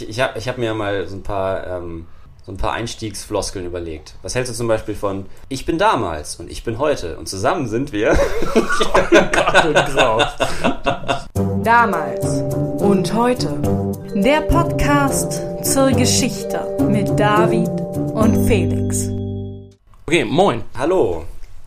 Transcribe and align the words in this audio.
Ich, 0.00 0.08
ich 0.08 0.20
habe 0.20 0.38
ich 0.38 0.48
hab 0.48 0.56
mir 0.58 0.72
mal 0.74 1.06
so 1.06 1.16
ein 1.16 1.22
paar 1.22 1.66
ähm, 1.66 2.06
so 2.44 2.52
ein 2.52 2.56
paar 2.56 2.72
Einstiegsfloskeln 2.72 3.66
überlegt. 3.66 4.14
Was 4.22 4.34
hältst 4.34 4.50
du 4.50 4.56
zum 4.56 4.66
Beispiel 4.66 4.94
von 4.94 5.26
Ich 5.48 5.66
bin 5.66 5.76
damals 5.76 6.36
und 6.36 6.50
ich 6.50 6.64
bin 6.64 6.78
heute 6.78 7.18
und 7.18 7.28
zusammen 7.28 7.68
sind 7.68 7.92
wir 7.92 8.12
Damals 11.62 12.26
und 12.82 13.12
heute. 13.14 13.48
Der 14.14 14.40
Podcast 14.40 15.42
zur 15.62 15.90
Geschichte 15.90 16.76
mit 16.88 17.08
David 17.18 17.68
und 17.68 18.46
Felix. 18.46 19.08
Okay, 20.06 20.24
moin. 20.24 20.62
Hallo. 20.78 21.24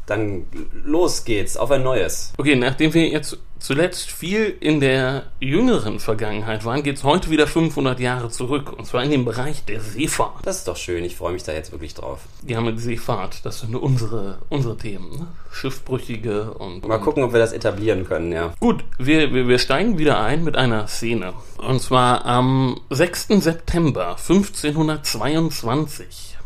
Dann 0.07 0.45
los 0.83 1.23
geht's 1.23 1.55
auf 1.55 1.71
ein 1.71 1.83
neues. 1.83 2.33
Okay, 2.37 2.55
nachdem 2.55 2.93
wir 2.93 3.07
jetzt 3.07 3.37
zuletzt 3.63 4.11
viel 4.11 4.55
in 4.59 4.79
der 4.81 5.23
jüngeren 5.39 5.99
Vergangenheit 5.99 6.65
waren, 6.65 6.83
geht's 6.83 7.05
heute 7.05 7.29
wieder 7.29 7.47
500 7.47 7.97
Jahre 7.99 8.29
zurück. 8.29 8.73
Und 8.77 8.85
zwar 8.85 9.03
in 9.03 9.09
den 9.09 9.25
Bereich 9.25 9.63
der 9.63 9.79
Seefahrt. 9.79 10.45
Das 10.45 10.57
ist 10.57 10.67
doch 10.67 10.75
schön. 10.75 11.05
Ich 11.05 11.15
freue 11.15 11.31
mich 11.33 11.43
da 11.43 11.53
jetzt 11.53 11.71
wirklich 11.71 11.93
drauf. 11.93 12.19
Ja, 12.45 12.59
mit 12.59 12.77
Seefahrt, 12.79 13.45
das 13.45 13.61
sind 13.61 13.75
unsere, 13.75 14.39
unsere 14.49 14.75
Themen. 14.77 15.17
Ne? 15.17 15.27
Schiffbrüchige 15.51 16.51
und. 16.53 16.85
Mal 16.85 16.99
gucken, 16.99 17.23
ob 17.23 17.31
wir 17.31 17.39
das 17.39 17.53
etablieren 17.53 18.05
können, 18.05 18.33
ja. 18.33 18.53
Gut, 18.59 18.83
wir, 18.97 19.33
wir, 19.33 19.47
wir 19.47 19.59
steigen 19.59 19.97
wieder 19.97 20.19
ein 20.19 20.43
mit 20.43 20.57
einer 20.57 20.87
Szene. 20.87 21.33
Und 21.57 21.81
zwar 21.81 22.25
am 22.25 22.81
6. 22.89 23.27
September 23.39 24.17
1522. 24.17 26.37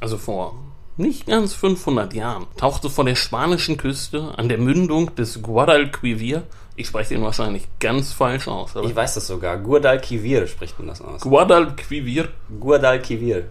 Also 0.00 0.18
vor 0.18 0.56
nicht 0.98 1.26
ganz 1.26 1.52
500 1.52 2.14
Jahren, 2.14 2.46
tauchte 2.56 2.88
vor 2.88 3.04
der 3.04 3.16
spanischen 3.16 3.76
Küste 3.76 4.32
an 4.38 4.48
der 4.48 4.56
Mündung 4.56 5.14
des 5.14 5.42
Guadalquivir, 5.42 6.44
ich 6.76 6.86
spreche 6.86 7.14
den 7.14 7.22
wahrscheinlich 7.22 7.66
ganz 7.80 8.12
falsch 8.12 8.48
aus, 8.48 8.74
Ich 8.84 8.94
weiß 8.94 9.14
das 9.14 9.26
sogar. 9.26 9.56
Guadalquivir 9.58 10.46
spricht 10.46 10.78
man 10.78 10.88
das 10.88 11.00
aus. 11.00 11.22
Guadalquivir. 11.22 12.28
Guadalquivir. 12.60 13.44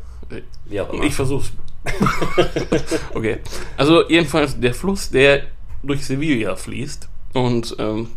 Wie 0.66 0.82
auch 0.82 0.94
immer. 0.94 1.04
Ich 1.04 1.14
versuch's. 1.14 1.52
okay. 3.14 3.40
Also 3.78 4.08
jedenfalls 4.10 4.60
der 4.60 4.74
Fluss, 4.74 5.10
der 5.10 5.44
durch 5.84 6.06
Sevilla 6.06 6.56
fließt 6.56 7.10
und 7.34 7.76
ähm, 7.80 8.10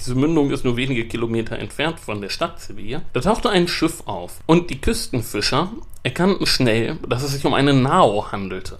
diese 0.00 0.14
Mündung 0.14 0.50
ist 0.50 0.64
nur 0.64 0.76
wenige 0.76 1.06
Kilometer 1.06 1.58
entfernt 1.58 2.00
von 2.00 2.20
der 2.20 2.28
Stadt 2.28 2.60
Sevilla. 2.60 3.02
Da 3.12 3.20
tauchte 3.20 3.50
ein 3.50 3.68
Schiff 3.68 4.02
auf 4.06 4.40
und 4.46 4.70
die 4.70 4.80
Küstenfischer 4.80 5.72
erkannten 6.02 6.46
schnell, 6.46 6.98
dass 7.08 7.22
es 7.22 7.32
sich 7.32 7.44
um 7.44 7.54
eine 7.54 7.72
Nao 7.72 8.30
handelte. 8.30 8.78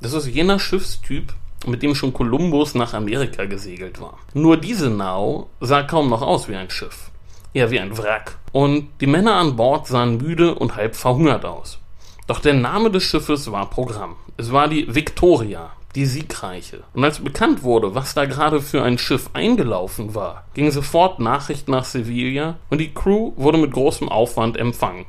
Das 0.00 0.12
ist 0.12 0.26
jener 0.26 0.58
Schiffstyp, 0.58 1.32
mit 1.66 1.82
dem 1.82 1.94
schon 1.94 2.12
Kolumbus 2.12 2.74
nach 2.74 2.94
Amerika 2.94 3.44
gesegelt 3.44 4.00
war. 4.00 4.18
Nur 4.32 4.56
diese 4.56 4.90
Nao 4.90 5.48
sah 5.60 5.82
kaum 5.82 6.10
noch 6.10 6.22
aus 6.22 6.48
wie 6.48 6.56
ein 6.56 6.70
Schiff. 6.70 7.10
Eher 7.52 7.70
wie 7.70 7.80
ein 7.80 7.96
Wrack. 7.96 8.38
Und 8.52 8.88
die 9.00 9.06
Männer 9.06 9.34
an 9.34 9.56
Bord 9.56 9.86
sahen 9.86 10.16
müde 10.16 10.54
und 10.54 10.76
halb 10.76 10.96
verhungert 10.96 11.44
aus. 11.44 11.78
Doch 12.26 12.40
der 12.40 12.54
Name 12.54 12.90
des 12.90 13.02
Schiffes 13.02 13.52
war 13.52 13.70
Programm. 13.70 14.16
Es 14.36 14.50
war 14.50 14.68
die 14.68 14.92
Victoria, 14.94 15.70
die 15.94 16.06
Siegreiche. 16.06 16.82
Und 16.94 17.04
als 17.04 17.20
bekannt 17.20 17.62
wurde, 17.62 17.94
was 17.94 18.14
da 18.14 18.24
gerade 18.24 18.60
für 18.60 18.82
ein 18.82 18.98
Schiff 18.98 19.30
eingelaufen 19.32 20.14
war, 20.14 20.44
ging 20.54 20.70
sofort 20.70 21.20
Nachricht 21.20 21.68
nach 21.68 21.84
Sevilla 21.84 22.56
und 22.70 22.78
die 22.78 22.92
Crew 22.92 23.32
wurde 23.36 23.58
mit 23.58 23.72
großem 23.72 24.08
Aufwand 24.08 24.56
empfangen. 24.56 25.06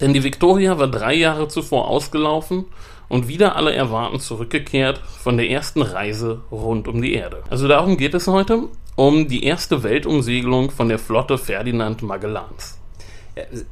Denn 0.00 0.12
die 0.12 0.24
Victoria 0.24 0.78
war 0.78 0.88
drei 0.88 1.14
Jahre 1.14 1.48
zuvor 1.48 1.88
ausgelaufen 1.88 2.66
und 3.08 3.28
wieder 3.28 3.56
alle 3.56 3.72
erwarten 3.72 4.20
zurückgekehrt 4.20 4.98
von 4.98 5.36
der 5.36 5.48
ersten 5.50 5.82
Reise 5.82 6.42
rund 6.50 6.88
um 6.88 7.00
die 7.02 7.14
Erde. 7.14 7.42
Also 7.50 7.68
darum 7.68 7.96
geht 7.96 8.14
es 8.14 8.26
heute, 8.26 8.68
um 8.96 9.28
die 9.28 9.44
erste 9.44 9.82
Weltumsegelung 9.82 10.70
von 10.70 10.88
der 10.88 10.98
Flotte 10.98 11.38
Ferdinand 11.38 12.02
Magellans. 12.02 12.78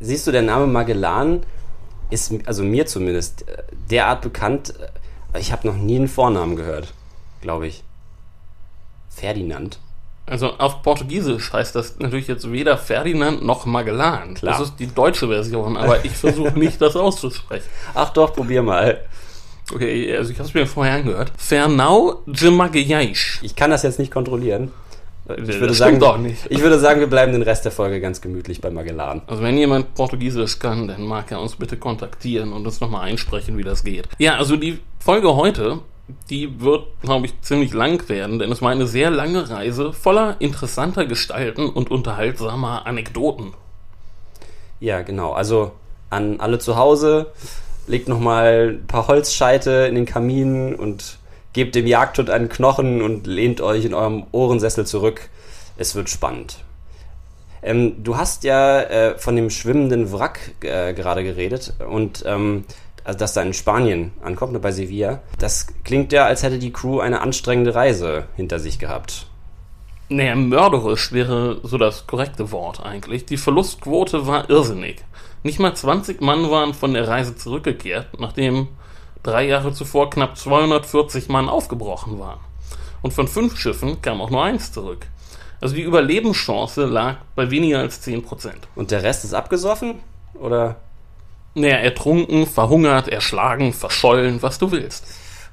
Siehst 0.00 0.26
du, 0.26 0.32
der 0.32 0.42
Name 0.42 0.66
Magellan 0.66 1.44
ist, 2.10 2.32
also 2.46 2.62
mir 2.62 2.86
zumindest, 2.86 3.46
derart 3.90 4.20
bekannt. 4.20 4.74
Ich 5.38 5.52
habe 5.52 5.66
noch 5.66 5.76
nie 5.76 5.96
einen 5.96 6.08
Vornamen 6.08 6.54
gehört, 6.54 6.92
glaube 7.40 7.66
ich. 7.66 7.82
Ferdinand. 9.08 9.78
Also 10.26 10.52
auf 10.58 10.82
Portugiesisch 10.82 11.52
heißt 11.52 11.74
das 11.74 11.98
natürlich 11.98 12.28
jetzt 12.28 12.50
weder 12.50 12.78
Ferdinand 12.78 13.44
noch 13.44 13.66
Magellan. 13.66 14.34
Klar. 14.34 14.58
Das 14.58 14.68
ist 14.68 14.76
die 14.78 14.86
deutsche 14.86 15.28
Version, 15.28 15.76
aber 15.76 16.04
ich 16.04 16.12
versuche 16.12 16.58
nicht, 16.58 16.80
das 16.80 16.96
auszusprechen. 16.96 17.66
Ach 17.94 18.10
doch, 18.10 18.34
probier 18.34 18.62
mal. 18.62 19.00
Okay, 19.72 20.16
also 20.16 20.30
ich 20.30 20.38
habe 20.38 20.48
es 20.48 20.54
mir 20.54 20.66
vorher 20.66 20.94
angehört. 20.94 21.32
Fernau 21.36 22.22
de 22.26 22.50
Magalhães. 22.50 23.38
Ich 23.42 23.56
kann 23.56 23.70
das 23.70 23.82
jetzt 23.82 23.98
nicht 23.98 24.10
kontrollieren. 24.10 24.70
Ich 25.26 25.38
würde, 25.38 25.52
stimmt 25.52 25.76
sagen, 25.76 26.00
doch 26.00 26.18
nicht. 26.18 26.46
ich 26.50 26.60
würde 26.60 26.78
sagen, 26.78 27.00
wir 27.00 27.06
bleiben 27.06 27.32
den 27.32 27.40
Rest 27.40 27.64
der 27.64 27.72
Folge 27.72 27.98
ganz 27.98 28.20
gemütlich 28.20 28.60
bei 28.60 28.70
Magellan. 28.70 29.22
Also 29.26 29.42
wenn 29.42 29.56
jemand 29.56 29.94
Portugiesisch 29.94 30.58
kann, 30.58 30.86
dann 30.86 31.02
mag 31.06 31.32
er 31.32 31.40
uns 31.40 31.56
bitte 31.56 31.78
kontaktieren 31.78 32.52
und 32.52 32.66
uns 32.66 32.80
nochmal 32.80 33.08
einsprechen, 33.08 33.56
wie 33.56 33.62
das 33.62 33.84
geht. 33.84 34.06
Ja, 34.18 34.36
also 34.36 34.58
die 34.58 34.80
Folge 34.98 35.34
heute, 35.34 35.78
die 36.28 36.60
wird, 36.60 36.84
glaube 37.00 37.24
ich, 37.24 37.40
ziemlich 37.40 37.72
lang 37.72 38.06
werden, 38.10 38.38
denn 38.38 38.52
es 38.52 38.60
war 38.60 38.70
eine 38.70 38.86
sehr 38.86 39.10
lange 39.10 39.48
Reise 39.48 39.94
voller 39.94 40.36
interessanter 40.40 41.06
Gestalten 41.06 41.70
und 41.70 41.90
unterhaltsamer 41.90 42.86
Anekdoten. 42.86 43.54
Ja, 44.78 45.00
genau. 45.00 45.32
Also 45.32 45.72
an 46.10 46.38
alle 46.40 46.58
zu 46.58 46.76
Hause, 46.76 47.32
legt 47.86 48.08
nochmal 48.08 48.78
ein 48.80 48.86
paar 48.86 49.08
Holzscheite 49.08 49.86
in 49.88 49.94
den 49.94 50.06
Kamin 50.06 50.74
und 50.74 51.18
gebt 51.52 51.74
dem 51.74 51.86
Jagdhund 51.86 52.30
einen 52.30 52.48
Knochen 52.48 53.02
und 53.02 53.26
lehnt 53.26 53.60
euch 53.60 53.84
in 53.84 53.94
eurem 53.94 54.24
Ohrensessel 54.32 54.86
zurück. 54.86 55.28
Es 55.76 55.94
wird 55.94 56.10
spannend. 56.10 56.58
Ähm, 57.62 58.02
du 58.04 58.16
hast 58.16 58.44
ja 58.44 58.80
äh, 58.82 59.18
von 59.18 59.36
dem 59.36 59.50
schwimmenden 59.50 60.12
Wrack 60.12 60.54
äh, 60.60 60.92
gerade 60.92 61.24
geredet 61.24 61.72
und 61.88 62.22
ähm, 62.26 62.64
also 63.04 63.18
dass 63.18 63.34
da 63.34 63.42
in 63.42 63.52
Spanien 63.52 64.12
ankommt, 64.22 64.52
ne, 64.52 64.58
bei 64.58 64.72
Sevilla. 64.72 65.20
Das 65.38 65.66
klingt 65.84 66.12
ja, 66.12 66.24
als 66.24 66.42
hätte 66.42 66.58
die 66.58 66.72
Crew 66.72 67.00
eine 67.00 67.20
anstrengende 67.20 67.74
Reise 67.74 68.24
hinter 68.34 68.58
sich 68.58 68.78
gehabt. 68.78 69.26
Naja, 70.08 70.34
mörderisch 70.34 71.12
wäre 71.12 71.60
so 71.62 71.78
das 71.78 72.06
korrekte 72.06 72.50
Wort 72.50 72.84
eigentlich. 72.84 73.24
Die 73.26 73.36
Verlustquote 73.36 74.26
war 74.26 74.48
irrsinnig. 74.50 75.02
Nicht 75.44 75.60
mal 75.60 75.76
20 75.76 76.22
Mann 76.22 76.50
waren 76.50 76.72
von 76.72 76.94
der 76.94 77.06
Reise 77.06 77.36
zurückgekehrt, 77.36 78.18
nachdem 78.18 78.68
drei 79.22 79.46
Jahre 79.46 79.74
zuvor 79.74 80.08
knapp 80.08 80.38
240 80.38 81.28
Mann 81.28 81.50
aufgebrochen 81.50 82.18
waren. 82.18 82.40
Und 83.02 83.12
von 83.12 83.28
fünf 83.28 83.58
Schiffen 83.58 84.00
kam 84.00 84.22
auch 84.22 84.30
nur 84.30 84.42
eins 84.42 84.72
zurück. 84.72 85.06
Also 85.60 85.74
die 85.74 85.82
Überlebenschance 85.82 86.86
lag 86.86 87.16
bei 87.34 87.50
weniger 87.50 87.80
als 87.80 88.02
10%. 88.02 88.52
Und 88.74 88.90
der 88.90 89.02
Rest 89.02 89.24
ist 89.24 89.34
abgesoffen? 89.34 89.96
Oder? 90.32 90.76
Naja, 91.52 91.76
ertrunken, 91.76 92.46
verhungert, 92.46 93.08
erschlagen, 93.08 93.74
verschollen, 93.74 94.42
was 94.42 94.58
du 94.58 94.72
willst. 94.72 95.04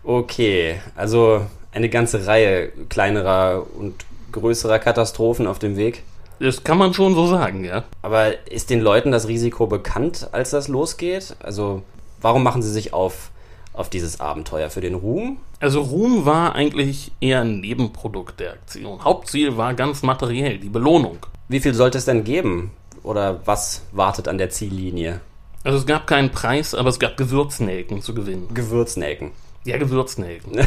Okay, 0.05 0.79
also 0.95 1.45
eine 1.73 1.89
ganze 1.89 2.25
Reihe 2.27 2.69
kleinerer 2.87 3.65
und 3.77 4.05
größerer 4.31 4.79
Katastrophen 4.79 5.47
auf 5.47 5.59
dem 5.59 5.75
Weg. 5.75 6.03
Das 6.41 6.63
kann 6.63 6.79
man 6.79 6.93
schon 6.93 7.13
so 7.13 7.27
sagen, 7.27 7.63
ja. 7.63 7.83
Aber 8.01 8.47
ist 8.49 8.71
den 8.71 8.81
Leuten 8.81 9.11
das 9.11 9.27
Risiko 9.27 9.67
bekannt, 9.67 10.29
als 10.31 10.49
das 10.49 10.67
losgeht? 10.67 11.35
Also, 11.39 11.83
warum 12.19 12.41
machen 12.41 12.63
sie 12.63 12.71
sich 12.71 12.93
auf, 12.93 13.29
auf 13.73 13.89
dieses 13.89 14.19
Abenteuer? 14.19 14.71
Für 14.71 14.81
den 14.81 14.95
Ruhm? 14.95 15.37
Also 15.59 15.81
Ruhm 15.81 16.25
war 16.25 16.55
eigentlich 16.55 17.11
eher 17.21 17.41
ein 17.41 17.59
Nebenprodukt 17.59 18.39
der 18.39 18.53
Aktion. 18.53 19.03
Hauptziel 19.03 19.55
war 19.55 19.75
ganz 19.75 20.01
materiell, 20.01 20.57
die 20.57 20.69
Belohnung. 20.69 21.19
Wie 21.47 21.59
viel 21.59 21.75
sollte 21.75 21.99
es 21.99 22.05
denn 22.05 22.23
geben? 22.23 22.71
Oder 23.03 23.41
was 23.45 23.83
wartet 23.91 24.27
an 24.27 24.39
der 24.39 24.49
Ziellinie? 24.49 25.21
Also 25.63 25.77
es 25.77 25.85
gab 25.85 26.07
keinen 26.07 26.31
Preis, 26.31 26.73
aber 26.73 26.89
es 26.89 26.99
gab 26.99 27.17
Gewürznelken 27.17 28.01
zu 28.01 28.15
gewinnen. 28.15 28.47
Gewürznelken. 28.51 29.31
Ja, 29.63 29.77
Gewürznelken. 29.77 30.65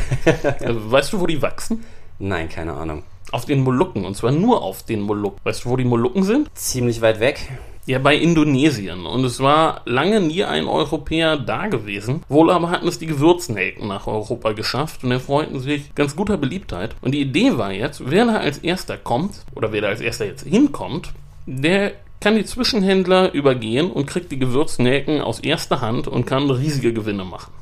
Also, 0.61 0.81
weißt 0.93 1.13
du, 1.13 1.21
wo 1.21 1.27
die 1.27 1.43
wachsen? 1.43 1.83
Nein, 2.21 2.49
keine 2.49 2.75
Ahnung. 2.75 3.03
Auf 3.35 3.47
den 3.47 3.65
Molukken, 3.65 4.05
und 4.05 4.17
zwar 4.17 4.31
nur 4.31 4.63
auf 4.63 4.85
den 4.85 5.01
Molukken. 5.01 5.41
Weißt 5.43 5.65
du, 5.65 5.71
wo 5.71 5.77
die 5.77 5.85
Molukken 5.85 6.23
sind? 6.23 6.49
Ziemlich 6.55 7.01
weit 7.01 7.19
weg. 7.19 7.41
Ja, 7.85 7.99
bei 7.99 8.15
Indonesien. 8.15 9.07
Und 9.07 9.25
es 9.25 9.41
war 9.41 9.81
lange 9.87 10.21
nie 10.21 10.45
ein 10.45 10.69
Europäer 10.69 11.37
da 11.37 11.67
gewesen. 11.67 12.23
Wohl 12.29 12.53
aber 12.53 12.71
hatten 12.71 12.87
es 12.87 13.01
die 13.01 13.07
Gewürznelken 13.07 13.89
nach 13.89 14.07
Europa 14.07 14.53
geschafft 14.53 15.03
und 15.03 15.11
erfreuten 15.11 15.59
sich 15.59 15.93
ganz 15.97 16.15
guter 16.15 16.37
Beliebtheit. 16.37 16.95
Und 17.01 17.11
die 17.11 17.23
Idee 17.23 17.59
war 17.59 17.73
jetzt, 17.73 18.09
wer 18.09 18.25
da 18.25 18.37
als 18.37 18.59
erster 18.59 18.99
kommt, 18.99 19.45
oder 19.57 19.73
wer 19.73 19.81
da 19.81 19.89
als 19.89 20.01
erster 20.01 20.27
jetzt 20.27 20.47
hinkommt, 20.47 21.13
der 21.45 21.91
kann 22.21 22.37
die 22.37 22.45
Zwischenhändler 22.45 23.33
übergehen 23.35 23.91
und 23.91 24.07
kriegt 24.07 24.31
die 24.31 24.39
Gewürznelken 24.39 25.21
aus 25.21 25.41
erster 25.41 25.81
Hand 25.81 26.07
und 26.07 26.25
kann 26.25 26.49
riesige 26.49 26.93
Gewinne 26.93 27.25
machen. 27.25 27.53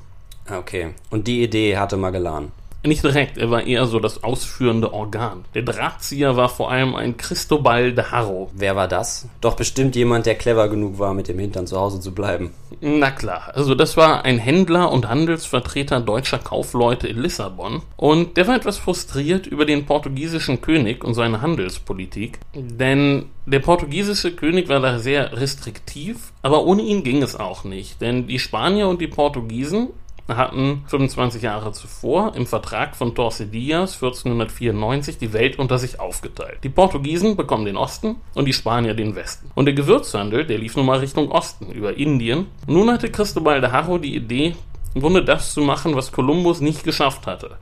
Ah, 0.47 0.59
Okay. 0.59 0.91
Und 1.09 1.29
die 1.29 1.43
Idee 1.43 1.79
hatte 1.79 1.97
Magellan. 1.97 2.53
Nicht 2.85 3.05
direkt, 3.05 3.39
er 3.39 3.51
war 3.51 3.65
eher 3.65 3.87
so 3.87 4.01
das 4.01 4.25
ausführende 4.25 4.93
Organ. 4.93 5.45
Der 5.55 5.63
Drahtzieher 5.63 6.37
war 6.37 6.49
vor 6.49 6.73
allem 6.73 6.97
ein 6.97 7.17
Cristobal 7.17 7.93
de 7.93 8.05
Haro. 8.07 8.51
Wer 8.55 8.75
war 8.75 8.89
das? 8.89 9.29
Doch 9.41 9.55
bestimmt 9.55 9.95
jemand, 9.95 10.27
der 10.27 10.35
clever 10.35 10.69
genug 10.69 10.99
war, 10.99 11.15
mit 11.15 11.29
dem 11.29 11.39
Hintern 11.39 11.69
zu 11.69 11.79
Hause 11.79 12.01
zu 12.01 12.13
bleiben. 12.13 12.53
Na 12.81 13.13
klar, 13.13 13.53
also 13.55 13.77
das 13.77 13.97
war 13.97 14.25
ein 14.25 14.39
Händler 14.39 14.91
und 14.91 15.09
Handelsvertreter 15.09 16.01
deutscher 16.01 16.41
Kaufleute 16.41 17.07
in 17.07 17.19
Lissabon. 17.19 17.83
Und 17.97 18.37
der 18.37 18.49
war 18.49 18.57
etwas 18.57 18.79
frustriert 18.79 19.47
über 19.47 19.65
den 19.65 19.87
portugiesischen 19.87 20.61
König 20.61 21.05
und 21.05 21.15
seine 21.15 21.41
Handelspolitik. 21.41 22.41
Denn 22.55 23.27
der 23.47 23.61
portugiesische 23.61 24.35
König 24.35 24.69
war 24.69 24.81
da 24.81 24.99
sehr 24.99 25.37
restriktiv, 25.37 26.33
aber 26.43 26.65
ohne 26.65 26.83
ihn 26.83 27.05
ging 27.05 27.23
es 27.23 27.37
auch 27.37 27.63
nicht. 27.63 28.01
Denn 28.01 28.27
die 28.27 28.41
Spanier 28.41 28.89
und 28.89 29.01
die 29.01 29.07
Portugiesen 29.07 29.91
hatten 30.29 30.85
25 30.87 31.43
Jahre 31.43 31.73
zuvor 31.73 32.35
im 32.35 32.47
Vertrag 32.47 32.97
von 32.97 33.15
Tordesillas 33.15 33.95
1494 33.95 35.19
die 35.19 35.33
Welt 35.33 35.59
unter 35.59 35.79
sich 35.79 36.01
aufgeteilt. 36.01 36.59
Die 36.63 36.69
Portugiesen 36.69 37.37
bekommen 37.37 37.65
den 37.65 37.77
Osten 37.77 38.17
und 38.35 38.47
die 38.47 38.53
Spanier 38.53 38.95
den 38.95 39.17
Westen. 39.17 39.51
Und 39.55 39.67
der 39.67 39.75
Gewürzhandel, 39.75 40.47
der 40.47 40.59
lief 40.59 40.77
nun 40.77 40.87
mal 40.87 40.99
Richtung 40.99 41.31
Osten, 41.31 41.73
über 41.73 41.97
Indien. 41.97 42.47
Nun 42.67 42.91
hatte 42.91 43.11
Cristobal 43.11 43.61
de 43.61 43.71
Haro 43.71 43.99
die 43.99 44.15
Idee, 44.15 44.55
im 44.95 45.01
Grunde 45.01 45.25
das 45.25 45.53
zu 45.53 45.61
machen, 45.61 45.97
was 45.97 46.13
Kolumbus 46.13 46.61
nicht 46.61 46.85
geschafft 46.85 47.27
hatte. 47.27 47.57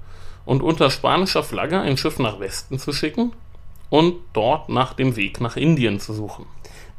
Und 0.45 0.63
unter 0.63 0.91
spanischer 0.91 1.43
Flagge 1.43 1.81
ein 1.81 1.97
Schiff 1.97 2.19
nach 2.19 2.41
Westen 2.41 2.79
zu 2.79 2.93
schicken 2.93 3.33
und 3.89 4.17
dort 4.33 4.69
nach 4.69 4.95
dem 4.95 5.17
Weg 5.17 5.41
nach 5.41 5.57
Indien 5.57 6.01
zu 6.01 6.13
suchen. 6.13 6.47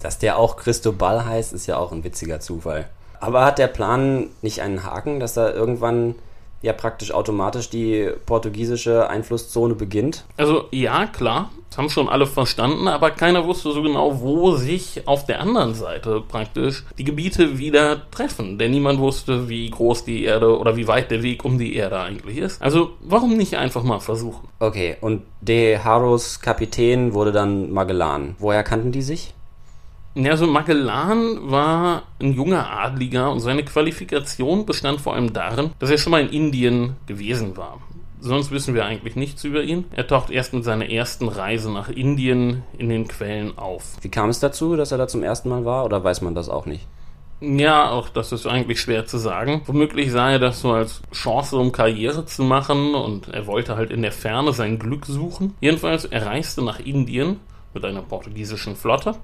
Dass 0.01 0.19
der 0.19 0.37
auch 0.37 0.57
Cristobal 0.57 1.25
heißt, 1.25 1.53
ist 1.53 1.67
ja 1.67 1.77
auch 1.77 1.91
ein 1.91 2.03
witziger 2.03 2.39
Zufall. 2.39 2.89
Aber 3.21 3.45
hat 3.45 3.59
der 3.59 3.67
Plan 3.67 4.27
nicht 4.41 4.61
einen 4.61 4.83
Haken, 4.83 5.19
dass 5.19 5.35
da 5.35 5.51
irgendwann 5.53 6.15
ja 6.61 6.73
praktisch 6.73 7.13
automatisch 7.13 7.69
die 7.69 8.09
portugiesische 8.25 9.09
Einflusszone 9.09 9.75
beginnt? 9.75 10.25
Also 10.37 10.65
ja, 10.71 11.05
klar, 11.05 11.49
das 11.69 11.77
haben 11.77 11.89
schon 11.89 12.09
alle 12.09 12.27
verstanden, 12.27 12.87
aber 12.87 13.11
keiner 13.11 13.45
wusste 13.45 13.71
so 13.71 13.81
genau, 13.81 14.21
wo 14.21 14.55
sich 14.55 15.07
auf 15.07 15.25
der 15.25 15.39
anderen 15.39 15.73
Seite 15.73 16.21
praktisch 16.27 16.83
die 16.97 17.03
Gebiete 17.03 17.57
wieder 17.57 18.09
treffen. 18.11 18.57
Denn 18.57 18.71
niemand 18.71 18.99
wusste, 18.99 19.49
wie 19.49 19.69
groß 19.69 20.03
die 20.03 20.23
Erde 20.23 20.57
oder 20.57 20.75
wie 20.75 20.87
weit 20.87 21.11
der 21.11 21.23
Weg 21.23 21.45
um 21.45 21.57
die 21.57 21.75
Erde 21.75 21.99
eigentlich 21.99 22.37
ist. 22.37 22.61
Also 22.61 22.91
warum 23.01 23.37
nicht 23.37 23.55
einfach 23.55 23.83
mal 23.83 23.99
versuchen? 23.99 24.47
Okay, 24.59 24.97
und 24.99 25.23
De 25.41 25.77
Haros 25.77 26.41
Kapitän 26.41 27.13
wurde 27.13 27.31
dann 27.31 27.71
Magellan. 27.71 28.35
Woher 28.37 28.63
kannten 28.63 28.91
die 28.91 29.01
sich? 29.01 29.33
Ja, 30.13 30.31
also 30.31 30.45
Magellan 30.45 31.49
war 31.49 32.03
ein 32.19 32.33
junger 32.33 32.69
Adliger 32.69 33.31
und 33.31 33.39
seine 33.39 33.63
Qualifikation 33.63 34.65
bestand 34.65 34.99
vor 34.99 35.13
allem 35.13 35.31
darin, 35.31 35.71
dass 35.79 35.89
er 35.89 35.97
schon 35.97 36.11
mal 36.11 36.21
in 36.21 36.29
Indien 36.29 36.97
gewesen 37.07 37.55
war. 37.55 37.79
Sonst 38.19 38.51
wissen 38.51 38.75
wir 38.75 38.85
eigentlich 38.85 39.15
nichts 39.15 39.43
über 39.45 39.63
ihn. 39.63 39.85
Er 39.95 40.05
taucht 40.05 40.29
erst 40.29 40.53
mit 40.53 40.65
seiner 40.65 40.89
ersten 40.89 41.29
Reise 41.29 41.71
nach 41.71 41.89
Indien 41.89 42.63
in 42.77 42.89
den 42.89 43.07
Quellen 43.07 43.57
auf. 43.57 43.95
Wie 44.01 44.09
kam 44.09 44.29
es 44.29 44.39
dazu, 44.39 44.75
dass 44.75 44.91
er 44.91 44.97
da 44.97 45.07
zum 45.07 45.23
ersten 45.23 45.49
Mal 45.49 45.63
war, 45.63 45.85
oder 45.85 46.03
weiß 46.03 46.21
man 46.21 46.35
das 46.35 46.49
auch 46.49 46.65
nicht? 46.65 46.85
Ja, 47.39 47.89
auch 47.89 48.09
das 48.09 48.31
ist 48.33 48.45
eigentlich 48.45 48.81
schwer 48.81 49.07
zu 49.07 49.17
sagen. 49.17 49.61
Womöglich 49.65 50.11
sah 50.11 50.29
er 50.29 50.39
das 50.39 50.61
so 50.61 50.73
als 50.73 51.01
Chance, 51.11 51.57
um 51.57 51.71
Karriere 51.71 52.25
zu 52.25 52.43
machen 52.43 52.93
und 52.93 53.29
er 53.29 53.47
wollte 53.47 53.75
halt 53.77 53.91
in 53.91 54.03
der 54.03 54.11
Ferne 54.11 54.53
sein 54.53 54.77
Glück 54.77 55.07
suchen. 55.07 55.55
Jedenfalls, 55.61 56.05
er 56.05 56.27
reiste 56.27 56.63
nach 56.63 56.79
Indien 56.79 57.39
mit 57.73 57.83
einer 57.85 58.03
portugiesischen 58.03 58.75
Flotte 58.75 59.15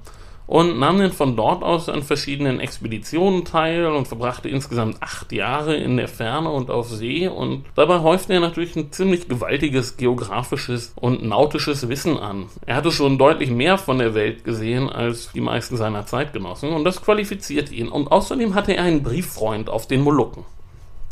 und 0.47 0.79
nahm 0.79 0.97
dann 0.97 1.11
von 1.11 1.35
dort 1.35 1.61
aus 1.61 1.89
an 1.89 2.01
verschiedenen 2.01 2.59
Expeditionen 2.59 3.45
teil 3.45 3.85
und 3.85 4.07
verbrachte 4.07 4.49
insgesamt 4.49 5.03
acht 5.03 5.31
Jahre 5.33 5.75
in 5.75 5.97
der 5.97 6.07
Ferne 6.07 6.49
und 6.49 6.71
auf 6.71 6.89
See 6.89 7.27
und 7.27 7.65
dabei 7.75 7.99
häufte 7.99 8.33
er 8.33 8.39
natürlich 8.39 8.75
ein 8.75 8.91
ziemlich 8.91 9.27
gewaltiges 9.27 9.97
geografisches 9.97 10.93
und 10.95 11.23
nautisches 11.23 11.89
Wissen 11.89 12.17
an. 12.17 12.45
Er 12.65 12.75
hatte 12.75 12.91
schon 12.91 13.17
deutlich 13.17 13.51
mehr 13.51 13.77
von 13.77 13.99
der 13.99 14.15
Welt 14.15 14.45
gesehen 14.45 14.89
als 14.89 15.31
die 15.33 15.41
meisten 15.41 15.75
seiner 15.75 16.05
Zeitgenossen 16.05 16.71
und 16.71 16.85
das 16.85 17.01
qualifiziert 17.01 17.71
ihn 17.71 17.89
und 17.89 18.07
außerdem 18.07 18.55
hatte 18.55 18.75
er 18.75 18.83
einen 18.83 19.03
Brieffreund 19.03 19.69
auf 19.69 19.87
den 19.87 20.01
Molukken. 20.01 20.45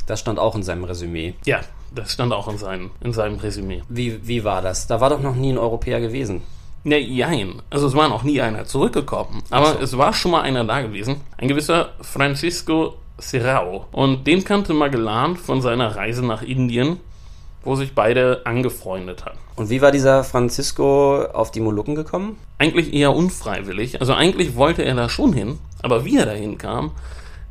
Das 0.07 0.19
stand 0.19 0.39
auch 0.39 0.55
in 0.55 0.63
seinem 0.63 0.83
Resümee. 0.83 1.33
Ja, 1.45 1.61
das 1.93 2.13
stand 2.13 2.31
auch 2.31 2.47
in, 2.47 2.57
seinem 2.57 2.91
in 3.01 3.11
seinem 3.11 3.37
Resümee. 3.39 3.81
Wie, 3.89 4.25
wie 4.27 4.43
war 4.43 4.61
das? 4.61 4.87
Da 4.87 5.01
war 5.01 5.09
doch 5.09 5.19
noch 5.19 5.35
nie 5.35 5.51
ein 5.51 5.57
Europäer 5.57 5.99
gewesen. 5.99 6.43
Ne, 6.85 6.99
jein. 6.99 7.63
Also 7.71 7.87
es 7.87 7.95
war 7.95 8.07
noch 8.09 8.23
nie 8.23 8.39
einer 8.41 8.65
zurückgekommen. 8.65 9.41
Aber 9.49 9.73
so. 9.73 9.79
es 9.79 9.97
war 9.97 10.13
schon 10.13 10.31
mal 10.31 10.41
einer 10.41 10.63
da 10.65 10.81
gewesen. 10.81 11.19
Ein 11.35 11.47
gewisser 11.47 11.89
Francisco 11.99 12.93
Serrao. 13.17 13.87
Und 13.91 14.27
den 14.27 14.43
kannte 14.43 14.75
Magellan 14.75 15.35
von 15.35 15.63
seiner 15.63 15.95
Reise 15.95 16.23
nach 16.23 16.43
Indien, 16.43 16.99
wo 17.63 17.75
sich 17.75 17.95
beide 17.95 18.45
angefreundet 18.45 19.25
hatten. 19.25 19.39
Und 19.55 19.71
wie 19.71 19.81
war 19.81 19.91
dieser 19.91 20.23
Francisco 20.23 21.23
auf 21.23 21.49
die 21.49 21.59
Molukken 21.59 21.95
gekommen? 21.95 22.37
Eigentlich 22.59 22.93
eher 22.93 23.15
unfreiwillig. 23.15 23.99
Also 23.99 24.13
eigentlich 24.13 24.55
wollte 24.55 24.85
er 24.85 24.93
da 24.93 25.09
schon 25.09 25.33
hin, 25.33 25.57
aber 25.81 26.05
wie 26.05 26.17
er 26.17 26.27
dahin 26.27 26.59
kam, 26.59 26.91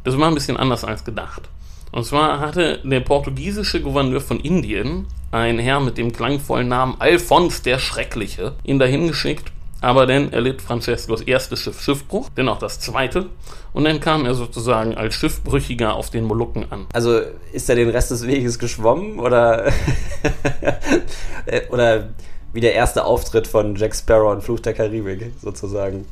das 0.04 0.16
war 0.16 0.28
ein 0.28 0.34
bisschen 0.34 0.58
anders 0.58 0.84
als 0.84 1.04
gedacht. 1.04 1.48
Und 1.90 2.04
zwar 2.04 2.38
hatte 2.38 2.80
der 2.84 3.00
portugiesische 3.00 3.80
Gouverneur 3.80 4.20
von 4.20 4.38
Indien, 4.38 5.06
ein 5.34 5.58
Herr 5.58 5.80
mit 5.80 5.98
dem 5.98 6.12
klangvollen 6.12 6.68
Namen 6.68 6.94
Alphons 7.00 7.62
der 7.62 7.80
Schreckliche, 7.80 8.52
ihn 8.62 8.78
dahin 8.78 9.08
geschickt, 9.08 9.50
aber 9.80 10.06
dann 10.06 10.32
erlitt 10.32 10.62
Francescos 10.62 11.22
erstes 11.22 11.58
Schiff 11.58 11.82
Schiffbruch, 11.82 12.30
dann 12.36 12.48
auch 12.48 12.60
das 12.60 12.78
zweite, 12.78 13.26
und 13.72 13.84
dann 13.84 14.00
kam 14.00 14.24
er 14.24 14.34
sozusagen 14.34 14.94
als 14.94 15.14
Schiffbrüchiger 15.14 15.94
auf 15.94 16.10
den 16.10 16.24
Molukken 16.24 16.70
an. 16.70 16.86
Also 16.92 17.20
ist 17.52 17.68
er 17.68 17.74
den 17.74 17.90
Rest 17.90 18.12
des 18.12 18.26
Weges 18.26 18.60
geschwommen 18.60 19.18
oder, 19.18 19.72
oder 21.70 22.10
wie 22.52 22.60
der 22.60 22.74
erste 22.74 23.04
Auftritt 23.04 23.48
von 23.48 23.74
Jack 23.74 23.96
Sparrow 23.96 24.32
in 24.32 24.40
Fluch 24.40 24.60
der 24.60 24.74
Karibik 24.74 25.32
sozusagen? 25.42 26.06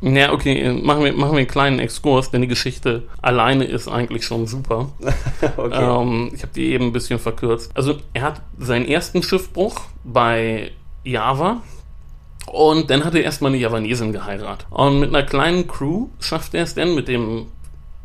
Ja, 0.00 0.32
okay, 0.32 0.72
machen 0.72 1.04
wir, 1.04 1.12
machen 1.12 1.32
wir 1.32 1.38
einen 1.38 1.48
kleinen 1.48 1.78
Exkurs, 1.80 2.30
denn 2.30 2.42
die 2.42 2.48
Geschichte 2.48 3.02
alleine 3.20 3.64
ist 3.64 3.88
eigentlich 3.88 4.24
schon 4.24 4.46
super. 4.46 4.90
okay. 5.56 6.02
ähm, 6.02 6.30
ich 6.34 6.42
habe 6.42 6.52
die 6.54 6.72
eben 6.72 6.86
ein 6.86 6.92
bisschen 6.92 7.18
verkürzt. 7.18 7.72
Also 7.74 7.96
er 8.12 8.22
hat 8.22 8.42
seinen 8.58 8.86
ersten 8.86 9.22
Schiffbruch 9.22 9.80
bei 10.04 10.70
Java 11.02 11.62
und 12.46 12.90
dann 12.90 13.04
hat 13.04 13.14
er 13.14 13.24
erstmal 13.24 13.50
eine 13.50 13.60
Javanesin 13.60 14.12
geheiratet. 14.12 14.66
Und 14.70 15.00
mit 15.00 15.08
einer 15.08 15.24
kleinen 15.24 15.66
Crew 15.66 16.08
schafft 16.20 16.54
er 16.54 16.62
es 16.62 16.74
dann 16.74 16.94
mit 16.94 17.08
dem 17.08 17.46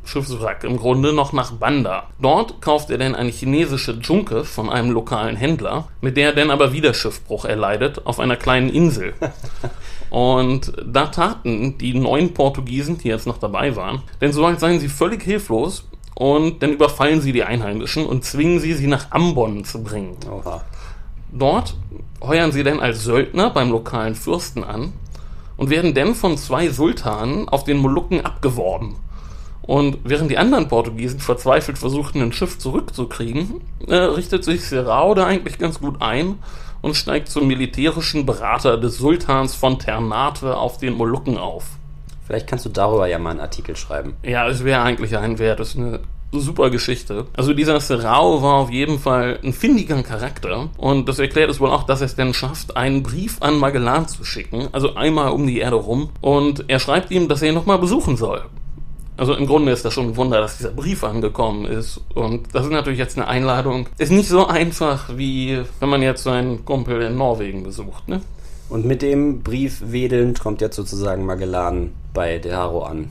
Schiffswrack 0.05 0.63
im 0.63 0.77
Grunde 0.77 1.13
noch 1.13 1.31
nach 1.31 1.51
Banda. 1.51 2.07
Dort 2.19 2.61
kauft 2.61 2.89
er 2.89 2.97
dann 2.97 3.15
eine 3.15 3.29
chinesische 3.29 3.93
Junke 3.93 4.43
von 4.43 4.69
einem 4.69 4.91
lokalen 4.91 5.35
Händler, 5.35 5.87
mit 6.01 6.17
der 6.17 6.29
er 6.29 6.35
dann 6.35 6.51
aber 6.51 6.73
wieder 6.73 6.93
Schiffbruch 6.93 7.45
erleidet 7.45 8.05
auf 8.05 8.19
einer 8.19 8.35
kleinen 8.35 8.69
Insel. 8.69 9.13
Und 10.13 10.73
da 10.85 11.07
taten 11.07 11.79
die 11.79 11.95
neun 11.95 12.35
Portugiesen, 12.35 12.99
die 12.99 13.07
jetzt 13.07 13.25
noch 13.25 13.39
dabei 13.39 13.75
waren, 13.75 14.03
denn 14.21 14.31
so 14.31 14.43
weit 14.43 14.59
seien 14.59 14.79
sie 14.79 14.87
völlig 14.87 15.23
hilflos 15.23 15.85
und 16.13 16.61
dann 16.61 16.73
überfallen 16.73 17.19
sie 17.19 17.31
die 17.31 17.41
Einheimischen 17.41 18.05
und 18.05 18.23
zwingen 18.23 18.59
sie, 18.59 18.73
sie 18.73 18.85
nach 18.85 19.09
Ambon 19.09 19.65
zu 19.65 19.81
bringen. 19.81 20.15
Oha. 20.29 20.61
Dort 21.31 21.75
heuern 22.21 22.51
sie 22.51 22.63
dann 22.63 22.79
als 22.79 23.03
Söldner 23.03 23.49
beim 23.49 23.71
lokalen 23.71 24.13
Fürsten 24.13 24.63
an 24.63 24.93
und 25.57 25.71
werden 25.71 25.95
dann 25.95 26.13
von 26.13 26.37
zwei 26.37 26.69
Sultanen 26.69 27.49
auf 27.49 27.63
den 27.63 27.77
Molukken 27.77 28.23
abgeworben. 28.23 28.97
Und 29.63 29.97
während 30.03 30.29
die 30.29 30.37
anderen 30.37 30.67
Portugiesen 30.67 31.21
verzweifelt 31.21 31.79
versuchten, 31.79 32.21
ein 32.21 32.33
Schiff 32.33 32.59
zurückzukriegen, 32.59 33.61
äh, 33.87 33.95
richtet 33.95 34.43
sich 34.43 34.63
Serrao 34.63 35.15
da 35.15 35.25
eigentlich 35.25 35.57
ganz 35.57 35.79
gut 35.79 36.03
ein 36.03 36.35
und 36.83 36.95
steigt 36.95 37.29
zum 37.29 37.47
militärischen 37.47 38.27
Berater 38.27 38.77
des 38.77 38.97
Sultans 38.97 39.55
von 39.55 39.79
Ternate 39.79 40.55
auf 40.55 40.77
den 40.77 40.93
Molukken 40.93 41.39
auf. 41.39 41.65
Vielleicht 42.27 42.45
kannst 42.45 42.65
du 42.65 42.69
darüber 42.69 43.07
ja 43.07 43.17
mal 43.17 43.31
einen 43.31 43.39
Artikel 43.39 43.75
schreiben. 43.75 44.13
Ja, 44.21 44.47
es 44.47 44.63
wäre 44.63 44.81
eigentlich 44.81 45.17
ein 45.17 45.39
Wert. 45.39 45.59
Das 45.59 45.69
ist 45.69 45.77
eine 45.77 46.01
super 46.31 46.69
Geschichte. 46.69 47.25
Also 47.35 47.53
dieser 47.53 47.79
Serrao 47.79 48.41
war 48.41 48.55
auf 48.55 48.69
jeden 48.69 48.99
Fall 48.99 49.39
ein 49.43 49.53
findiger 49.53 50.01
Charakter 50.03 50.69
und 50.77 51.07
das 51.07 51.19
erklärt 51.19 51.49
es 51.49 51.59
wohl 51.59 51.69
auch, 51.69 51.83
dass 51.83 52.01
er 52.01 52.05
es 52.05 52.15
denn 52.15 52.33
schafft, 52.33 52.75
einen 52.75 53.03
Brief 53.03 53.37
an 53.41 53.57
Magellan 53.57 54.07
zu 54.07 54.23
schicken, 54.23 54.67
also 54.71 54.95
einmal 54.95 55.31
um 55.31 55.45
die 55.45 55.59
Erde 55.59 55.75
rum 55.75 56.09
und 56.21 56.65
er 56.69 56.79
schreibt 56.79 57.11
ihm, 57.11 57.27
dass 57.27 57.41
er 57.41 57.49
ihn 57.49 57.55
nochmal 57.55 57.77
besuchen 57.77 58.17
soll. 58.17 58.43
Also 59.15 59.35
im 59.35 59.45
Grunde 59.45 59.71
ist 59.71 59.85
das 59.85 59.93
schon 59.93 60.09
ein 60.09 60.17
Wunder, 60.17 60.41
dass 60.41 60.57
dieser 60.57 60.71
Brief 60.71 61.03
angekommen 61.03 61.65
ist. 61.65 62.01
Und 62.15 62.53
das 62.53 62.65
ist 62.65 62.71
natürlich 62.71 62.99
jetzt 62.99 63.17
eine 63.17 63.27
Einladung. 63.27 63.87
Ist 63.97 64.11
nicht 64.11 64.27
so 64.27 64.47
einfach, 64.47 65.17
wie 65.17 65.61
wenn 65.79 65.89
man 65.89 66.01
jetzt 66.01 66.23
seinen 66.23 66.65
Kumpel 66.65 67.01
in 67.01 67.17
Norwegen 67.17 67.63
besucht, 67.63 68.07
ne? 68.07 68.21
Und 68.69 68.85
mit 68.85 69.01
dem 69.03 69.43
Brief 69.43 69.81
wedelnd 69.85 70.39
kommt 70.39 70.61
jetzt 70.61 70.75
sozusagen 70.75 71.25
Magellan 71.25 71.91
bei 72.13 72.39
De 72.39 72.53
Haro 72.53 72.83
an. 72.83 73.09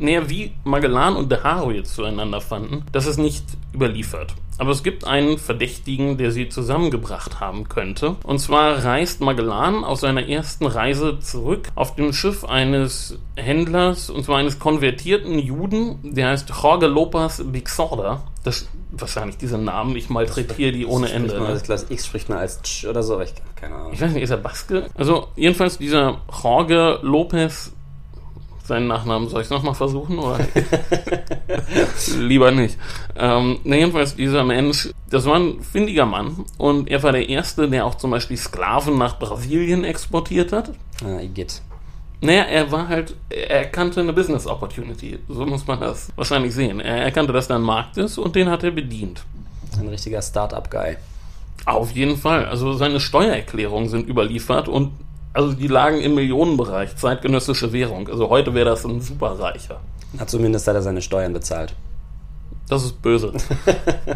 Naja, 0.00 0.28
wie 0.30 0.52
Magellan 0.64 1.14
und 1.14 1.30
De 1.30 1.42
Haro 1.42 1.70
jetzt 1.70 1.94
zueinander 1.94 2.40
fanden, 2.40 2.84
das 2.90 3.06
ist 3.06 3.18
nicht 3.18 3.44
überliefert. 3.74 4.34
Aber 4.56 4.70
es 4.72 4.82
gibt 4.82 5.06
einen 5.06 5.38
Verdächtigen, 5.38 6.16
der 6.16 6.32
sie 6.32 6.48
zusammengebracht 6.48 7.38
haben 7.40 7.68
könnte. 7.68 8.16
Und 8.24 8.38
zwar 8.38 8.84
reist 8.84 9.20
Magellan 9.20 9.84
auf 9.84 10.00
seiner 10.00 10.26
ersten 10.26 10.66
Reise 10.66 11.18
zurück 11.20 11.68
auf 11.74 11.94
dem 11.96 12.12
Schiff 12.12 12.44
eines 12.44 13.18
Händlers, 13.36 14.10
und 14.10 14.24
zwar 14.24 14.38
eines 14.38 14.58
konvertierten 14.58 15.38
Juden, 15.38 15.98
der 16.02 16.28
heißt 16.28 16.50
Jorge 16.50 16.86
Lopez 16.86 17.42
Bixorda. 17.44 18.22
Das 18.42 18.68
wahrscheinlich 18.90 19.36
diese 19.36 19.58
Namen, 19.58 19.96
ich 19.96 20.10
malträtiere 20.10 20.72
die 20.72 20.86
ohne 20.86 21.10
Ende. 21.10 21.38
Man 21.38 21.52
ne? 21.54 21.60
Glas 21.60 21.86
X 21.88 22.06
spricht 22.06 22.28
man 22.28 22.38
als 22.38 22.60
Tsch 22.62 22.86
oder 22.86 23.02
so, 23.02 23.14
aber 23.14 23.24
ich 23.24 23.34
keine 23.60 23.74
Ahnung. 23.74 23.92
Ich 23.92 24.00
weiß 24.00 24.12
nicht, 24.12 24.22
ist 24.22 24.30
er 24.30 24.38
Baske? 24.38 24.86
Also, 24.94 25.28
jedenfalls 25.36 25.78
dieser 25.78 26.20
Jorge 26.42 26.98
Lopez, 27.02 27.72
seinen 28.70 28.86
Nachnamen 28.86 29.28
soll 29.28 29.42
ich 29.42 29.46
es 29.46 29.50
nochmal 29.50 29.74
versuchen, 29.74 30.18
oder? 30.18 30.38
Lieber 32.18 32.50
nicht. 32.52 32.78
Ähm, 33.16 33.58
jedenfalls 33.64 34.14
dieser 34.16 34.44
Mensch, 34.44 34.90
das 35.10 35.26
war 35.26 35.36
ein 35.36 35.60
findiger 35.60 36.06
Mann 36.06 36.44
und 36.56 36.88
er 36.88 37.02
war 37.02 37.12
der 37.12 37.28
Erste, 37.28 37.68
der 37.68 37.84
auch 37.84 37.96
zum 37.96 38.10
Beispiel 38.12 38.36
Sklaven 38.36 38.96
nach 38.96 39.18
Brasilien 39.18 39.84
exportiert 39.84 40.52
hat. 40.52 40.70
Ah, 41.04 41.20
Igitt. 41.20 41.60
Naja, 42.22 42.42
er 42.44 42.70
war 42.70 42.88
halt, 42.88 43.14
er 43.30 43.50
erkannte 43.50 44.00
eine 44.00 44.12
Business 44.12 44.46
Opportunity. 44.46 45.18
So 45.28 45.46
muss 45.46 45.66
man 45.66 45.80
das 45.80 46.10
wahrscheinlich 46.16 46.54
sehen. 46.54 46.78
Er 46.80 47.02
erkannte, 47.02 47.32
dass 47.32 47.48
da 47.48 47.56
ein 47.56 47.62
Markt 47.62 47.96
ist 47.96 48.18
und 48.18 48.36
den 48.36 48.48
hat 48.48 48.62
er 48.62 48.70
bedient. 48.70 49.24
Ein 49.78 49.88
richtiger 49.88 50.20
Start-up-Guy. 50.22 50.96
Auf 51.64 51.90
jeden 51.92 52.16
Fall. 52.16 52.44
Also 52.44 52.74
seine 52.74 53.00
Steuererklärungen 53.00 53.88
sind 53.88 54.08
überliefert 54.08 54.68
und 54.68 54.92
also 55.32 55.52
die 55.52 55.68
lagen 55.68 56.00
im 56.00 56.14
Millionenbereich, 56.14 56.96
zeitgenössische 56.96 57.72
Währung. 57.72 58.08
Also 58.08 58.28
heute 58.28 58.54
wäre 58.54 58.70
das 58.70 58.84
ein 58.84 59.00
Superreicher. 59.00 59.80
Hat 60.18 60.30
zumindest 60.30 60.66
hat 60.66 60.74
er 60.74 60.82
seine 60.82 61.02
Steuern 61.02 61.32
bezahlt. 61.32 61.74
Das 62.68 62.84
ist 62.84 63.00
böse. 63.00 63.32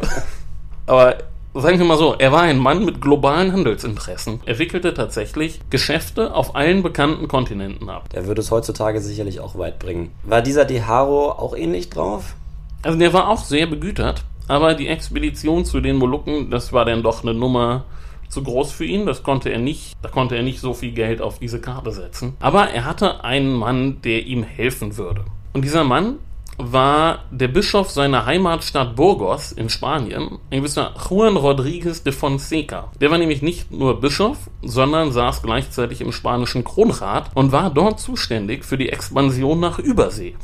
Aber 0.87 1.17
sagen 1.55 1.79
wir 1.79 1.87
mal 1.87 1.99
so, 1.99 2.15
er 2.19 2.33
war 2.33 2.43
ein 2.43 2.59
Mann 2.59 2.85
mit 2.85 3.01
globalen 3.01 3.53
Handelsinteressen. 3.53 4.41
Er 4.45 4.59
wickelte 4.59 4.93
tatsächlich 4.93 5.61
Geschäfte 5.71 6.35
auf 6.35 6.57
allen 6.57 6.83
bekannten 6.83 7.29
Kontinenten 7.29 7.89
ab. 7.89 8.09
Der 8.11 8.27
würde 8.27 8.41
es 8.41 8.51
heutzutage 8.51 9.01
sicherlich 9.01 9.41
auch 9.41 9.57
weit 9.57 9.79
bringen. 9.79 10.11
War 10.25 10.43
dieser 10.43 10.65
De 10.65 10.83
Haro 10.83 11.31
auch 11.31 11.57
ähnlich 11.57 11.91
drauf? 11.91 12.35
Also 12.83 12.99
der 12.99 13.13
war 13.13 13.29
auch 13.29 13.45
sehr 13.45 13.67
begütert, 13.67 14.25
aber 14.47 14.75
die 14.75 14.89
Expedition 14.89 15.65
zu 15.65 15.81
den 15.81 15.97
Molukken, 15.97 16.51
das 16.51 16.73
war 16.73 16.85
dann 16.85 17.03
doch 17.03 17.23
eine 17.23 17.33
Nummer 17.33 17.85
zu 18.29 18.43
groß 18.43 18.73
für 18.73 18.85
ihn. 18.85 19.07
Das 19.07 19.23
konnte 19.23 19.51
er 19.51 19.59
nicht, 19.59 19.95
da 20.03 20.09
konnte 20.09 20.37
er 20.37 20.43
nicht 20.43 20.61
so 20.61 20.75
viel 20.75 20.93
Geld 20.93 21.21
auf 21.21 21.39
diese 21.39 21.61
Karte 21.61 21.93
setzen. 21.93 22.35
Aber 22.41 22.71
er 22.71 22.85
hatte 22.85 23.25
einen 23.25 23.55
Mann, 23.55 24.01
der 24.03 24.27
ihm 24.27 24.43
helfen 24.43 24.97
würde. 24.97 25.25
Und 25.53 25.63
dieser 25.63 25.85
Mann 25.85 26.19
war 26.57 27.25
der 27.31 27.49
Bischof 27.49 27.91
seiner 27.91 28.27
Heimatstadt 28.27 28.95
Burgos 28.95 29.53
in 29.53 29.69
Spanien, 29.69 30.39
ein 30.51 30.59
gewisser 30.59 30.95
Juan 31.09 31.37
Rodríguez 31.37 32.05
de 32.05 32.13
Fonseca. 32.13 32.93
Der 33.01 33.11
war 33.11 33.19
nämlich 33.19 33.43
nicht 33.43 33.73
nur 33.73 34.01
Bischof, 34.01 34.39
sondern 34.63 35.13
saß 35.13 35.43
gleichzeitig 35.43 36.01
im 36.01 36.13
spanischen 36.13 36.65
Kronrat 36.65 37.31
und 37.35 37.53
war 37.53 37.71
dort 37.71 37.99
zuständig 37.99 38.65
für 38.65 38.79
die 38.79 38.91
Expansion 38.91 39.59
nach 39.59 39.79
Übersee. 39.79 40.37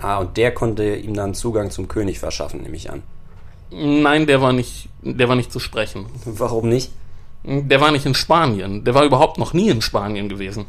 Ah, 0.00 0.18
und 0.18 0.36
der 0.36 0.52
konnte 0.52 0.94
ihm 0.94 1.14
dann 1.14 1.34
Zugang 1.34 1.70
zum 1.70 1.88
König 1.88 2.20
verschaffen, 2.20 2.62
nehme 2.62 2.76
ich 2.76 2.90
an. 2.90 3.02
Nein, 3.70 4.26
der 4.26 4.40
war 4.40 4.52
nicht, 4.52 4.88
der 5.02 5.28
war 5.28 5.36
nicht 5.36 5.52
zu 5.52 5.58
sprechen. 5.58 6.06
Warum 6.24 6.68
nicht? 6.68 6.92
Der 7.44 7.80
war 7.80 7.90
nicht 7.90 8.06
in 8.06 8.14
Spanien. 8.14 8.84
Der 8.84 8.94
war 8.94 9.04
überhaupt 9.04 9.38
noch 9.38 9.52
nie 9.52 9.68
in 9.68 9.80
Spanien 9.80 10.28
gewesen. 10.28 10.66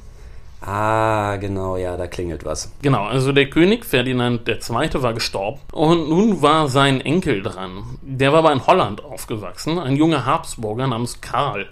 Ah, 0.62 1.38
genau, 1.38 1.78
ja, 1.78 1.96
da 1.96 2.08
klingelt 2.08 2.44
was. 2.44 2.74
Genau, 2.82 3.06
also 3.06 3.32
der 3.32 3.50
König 3.50 3.86
Ferdinand 3.86 4.48
II. 4.48 5.02
war 5.02 5.14
gestorben 5.14 5.60
und 5.72 6.10
nun 6.10 6.42
war 6.42 6.68
sein 6.68 7.00
Enkel 7.00 7.42
dran. 7.42 7.84
Der 8.02 8.34
war 8.34 8.40
aber 8.40 8.52
in 8.52 8.68
Holland 8.68 9.04
aufgewachsen, 9.04 9.80
ein 9.80 9.96
junger 9.96 10.26
Habsburger 10.26 10.88
namens 10.88 11.22
Karl. 11.22 11.68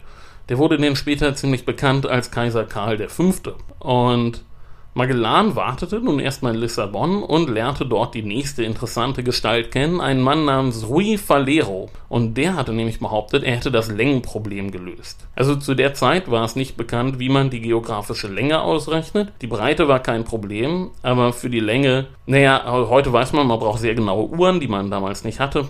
Der 0.47 0.57
wurde 0.57 0.77
dann 0.77 0.95
später 0.95 1.35
ziemlich 1.35 1.65
bekannt 1.65 2.05
als 2.05 2.31
Kaiser 2.31 2.63
Karl 2.63 3.09
V. 3.09 3.33
Und 3.79 4.43
Magellan 4.97 5.55
wartete 5.55 5.99
nun 5.99 6.19
erstmal 6.19 6.55
in 6.55 6.61
Lissabon 6.61 7.21
und 7.21 7.51
lernte 7.51 7.85
dort 7.85 8.15
die 8.15 8.23
nächste 8.23 8.63
interessante 8.63 9.21
Gestalt 9.21 9.69
kennen, 9.69 10.01
einen 10.01 10.21
Mann 10.21 10.45
namens 10.45 10.87
Rui 10.87 11.19
Falero. 11.19 11.91
Und 12.09 12.33
der 12.33 12.55
hatte 12.55 12.73
nämlich 12.73 12.97
behauptet, 12.97 13.43
er 13.43 13.57
hätte 13.57 13.69
das 13.69 13.91
Längenproblem 13.91 14.71
gelöst. 14.71 15.27
Also 15.35 15.55
zu 15.55 15.75
der 15.75 15.93
Zeit 15.93 16.31
war 16.31 16.43
es 16.43 16.55
nicht 16.55 16.77
bekannt, 16.77 17.19
wie 17.19 17.29
man 17.29 17.51
die 17.51 17.61
geografische 17.61 18.27
Länge 18.27 18.59
ausrechnet. 18.59 19.31
Die 19.43 19.45
Breite 19.45 19.87
war 19.87 19.99
kein 19.99 20.23
Problem, 20.23 20.89
aber 21.03 21.31
für 21.31 21.51
die 21.51 21.59
Länge, 21.59 22.07
naja, 22.25 22.63
heute 22.65 23.13
weiß 23.13 23.33
man, 23.33 23.45
man 23.45 23.59
braucht 23.59 23.81
sehr 23.81 23.93
genaue 23.93 24.27
Uhren, 24.29 24.59
die 24.59 24.67
man 24.67 24.89
damals 24.89 25.23
nicht 25.23 25.39
hatte. 25.39 25.67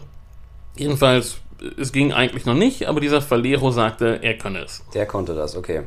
Jedenfalls, 0.78 1.42
es 1.78 1.92
ging 1.92 2.14
eigentlich 2.14 2.46
noch 2.46 2.54
nicht, 2.54 2.88
aber 2.88 3.02
dieser 3.02 3.22
Falero 3.22 3.72
sagte, 3.72 4.20
er 4.22 4.38
könne 4.38 4.60
es. 4.60 4.86
Der 4.94 5.06
konnte 5.06 5.36
das, 5.36 5.58
okay. 5.58 5.82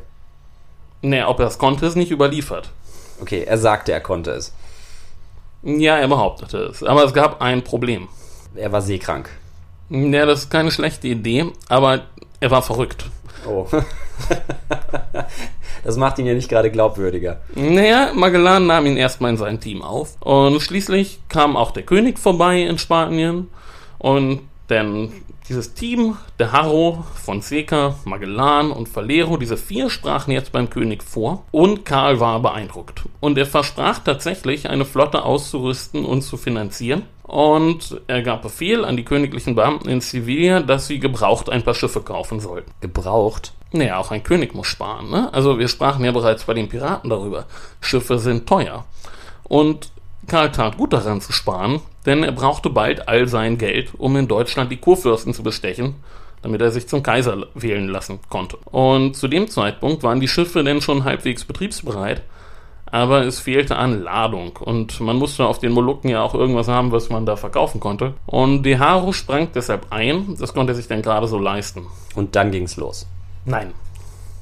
Naja, 1.01 1.27
ob 1.27 1.39
er 1.39 1.47
es 1.47 1.57
konnte, 1.57 1.87
ist 1.87 1.95
nicht 1.95 2.11
überliefert. 2.11 2.69
Okay, 3.21 3.43
er 3.43 3.57
sagte, 3.57 3.91
er 3.91 4.01
konnte 4.01 4.31
es. 4.31 4.53
Ja, 5.63 5.97
er 5.97 6.07
behauptete 6.07 6.57
es. 6.57 6.83
Aber 6.83 7.03
es 7.05 7.13
gab 7.13 7.41
ein 7.41 7.63
Problem. 7.63 8.07
Er 8.55 8.71
war 8.71 8.81
seekrank. 8.81 9.29
Ja, 9.89 10.25
das 10.25 10.43
ist 10.43 10.49
keine 10.49 10.71
schlechte 10.71 11.07
Idee, 11.07 11.51
aber 11.69 12.01
er 12.39 12.51
war 12.51 12.61
verrückt. 12.61 13.05
Oh. 13.47 13.67
das 15.83 15.97
macht 15.97 16.19
ihn 16.19 16.25
ja 16.25 16.33
nicht 16.33 16.49
gerade 16.49 16.71
glaubwürdiger. 16.71 17.41
Naja, 17.55 18.11
Magellan 18.13 18.67
nahm 18.67 18.85
ihn 18.85 18.97
erstmal 18.97 19.31
in 19.31 19.37
sein 19.37 19.59
Team 19.59 19.81
auf. 19.81 20.15
Und 20.21 20.59
schließlich 20.61 21.19
kam 21.29 21.55
auch 21.55 21.71
der 21.71 21.83
König 21.83 22.19
vorbei 22.19 22.61
in 22.61 22.77
Spanien. 22.77 23.49
Und 23.99 24.41
dann 24.67 25.11
dieses 25.51 25.73
Team, 25.73 26.15
De 26.39 26.47
Haro, 26.47 27.03
Fonseca, 27.13 27.95
Magellan 28.05 28.71
und 28.71 28.95
Valero, 28.95 29.35
diese 29.35 29.57
vier 29.57 29.89
sprachen 29.89 30.31
jetzt 30.31 30.53
beim 30.53 30.69
König 30.69 31.03
vor. 31.03 31.43
Und 31.51 31.83
Karl 31.83 32.21
war 32.21 32.39
beeindruckt. 32.39 33.01
Und 33.19 33.37
er 33.37 33.45
versprach 33.45 33.99
tatsächlich, 33.99 34.69
eine 34.69 34.85
Flotte 34.85 35.23
auszurüsten 35.23 36.05
und 36.05 36.21
zu 36.21 36.37
finanzieren. 36.37 37.03
Und 37.23 37.99
er 38.07 38.21
gab 38.21 38.43
Befehl 38.43 38.85
an 38.85 38.95
die 38.95 39.03
königlichen 39.03 39.53
Beamten 39.55 39.89
in 39.89 39.99
Sevilla, 39.99 40.61
dass 40.61 40.87
sie 40.87 40.99
gebraucht 40.99 41.49
ein 41.49 41.63
paar 41.63 41.73
Schiffe 41.73 41.99
kaufen 41.99 42.39
sollten. 42.39 42.71
Gebraucht? 42.79 43.51
Naja, 43.73 43.97
auch 43.97 44.11
ein 44.11 44.23
König 44.23 44.55
muss 44.55 44.67
sparen, 44.67 45.09
ne? 45.09 45.33
Also 45.33 45.59
wir 45.59 45.67
sprachen 45.67 46.05
ja 46.05 46.13
bereits 46.13 46.45
bei 46.45 46.53
den 46.53 46.69
Piraten 46.69 47.09
darüber. 47.09 47.43
Schiffe 47.81 48.19
sind 48.19 48.47
teuer. 48.47 48.85
Und 49.43 49.91
Karl 50.27 50.51
tat 50.51 50.77
gut 50.77 50.93
daran 50.93 51.21
zu 51.21 51.31
sparen, 51.31 51.81
denn 52.05 52.23
er 52.23 52.31
brauchte 52.31 52.69
bald 52.69 53.07
all 53.07 53.27
sein 53.27 53.57
Geld, 53.57 53.91
um 53.97 54.15
in 54.15 54.27
Deutschland 54.27 54.71
die 54.71 54.77
Kurfürsten 54.77 55.33
zu 55.33 55.43
bestechen, 55.43 55.95
damit 56.41 56.61
er 56.61 56.71
sich 56.71 56.87
zum 56.87 57.03
Kaiser 57.03 57.45
wählen 57.53 57.87
lassen 57.87 58.19
konnte. 58.29 58.57
Und 58.65 59.15
zu 59.15 59.27
dem 59.27 59.47
Zeitpunkt 59.47 60.03
waren 60.03 60.19
die 60.19 60.27
Schiffe 60.27 60.63
denn 60.63 60.81
schon 60.81 61.03
halbwegs 61.03 61.45
betriebsbereit, 61.45 62.21
aber 62.85 63.25
es 63.25 63.39
fehlte 63.39 63.77
an 63.77 64.01
Ladung 64.03 64.57
und 64.57 64.99
man 64.99 65.15
musste 65.15 65.45
auf 65.45 65.59
den 65.59 65.71
Molukken 65.71 66.09
ja 66.09 66.21
auch 66.21 66.33
irgendwas 66.33 66.67
haben, 66.67 66.91
was 66.91 67.09
man 67.09 67.25
da 67.25 67.35
verkaufen 67.35 67.79
konnte. 67.79 68.13
Und 68.25 68.63
De 68.63 68.77
Haro 68.77 69.13
sprang 69.13 69.49
deshalb 69.53 69.87
ein, 69.91 70.35
das 70.39 70.53
konnte 70.53 70.73
er 70.73 70.75
sich 70.75 70.87
dann 70.87 71.01
gerade 71.01 71.27
so 71.27 71.39
leisten. 71.39 71.87
Und 72.15 72.35
dann 72.35 72.51
ging's 72.51 72.75
los. 72.77 73.07
Nein, 73.45 73.73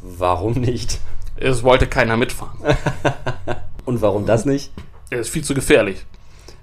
Warum 0.01 0.53
nicht? 0.53 0.99
es 1.35 1.63
wollte 1.63 1.87
keiner 1.87 2.17
mitfahren. 2.17 2.57
Und 3.85 4.01
warum 4.01 4.25
das 4.25 4.45
nicht? 4.45 4.71
Er 5.09 5.19
ist 5.19 5.29
viel 5.29 5.43
zu 5.43 5.53
gefährlich. 5.53 6.05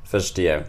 Verstehe. 0.04 0.66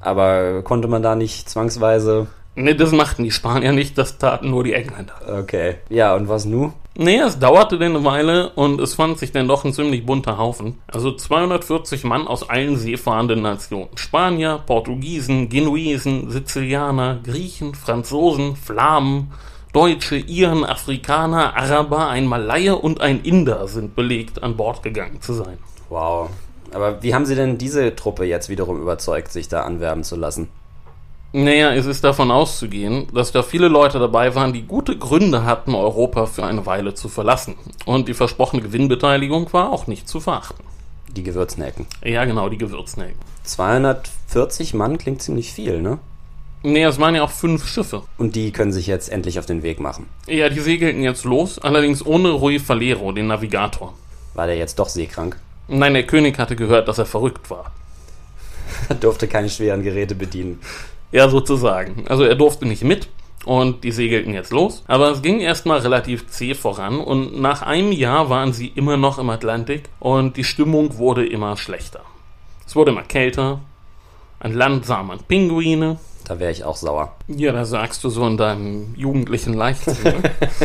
Aber 0.00 0.62
konnte 0.62 0.88
man 0.88 1.02
da 1.02 1.16
nicht 1.16 1.48
zwangsweise. 1.50 2.28
Ne, 2.54 2.74
das 2.74 2.92
machten 2.92 3.24
die 3.24 3.30
Spanier 3.30 3.72
nicht, 3.72 3.98
das 3.98 4.16
taten 4.18 4.50
nur 4.50 4.64
die 4.64 4.72
Engländer. 4.72 5.14
Okay. 5.40 5.76
Ja, 5.90 6.14
und 6.14 6.28
was 6.28 6.44
nu? 6.44 6.72
Nee, 6.98 7.18
es 7.18 7.38
dauerte 7.38 7.78
denn 7.78 7.94
eine 7.94 8.04
Weile 8.04 8.50
und 8.50 8.80
es 8.80 8.94
fand 8.94 9.18
sich 9.18 9.30
dann 9.30 9.48
doch 9.48 9.66
ein 9.66 9.74
ziemlich 9.74 10.06
bunter 10.06 10.38
Haufen. 10.38 10.78
Also 10.86 11.12
240 11.12 12.04
Mann 12.04 12.26
aus 12.26 12.48
allen 12.48 12.78
seefahrenden 12.78 13.42
Nationen. 13.42 13.88
Spanier, 13.96 14.60
Portugiesen, 14.64 15.50
Genuesen, 15.50 16.30
Sizilianer, 16.30 17.18
Griechen, 17.22 17.74
Franzosen, 17.74 18.56
Flamen, 18.56 19.32
Deutsche, 19.74 20.16
Iren, 20.16 20.64
Afrikaner, 20.64 21.54
Araber, 21.54 22.08
ein 22.08 22.26
Malaye 22.26 22.70
und 22.70 23.02
ein 23.02 23.22
Inder 23.22 23.68
sind 23.68 23.94
belegt, 23.94 24.42
an 24.42 24.56
Bord 24.56 24.82
gegangen 24.82 25.20
zu 25.20 25.34
sein. 25.34 25.58
Wow. 25.90 26.30
Aber 26.76 27.02
wie 27.02 27.14
haben 27.14 27.24
Sie 27.24 27.34
denn 27.34 27.56
diese 27.56 27.96
Truppe 27.96 28.26
jetzt 28.26 28.50
wiederum 28.50 28.82
überzeugt, 28.82 29.32
sich 29.32 29.48
da 29.48 29.62
anwerben 29.62 30.04
zu 30.04 30.14
lassen? 30.14 30.48
Naja, 31.32 31.72
es 31.72 31.86
ist 31.86 32.04
davon 32.04 32.30
auszugehen, 32.30 33.06
dass 33.14 33.32
da 33.32 33.42
viele 33.42 33.68
Leute 33.68 33.98
dabei 33.98 34.34
waren, 34.34 34.52
die 34.52 34.64
gute 34.64 34.98
Gründe 34.98 35.44
hatten, 35.44 35.74
Europa 35.74 36.26
für 36.26 36.44
eine 36.44 36.66
Weile 36.66 36.92
zu 36.92 37.08
verlassen. 37.08 37.54
Und 37.86 38.08
die 38.08 38.14
versprochene 38.14 38.60
Gewinnbeteiligung 38.60 39.50
war 39.54 39.72
auch 39.72 39.86
nicht 39.86 40.06
zu 40.06 40.20
verachten. 40.20 40.62
Die 41.08 41.22
Gewürznelken. 41.22 41.86
Ja, 42.04 42.26
genau, 42.26 42.50
die 42.50 42.58
Gewürznelken. 42.58 43.20
240 43.44 44.74
Mann 44.74 44.98
klingt 44.98 45.22
ziemlich 45.22 45.54
viel, 45.54 45.80
ne? 45.80 45.98
Nee, 46.62 46.84
es 46.84 47.00
waren 47.00 47.14
ja 47.14 47.22
auch 47.22 47.30
fünf 47.30 47.66
Schiffe. 47.66 48.02
Und 48.18 48.36
die 48.36 48.52
können 48.52 48.72
sich 48.72 48.86
jetzt 48.86 49.08
endlich 49.10 49.38
auf 49.38 49.46
den 49.46 49.62
Weg 49.62 49.80
machen. 49.80 50.10
Ja, 50.26 50.50
die 50.50 50.60
segelten 50.60 51.02
jetzt 51.02 51.24
los, 51.24 51.58
allerdings 51.58 52.04
ohne 52.04 52.32
Rui 52.32 52.58
Falero, 52.58 53.12
den 53.12 53.28
Navigator. 53.28 53.94
War 54.34 54.46
der 54.46 54.58
jetzt 54.58 54.78
doch 54.78 54.90
seekrank? 54.90 55.38
Nein, 55.68 55.94
der 55.94 56.06
König 56.06 56.38
hatte 56.38 56.56
gehört, 56.56 56.88
dass 56.88 56.98
er 56.98 57.06
verrückt 57.06 57.50
war. 57.50 57.72
Durfte 59.00 59.28
keine 59.28 59.48
schweren 59.48 59.82
Geräte 59.82 60.14
bedienen. 60.14 60.60
Ja, 61.12 61.28
sozusagen. 61.28 62.06
Also 62.08 62.24
er 62.24 62.34
durfte 62.34 62.66
nicht 62.66 62.84
mit, 62.84 63.08
Und 63.46 63.84
die 63.84 63.92
segelten 63.92 64.34
jetzt 64.34 64.50
los. 64.50 64.82
Aber 64.88 65.12
es 65.12 65.22
ging 65.22 65.38
erstmal 65.38 65.78
relativ 65.78 66.26
zäh 66.26 66.54
voran 66.54 66.98
und 66.98 67.40
nach 67.40 67.62
einem 67.62 67.92
Jahr 67.92 68.28
waren 68.28 68.52
sie 68.52 68.66
immer 68.74 68.96
noch 68.96 69.18
im 69.18 69.30
Atlantik 69.30 69.88
und 70.00 70.36
die 70.36 70.42
Stimmung 70.42 70.98
wurde 70.98 71.24
immer 71.24 71.56
schlechter. 71.56 72.00
Es 72.66 72.74
wurde 72.74 72.90
immer 72.90 73.04
kälter. 73.04 73.60
An 74.40 74.52
Land 74.52 74.84
sah 74.84 75.04
man 75.04 75.20
Pinguine. 75.20 76.00
Da 76.24 76.40
wäre 76.40 76.50
ich 76.50 76.64
auch 76.64 76.74
sauer. 76.74 77.14
Ja, 77.28 77.52
da 77.52 77.64
sagst 77.64 78.02
du 78.02 78.08
so 78.08 78.26
in 78.26 78.36
deinem 78.36 78.94
jugendlichen 78.96 79.54
Leichtsinn. 79.54 80.24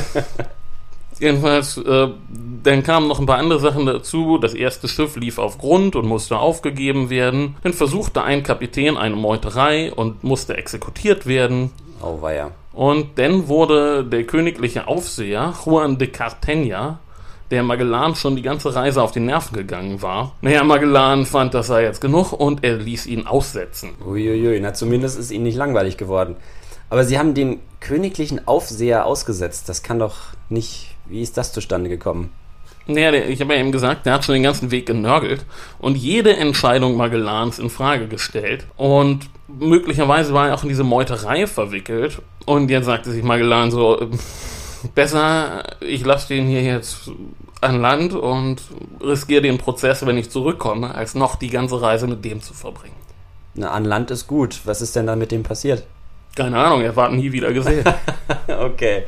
Jedenfalls, 1.21 1.77
äh, 1.77 2.07
dann 2.63 2.81
kamen 2.81 3.07
noch 3.07 3.19
ein 3.19 3.27
paar 3.27 3.37
andere 3.37 3.59
Sachen 3.59 3.85
dazu. 3.85 4.39
Das 4.39 4.55
erste 4.55 4.87
Schiff 4.87 5.15
lief 5.15 5.37
auf 5.37 5.59
Grund 5.59 5.95
und 5.95 6.07
musste 6.07 6.39
aufgegeben 6.39 7.11
werden. 7.11 7.57
Dann 7.61 7.73
versuchte 7.73 8.23
ein 8.23 8.41
Kapitän 8.41 8.97
eine 8.97 9.15
Meuterei 9.15 9.93
und 9.93 10.23
musste 10.23 10.57
exekutiert 10.57 11.27
werden. 11.27 11.69
Oh, 12.01 12.23
weia. 12.23 12.49
Und 12.73 13.19
dann 13.19 13.47
wurde 13.47 14.03
der 14.03 14.23
königliche 14.23 14.87
Aufseher 14.87 15.53
Juan 15.63 15.99
de 15.99 16.07
Cartagena, 16.07 16.99
der 17.51 17.61
Magellan 17.61 18.15
schon 18.15 18.35
die 18.35 18.41
ganze 18.41 18.73
Reise 18.73 19.03
auf 19.03 19.11
die 19.11 19.19
Nerven 19.19 19.55
gegangen 19.55 20.01
war. 20.01 20.33
Naja, 20.41 20.63
Magellan 20.63 21.27
fand, 21.27 21.53
das 21.53 21.67
sei 21.67 21.83
jetzt 21.83 22.01
genug 22.01 22.31
und 22.33 22.63
er 22.63 22.77
ließ 22.77 23.05
ihn 23.05 23.27
aussetzen. 23.27 23.91
Uiuiui, 24.03 24.59
na 24.59 24.73
zumindest 24.73 25.19
ist 25.19 25.29
ihnen 25.29 25.43
nicht 25.43 25.57
langweilig 25.57 25.97
geworden. 25.97 26.37
Aber 26.89 27.03
sie 27.03 27.19
haben 27.19 27.35
den 27.35 27.59
königlichen 27.79 28.47
Aufseher 28.47 29.05
ausgesetzt. 29.05 29.69
Das 29.69 29.83
kann 29.83 29.99
doch 29.99 30.15
nicht. 30.49 30.90
Wie 31.05 31.21
ist 31.21 31.37
das 31.37 31.53
zustande 31.53 31.89
gekommen? 31.89 32.31
Naja, 32.87 33.11
der, 33.11 33.29
ich 33.29 33.41
habe 33.41 33.53
ja 33.53 33.59
eben 33.59 33.71
gesagt, 33.71 34.05
der 34.05 34.13
hat 34.13 34.25
schon 34.25 34.33
den 34.33 34.43
ganzen 34.43 34.71
Weg 34.71 34.85
genörgelt 34.87 35.45
und 35.79 35.97
jede 35.97 36.35
Entscheidung 36.35 36.97
Magellans 36.97 37.59
in 37.59 37.69
Frage 37.69 38.07
gestellt. 38.07 38.65
Und 38.75 39.29
möglicherweise 39.47 40.33
war 40.33 40.49
er 40.49 40.55
auch 40.55 40.63
in 40.63 40.69
diese 40.69 40.83
Meuterei 40.83 41.47
verwickelt. 41.47 42.21
Und 42.45 42.69
jetzt 42.69 42.85
sagte 42.85 43.11
sich 43.11 43.23
Magellan 43.23 43.71
so, 43.71 43.99
äh, 43.99 44.07
besser, 44.95 45.63
ich 45.81 46.03
lasse 46.05 46.29
den 46.29 46.47
hier 46.47 46.63
jetzt 46.63 47.11
an 47.61 47.79
Land 47.79 48.13
und 48.13 48.61
riskiere 48.99 49.43
den 49.43 49.59
Prozess, 49.59 50.05
wenn 50.05 50.17
ich 50.17 50.31
zurückkomme, 50.31 50.95
als 50.95 51.13
noch 51.13 51.35
die 51.35 51.49
ganze 51.49 51.81
Reise 51.81 52.07
mit 52.07 52.25
dem 52.25 52.41
zu 52.41 52.53
verbringen. 52.53 52.95
Na, 53.53 53.71
an 53.71 53.85
Land 53.85 54.09
ist 54.11 54.27
gut. 54.27 54.61
Was 54.65 54.81
ist 54.81 54.95
denn 54.95 55.07
da 55.07 55.15
mit 55.15 55.31
dem 55.31 55.43
passiert? 55.43 55.83
Keine 56.35 56.57
Ahnung, 56.57 56.81
er 56.81 56.95
war 56.95 57.09
nie 57.09 57.31
wieder 57.31 57.51
gesehen. 57.53 57.83
okay. 58.47 59.03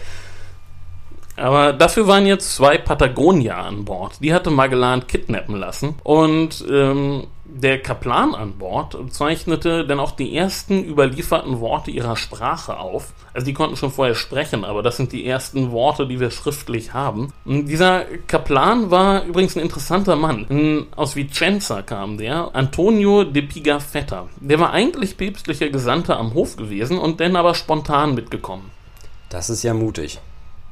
Aber 1.36 1.74
dafür 1.74 2.08
waren 2.08 2.26
jetzt 2.26 2.56
zwei 2.56 2.78
Patagonier 2.78 3.58
an 3.58 3.86
Bord. 3.86 4.18
Die 4.22 4.34
hatte 4.34 4.52
Magellan 4.52 5.08
kidnappen 5.08 5.56
lassen. 5.56 5.96
Und 6.04 6.64
ähm, 6.70 7.28
der 7.46 7.80
Kaplan 7.82 8.34
an 8.34 8.54
Bord 8.58 8.98
zeichnete 9.10 9.86
dann 9.86 10.00
auch 10.00 10.12
die 10.12 10.36
ersten 10.36 10.84
überlieferten 10.84 11.60
Worte 11.60 11.92
ihrer 11.92 12.16
Sprache 12.16 12.78
auf. 12.78 13.14
Also 13.34 13.46
die 13.46 13.54
konnten 13.54 13.76
schon 13.76 13.92
vorher 13.92 14.16
sprechen, 14.16 14.66
aber 14.66 14.82
das 14.82 14.98
sind 14.98 15.12
die 15.12 15.26
ersten 15.26 15.72
Worte, 15.72 16.08
die 16.08 16.20
wir 16.20 16.32
schriftlich 16.32 16.94
haben. 16.94 17.32
Und 17.46 17.68
dieser 17.68 18.06
Kaplan 18.28 18.90
war 18.92 19.24
übrigens 19.24 19.56
ein 19.56 19.62
interessanter 19.62 20.16
Mann. 20.16 20.88
Aus 20.96 21.16
Vicenza 21.16 21.84
kam 21.84 22.18
der, 22.18 22.50
Antonio 22.54 23.24
de 23.24 23.44
Pigafetta. 23.44 24.28
Der 24.40 24.60
war 24.60 24.72
eigentlich 24.72 25.18
päpstlicher 25.18 25.70
Gesandter 25.70 26.18
am 26.18 26.34
Hof 26.34 26.58
gewesen 26.58 26.98
und 26.98 27.20
dann 27.20 27.36
aber 27.36 27.54
spontan 27.54 28.16
mitgekommen. 28.16 28.72
Das 29.30 29.50
ist 29.50 29.64
ja 29.64 29.74
mutig. 29.74 30.20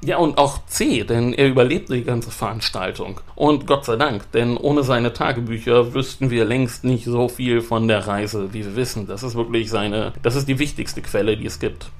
Ja, 0.03 0.17
und 0.17 0.39
auch 0.39 0.65
C, 0.65 1.03
denn 1.03 1.31
er 1.31 1.47
überlebte 1.47 1.93
die 1.93 2.03
ganze 2.03 2.31
Veranstaltung. 2.31 3.21
Und 3.35 3.67
Gott 3.67 3.85
sei 3.85 3.97
Dank, 3.97 4.31
denn 4.31 4.57
ohne 4.57 4.83
seine 4.83 5.13
Tagebücher 5.13 5.93
wüssten 5.93 6.31
wir 6.31 6.43
längst 6.43 6.83
nicht 6.83 7.05
so 7.05 7.27
viel 7.27 7.61
von 7.61 7.87
der 7.87 8.07
Reise, 8.07 8.51
wie 8.51 8.65
wir 8.65 8.75
wissen. 8.75 9.05
Das 9.05 9.21
ist 9.21 9.35
wirklich 9.35 9.69
seine, 9.69 10.13
das 10.23 10.35
ist 10.35 10.47
die 10.47 10.57
wichtigste 10.57 11.03
Quelle, 11.03 11.37
die 11.37 11.45
es 11.45 11.59
gibt. 11.59 11.91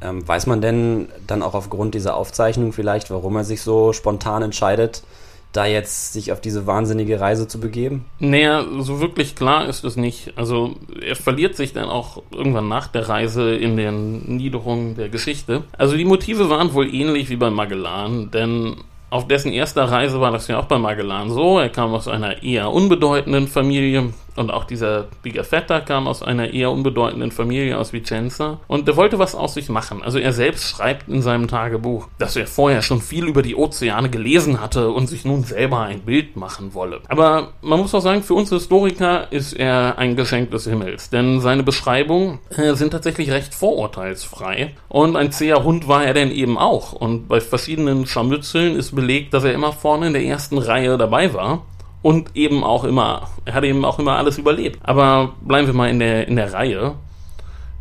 Ähm, 0.00 0.26
weiß 0.26 0.46
man 0.46 0.62
denn 0.62 1.08
dann 1.26 1.42
auch 1.42 1.52
aufgrund 1.52 1.94
dieser 1.94 2.16
Aufzeichnung 2.16 2.72
vielleicht, 2.72 3.10
warum 3.10 3.36
er 3.36 3.44
sich 3.44 3.60
so 3.60 3.92
spontan 3.92 4.42
entscheidet, 4.42 5.02
da 5.52 5.66
jetzt 5.66 6.12
sich 6.12 6.32
auf 6.32 6.40
diese 6.40 6.66
wahnsinnige 6.66 7.20
Reise 7.20 7.48
zu 7.48 7.60
begeben? 7.60 8.04
Naja, 8.18 8.64
so 8.80 9.00
wirklich 9.00 9.34
klar 9.34 9.66
ist 9.68 9.84
es 9.84 9.96
nicht. 9.96 10.32
Also 10.36 10.76
er 11.00 11.16
verliert 11.16 11.56
sich 11.56 11.72
dann 11.72 11.88
auch 11.88 12.22
irgendwann 12.30 12.68
nach 12.68 12.86
der 12.86 13.08
Reise 13.08 13.54
in 13.54 13.76
den 13.76 14.36
Niederungen 14.36 14.96
der 14.96 15.08
Geschichte. 15.08 15.64
Also 15.76 15.96
die 15.96 16.04
Motive 16.04 16.50
waren 16.50 16.72
wohl 16.72 16.94
ähnlich 16.94 17.30
wie 17.30 17.36
bei 17.36 17.50
Magellan, 17.50 18.30
denn 18.30 18.76
auf 19.10 19.26
dessen 19.26 19.52
erster 19.52 19.84
Reise 19.84 20.20
war 20.20 20.30
das 20.30 20.46
ja 20.46 20.60
auch 20.60 20.66
bei 20.66 20.78
Magellan 20.78 21.30
so. 21.30 21.58
Er 21.58 21.68
kam 21.68 21.92
aus 21.92 22.06
einer 22.06 22.44
eher 22.44 22.70
unbedeutenden 22.70 23.48
Familie 23.48 24.12
und 24.36 24.50
auch 24.50 24.64
dieser 24.64 25.08
Pigafetta 25.22 25.80
kam 25.80 26.06
aus 26.06 26.22
einer 26.22 26.52
eher 26.52 26.70
unbedeutenden 26.70 27.30
Familie 27.30 27.78
aus 27.78 27.92
Vicenza. 27.92 28.60
Und 28.66 28.88
er 28.88 28.96
wollte 28.96 29.18
was 29.18 29.34
aus 29.34 29.54
sich 29.54 29.68
machen. 29.68 30.02
Also 30.02 30.18
er 30.18 30.32
selbst 30.32 30.68
schreibt 30.68 31.08
in 31.08 31.22
seinem 31.22 31.48
Tagebuch, 31.48 32.08
dass 32.18 32.36
er 32.36 32.46
vorher 32.46 32.82
schon 32.82 33.00
viel 33.00 33.26
über 33.26 33.42
die 33.42 33.56
Ozeane 33.56 34.10
gelesen 34.10 34.60
hatte 34.60 34.90
und 34.90 35.08
sich 35.08 35.24
nun 35.24 35.44
selber 35.44 35.80
ein 35.80 36.00
Bild 36.00 36.36
machen 36.36 36.74
wolle. 36.74 37.00
Aber 37.08 37.52
man 37.62 37.80
muss 37.80 37.94
auch 37.94 38.00
sagen, 38.00 38.22
für 38.22 38.34
uns 38.34 38.50
Historiker 38.50 39.30
ist 39.30 39.52
er 39.52 39.98
ein 39.98 40.16
Geschenk 40.16 40.50
des 40.50 40.64
Himmels, 40.64 41.10
denn 41.10 41.40
seine 41.40 41.62
Beschreibungen 41.62 42.38
äh, 42.56 42.74
sind 42.74 42.90
tatsächlich 42.90 43.30
recht 43.30 43.54
vorurteilsfrei. 43.54 44.74
Und 44.88 45.16
ein 45.16 45.32
zäher 45.32 45.64
Hund 45.64 45.88
war 45.88 46.04
er 46.04 46.14
denn 46.14 46.30
eben 46.30 46.58
auch. 46.58 46.92
Und 46.92 47.28
bei 47.28 47.40
verschiedenen 47.40 48.06
Scharmützeln 48.06 48.76
ist 48.76 48.94
belegt, 48.94 49.34
dass 49.34 49.44
er 49.44 49.52
immer 49.52 49.72
vorne 49.72 50.08
in 50.08 50.12
der 50.12 50.24
ersten 50.24 50.58
Reihe 50.58 50.96
dabei 50.98 51.32
war 51.34 51.62
und 52.02 52.34
eben 52.34 52.64
auch 52.64 52.84
immer, 52.84 53.28
er 53.44 53.54
hat 53.54 53.64
eben 53.64 53.84
auch 53.84 53.98
immer 53.98 54.16
alles 54.16 54.38
überlebt. 54.38 54.80
Aber 54.82 55.34
bleiben 55.42 55.66
wir 55.66 55.74
mal 55.74 55.90
in 55.90 55.98
der, 55.98 56.28
in 56.28 56.36
der 56.36 56.52
Reihe. 56.52 56.94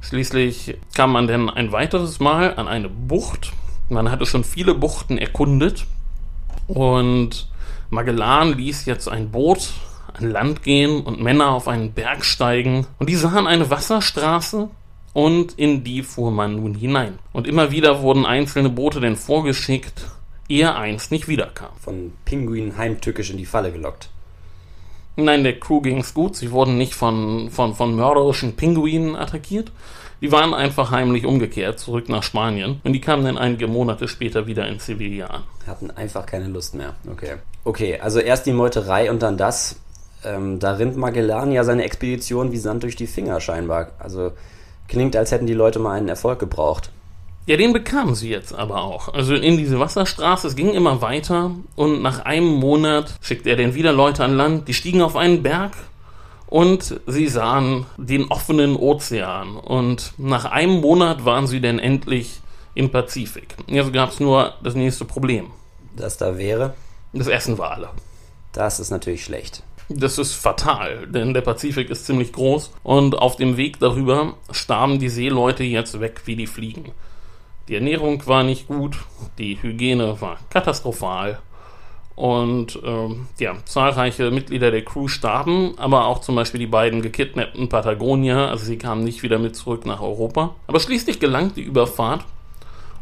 Schließlich 0.02 0.78
kam 0.96 1.12
man 1.12 1.28
dann 1.28 1.50
ein 1.50 1.72
weiteres 1.72 2.20
Mal 2.20 2.56
an 2.56 2.68
eine 2.68 2.90
Bucht. 2.90 3.52
Man 3.90 4.12
hatte 4.12 4.26
schon 4.26 4.44
viele 4.44 4.74
Buchten 4.76 5.18
erkundet 5.18 5.86
und 6.68 7.50
Magellan 7.90 8.58
ließ 8.58 8.86
jetzt 8.86 9.10
ein 9.10 9.32
Boot 9.32 9.72
an 10.14 10.30
Land 10.30 10.64
gehen 10.64 11.02
und 11.02 11.22
Männer 11.22 11.50
auf 11.50 11.68
einen 11.68 11.94
Berg 11.94 12.24
steigen 12.24 12.86
und 13.00 13.10
die 13.10 13.16
sahen 13.16 13.48
eine 13.48 13.70
Wasserstraße 13.70 14.70
und 15.14 15.54
in 15.54 15.84
die 15.84 16.04
fuhr 16.04 16.32
man 16.32 16.58
nun 16.58 16.76
hinein. 16.76 17.20
Und 17.34 17.48
immer 17.48 17.72
wieder 17.72 18.02
wurden 18.02 18.26
einzelne 18.26 18.70
Boote 18.70 19.00
denn 19.00 19.16
vorgeschickt, 19.16 20.06
ehe 20.50 20.76
eins 20.76 21.12
nicht 21.12 21.28
wiederkam. 21.28 21.72
Von 21.80 22.14
Pinguinen 22.26 22.78
heimtückisch 22.78 23.30
in 23.30 23.38
die 23.38 23.46
Falle 23.46 23.72
gelockt. 23.72 24.10
Nein, 25.16 25.44
der 25.44 25.60
Crew 25.60 25.82
ging's 25.82 26.14
gut. 26.14 26.36
Sie 26.36 26.52
wurden 26.52 26.78
nicht 26.78 26.94
von, 26.96 27.50
von, 27.52 27.76
von 27.76 27.96
mörderischen 27.96 28.56
Pinguinen 28.56 29.16
attackiert. 29.16 29.72
Die 30.22 30.32
waren 30.32 30.54
einfach 30.54 30.92
heimlich 30.92 31.26
umgekehrt, 31.26 31.80
zurück 31.80 32.10
nach 32.10 32.24
Spanien. 32.24 32.82
Und 32.84 32.94
die 32.94 33.02
kamen 33.02 33.24
dann 33.24 33.38
einige 33.38 33.68
Monate 33.68 34.08
später 34.08 34.48
wieder 34.48 34.68
in 34.68 34.80
Sevilla 34.80 35.28
an. 35.28 35.44
Hatten 35.66 35.92
einfach 35.92 36.26
keine 36.26 36.48
Lust 36.48 36.76
mehr. 36.76 36.96
Okay. 37.10 37.36
Okay, 37.64 38.00
also 38.00 38.20
erst 38.20 38.46
die 38.46 38.52
Meuterei 38.52 39.10
und 39.12 39.22
dann 39.22 39.38
das. 39.38 39.78
Ähm, 40.26 40.60
da 40.60 40.74
rinnt 40.74 40.98
Magellan 40.98 41.52
ja 41.54 41.64
seine 41.64 41.84
Expedition 41.84 42.52
wie 42.52 42.58
Sand 42.58 42.84
durch 42.84 42.98
die 42.98 43.08
Finger 43.08 43.40
scheinbar. 43.40 43.92
Also 44.00 44.34
klingt, 44.90 45.16
als 45.16 45.32
hätten 45.32 45.48
die 45.48 45.54
Leute 45.54 45.80
mal 45.80 45.98
einen 45.98 46.10
Erfolg 46.10 46.40
gebraucht. 46.40 46.92
Ja, 47.50 47.58
den 47.58 47.74
bekamen 47.74 48.14
sie 48.14 48.30
jetzt 48.30 48.54
aber 48.54 48.84
auch. 48.84 49.12
Also 49.12 49.34
in 49.34 49.58
diese 49.58 49.80
Wasserstraße, 49.80 50.46
es 50.46 50.56
ging 50.56 50.72
immer 50.72 51.02
weiter 51.02 51.50
und 51.76 52.04
nach 52.04 52.20
einem 52.24 52.46
Monat 52.46 53.16
schickte 53.22 53.50
er 53.50 53.56
dann 53.56 53.74
wieder 53.74 53.92
Leute 53.92 54.24
an 54.24 54.38
Land, 54.38 54.68
die 54.68 54.76
stiegen 54.76 55.02
auf 55.02 55.16
einen 55.16 55.42
Berg 55.42 55.72
und 56.46 57.02
sie 57.08 57.28
sahen 57.28 57.88
den 57.98 58.26
offenen 58.26 58.76
Ozean. 58.76 59.56
Und 59.56 60.14
nach 60.20 60.46
einem 60.46 60.80
Monat 60.80 61.26
waren 61.26 61.48
sie 61.48 61.60
dann 61.60 61.80
endlich 61.80 62.40
im 62.76 62.92
Pazifik. 62.92 63.56
Jetzt 63.66 63.94
gab 63.94 64.12
es 64.12 64.20
nur 64.20 64.54
das 64.62 64.76
nächste 64.76 65.06
Problem. 65.06 65.48
Das 65.96 66.18
da 66.18 66.38
wäre, 66.38 66.76
Das 67.14 67.26
Essen 67.26 67.58
war 67.58 67.72
alle. 67.72 67.90
das 68.54 68.80
ist 68.80 68.92
natürlich 68.92 69.24
schlecht. 69.24 69.64
Das 69.90 70.20
ist 70.20 70.36
fatal, 70.36 71.08
denn 71.08 71.34
der 71.34 71.42
Pazifik 71.42 71.90
ist 71.90 72.06
ziemlich 72.06 72.32
groß 72.32 72.70
und 72.84 73.18
auf 73.18 73.38
dem 73.38 73.58
Weg 73.58 73.80
darüber 73.80 74.36
starben 74.52 75.00
die 75.00 75.10
Seeleute 75.10 75.64
jetzt 75.64 76.00
weg 76.00 76.22
wie 76.26 76.36
die 76.36 76.46
Fliegen. 76.46 76.92
Die 77.70 77.76
Ernährung 77.76 78.26
war 78.26 78.42
nicht 78.42 78.68
gut, 78.68 78.98
die 79.38 79.62
Hygiene 79.62 80.20
war 80.20 80.40
katastrophal 80.50 81.38
und 82.16 82.80
ähm, 82.84 83.28
ja, 83.40 83.54
zahlreiche 83.64 84.32
Mitglieder 84.32 84.72
der 84.72 84.84
Crew 84.84 85.08
starben, 85.08 85.76
aber 85.78 86.06
auch 86.06 86.20
zum 86.20 86.34
Beispiel 86.34 86.60
die 86.60 86.66
beiden 86.66 87.04
gekidnappten 87.04 87.70
Patagonier, 87.70 88.50
also 88.50 88.66
sie 88.66 88.80
kamen 88.80 89.04
nicht 89.04 89.22
wieder 89.22 89.38
mit 89.38 89.56
zurück 89.56 89.86
nach 89.86 90.02
Europa. 90.02 90.56
Aber 90.66 90.80
schließlich 90.80 91.20
gelang 91.20 91.54
die 91.54 91.62
Überfahrt 91.62 92.26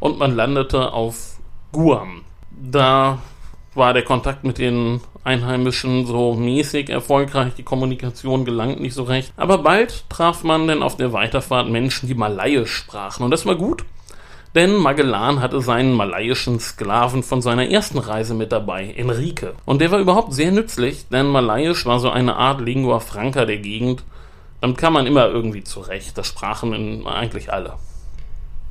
und 0.02 0.20
man 0.20 0.36
landete 0.36 0.92
auf 0.92 1.38
Guam. 1.72 2.24
Da 2.52 3.20
war 3.74 3.94
der 3.94 4.04
Kontakt 4.04 4.44
mit 4.44 4.58
den 4.58 5.00
Einheimischen 5.24 6.06
so 6.06 6.36
mäßig 6.36 6.90
erfolgreich, 6.90 7.54
die 7.54 7.64
Kommunikation 7.64 8.44
gelangt 8.44 8.82
nicht 8.82 8.96
so 8.96 9.04
recht. 9.04 9.32
Aber 9.38 9.60
bald 9.60 10.10
traf 10.10 10.44
man 10.44 10.68
dann 10.68 10.84
auf 10.84 10.98
der 10.98 11.14
Weiterfahrt 11.14 11.70
Menschen, 11.70 12.08
die 12.08 12.16
Malayisch 12.16 12.76
sprachen. 12.76 13.24
Und 13.24 13.32
das 13.32 13.46
war 13.46 13.56
gut, 13.56 13.86
denn 14.56 14.76
Magellan 14.76 15.42
hatte 15.42 15.62
seinen 15.62 15.94
malaiischen 15.94 16.60
Sklaven 16.60 17.24
von 17.24 17.42
seiner 17.42 17.70
ersten 17.70 17.98
Reise 17.98 18.34
mit 18.34 18.52
dabei, 18.52 18.94
Enrique. 18.96 19.54
Und 19.66 19.82
der 19.82 19.92
war 19.92 20.00
überhaupt 20.00 20.34
sehr 20.34 20.52
nützlich, 20.52 21.08
denn 21.10 21.28
Malayisch 21.28 21.86
war 21.86 22.00
so 22.00 22.10
eine 22.10 22.36
Art 22.36 22.62
Lingua 22.62 23.00
Franca 23.00 23.46
der 23.46 23.58
Gegend. 23.58 24.04
Damit 24.62 24.78
kam 24.78 24.94
man 24.94 25.06
immer 25.06 25.28
irgendwie 25.28 25.64
zurecht. 25.64 26.18
Das 26.18 26.28
sprachen 26.28 27.06
eigentlich 27.06 27.54
alle. 27.54 27.74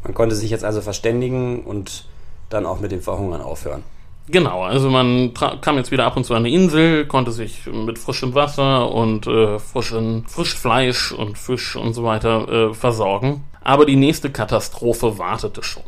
Man 0.03 0.15
konnte 0.15 0.35
sich 0.35 0.51
jetzt 0.51 0.65
also 0.65 0.81
verständigen 0.81 1.63
und 1.65 2.07
dann 2.49 2.67
auch 2.67 2.81
mit 2.81 2.93
dem 2.93 3.03
Verhungern 3.03 3.41
aufhören. 3.41 3.83
Genau, 4.29 4.63
also 4.63 4.91
man 4.91 5.35
kam 5.35 5.77
jetzt 5.77 5.93
wieder 5.93 6.05
ab 6.05 6.17
und 6.17 6.25
zu 6.25 6.35
an 6.35 6.45
eine 6.45 6.51
Insel, 6.51 7.07
konnte 7.07 7.31
sich 7.31 7.67
mit 7.67 7.99
frischem 7.99 8.35
Wasser 8.35 8.91
und 8.93 9.29
äh, 9.29 9.61
frischen 9.61 10.27
Frischfleisch 10.27 11.13
und 11.13 11.39
Fisch 11.39 11.77
und 11.77 11.95
so 11.95 12.03
weiter 12.03 12.49
äh, 12.49 12.75
versorgen. 12.75 13.45
Aber 13.67 13.85
die 13.85 13.97
nächste 13.97 14.31
Katastrophe 14.31 15.19
wartete 15.19 15.65
schon. 15.65 15.83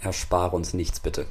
Erspare 0.00 0.56
uns 0.56 0.74
nichts 0.74 0.98
bitte. 0.98 1.26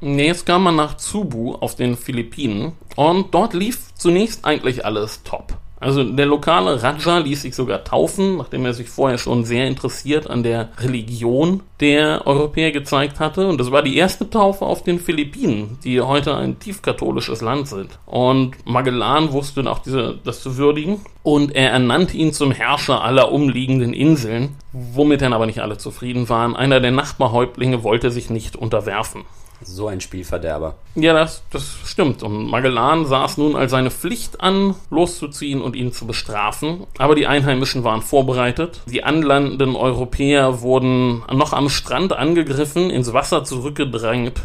Jetzt 0.00 0.46
kam 0.46 0.62
man 0.62 0.76
nach 0.76 0.96
Cebu 0.96 1.56
auf 1.56 1.76
den 1.76 1.98
Philippinen 1.98 2.72
und 2.96 3.34
dort 3.34 3.52
lief 3.52 3.94
zunächst 3.94 4.46
eigentlich 4.46 4.86
alles 4.86 5.24
top. 5.24 5.58
Also 5.82 6.04
der 6.04 6.26
lokale 6.26 6.80
Raja 6.80 7.18
ließ 7.18 7.42
sich 7.42 7.56
sogar 7.56 7.82
taufen, 7.82 8.36
nachdem 8.36 8.64
er 8.64 8.72
sich 8.72 8.88
vorher 8.88 9.18
schon 9.18 9.44
sehr 9.44 9.66
interessiert 9.66 10.30
an 10.30 10.44
der 10.44 10.68
Religion 10.78 11.60
der 11.80 12.24
Europäer 12.24 12.70
gezeigt 12.70 13.18
hatte. 13.18 13.48
Und 13.48 13.58
das 13.58 13.72
war 13.72 13.82
die 13.82 13.96
erste 13.96 14.30
Taufe 14.30 14.64
auf 14.64 14.84
den 14.84 15.00
Philippinen, 15.00 15.78
die 15.82 16.00
heute 16.00 16.36
ein 16.36 16.60
tiefkatholisches 16.60 17.40
Land 17.40 17.66
sind. 17.66 17.98
Und 18.06 18.54
Magellan 18.64 19.32
wusste 19.32 19.68
auch 19.68 19.80
diese, 19.80 20.20
das 20.22 20.40
zu 20.40 20.56
würdigen. 20.56 21.00
Und 21.24 21.54
er 21.54 21.70
ernannte 21.70 22.16
ihn 22.16 22.32
zum 22.32 22.52
Herrscher 22.52 23.02
aller 23.02 23.32
umliegenden 23.32 23.92
Inseln, 23.92 24.56
womit 24.72 25.22
dann 25.22 25.32
aber 25.32 25.46
nicht 25.46 25.62
alle 25.62 25.78
zufrieden 25.78 26.28
waren. 26.28 26.54
Einer 26.54 26.78
der 26.78 26.92
Nachbarhäuptlinge 26.92 27.82
wollte 27.82 28.12
sich 28.12 28.30
nicht 28.30 28.54
unterwerfen. 28.54 29.24
So 29.64 29.88
ein 29.88 30.00
Spielverderber. 30.00 30.74
Ja, 30.94 31.12
das, 31.12 31.42
das 31.50 31.76
stimmt. 31.84 32.22
Und 32.22 32.50
Magellan 32.50 33.06
sah 33.06 33.24
es 33.24 33.36
nun 33.38 33.56
als 33.56 33.70
seine 33.70 33.90
Pflicht 33.90 34.40
an, 34.40 34.74
loszuziehen 34.90 35.60
und 35.60 35.76
ihn 35.76 35.92
zu 35.92 36.06
bestrafen. 36.06 36.86
Aber 36.98 37.14
die 37.14 37.26
Einheimischen 37.26 37.84
waren 37.84 38.02
vorbereitet. 38.02 38.80
Die 38.86 39.04
anlandenden 39.04 39.76
Europäer 39.76 40.60
wurden 40.60 41.22
noch 41.32 41.52
am 41.52 41.68
Strand 41.68 42.12
angegriffen, 42.12 42.90
ins 42.90 43.12
Wasser 43.12 43.44
zurückgedrängt. 43.44 44.42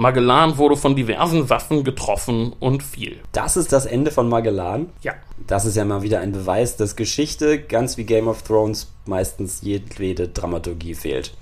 Magellan 0.00 0.56
wurde 0.56 0.78
von 0.78 0.96
diversen 0.96 1.50
Waffen 1.50 1.84
getroffen 1.84 2.54
und 2.58 2.82
fiel. 2.82 3.18
Das 3.32 3.58
ist 3.58 3.70
das 3.70 3.84
Ende 3.84 4.10
von 4.10 4.30
Magellan? 4.30 4.88
Ja. 5.02 5.12
Das 5.46 5.66
ist 5.66 5.76
ja 5.76 5.84
mal 5.84 6.00
wieder 6.00 6.20
ein 6.20 6.32
Beweis, 6.32 6.78
dass 6.78 6.96
Geschichte, 6.96 7.60
ganz 7.60 7.98
wie 7.98 8.04
Game 8.04 8.26
of 8.26 8.40
Thrones, 8.40 8.90
meistens 9.04 9.60
jedwede 9.60 10.28
Dramaturgie 10.28 10.94
fehlt. 10.94 11.34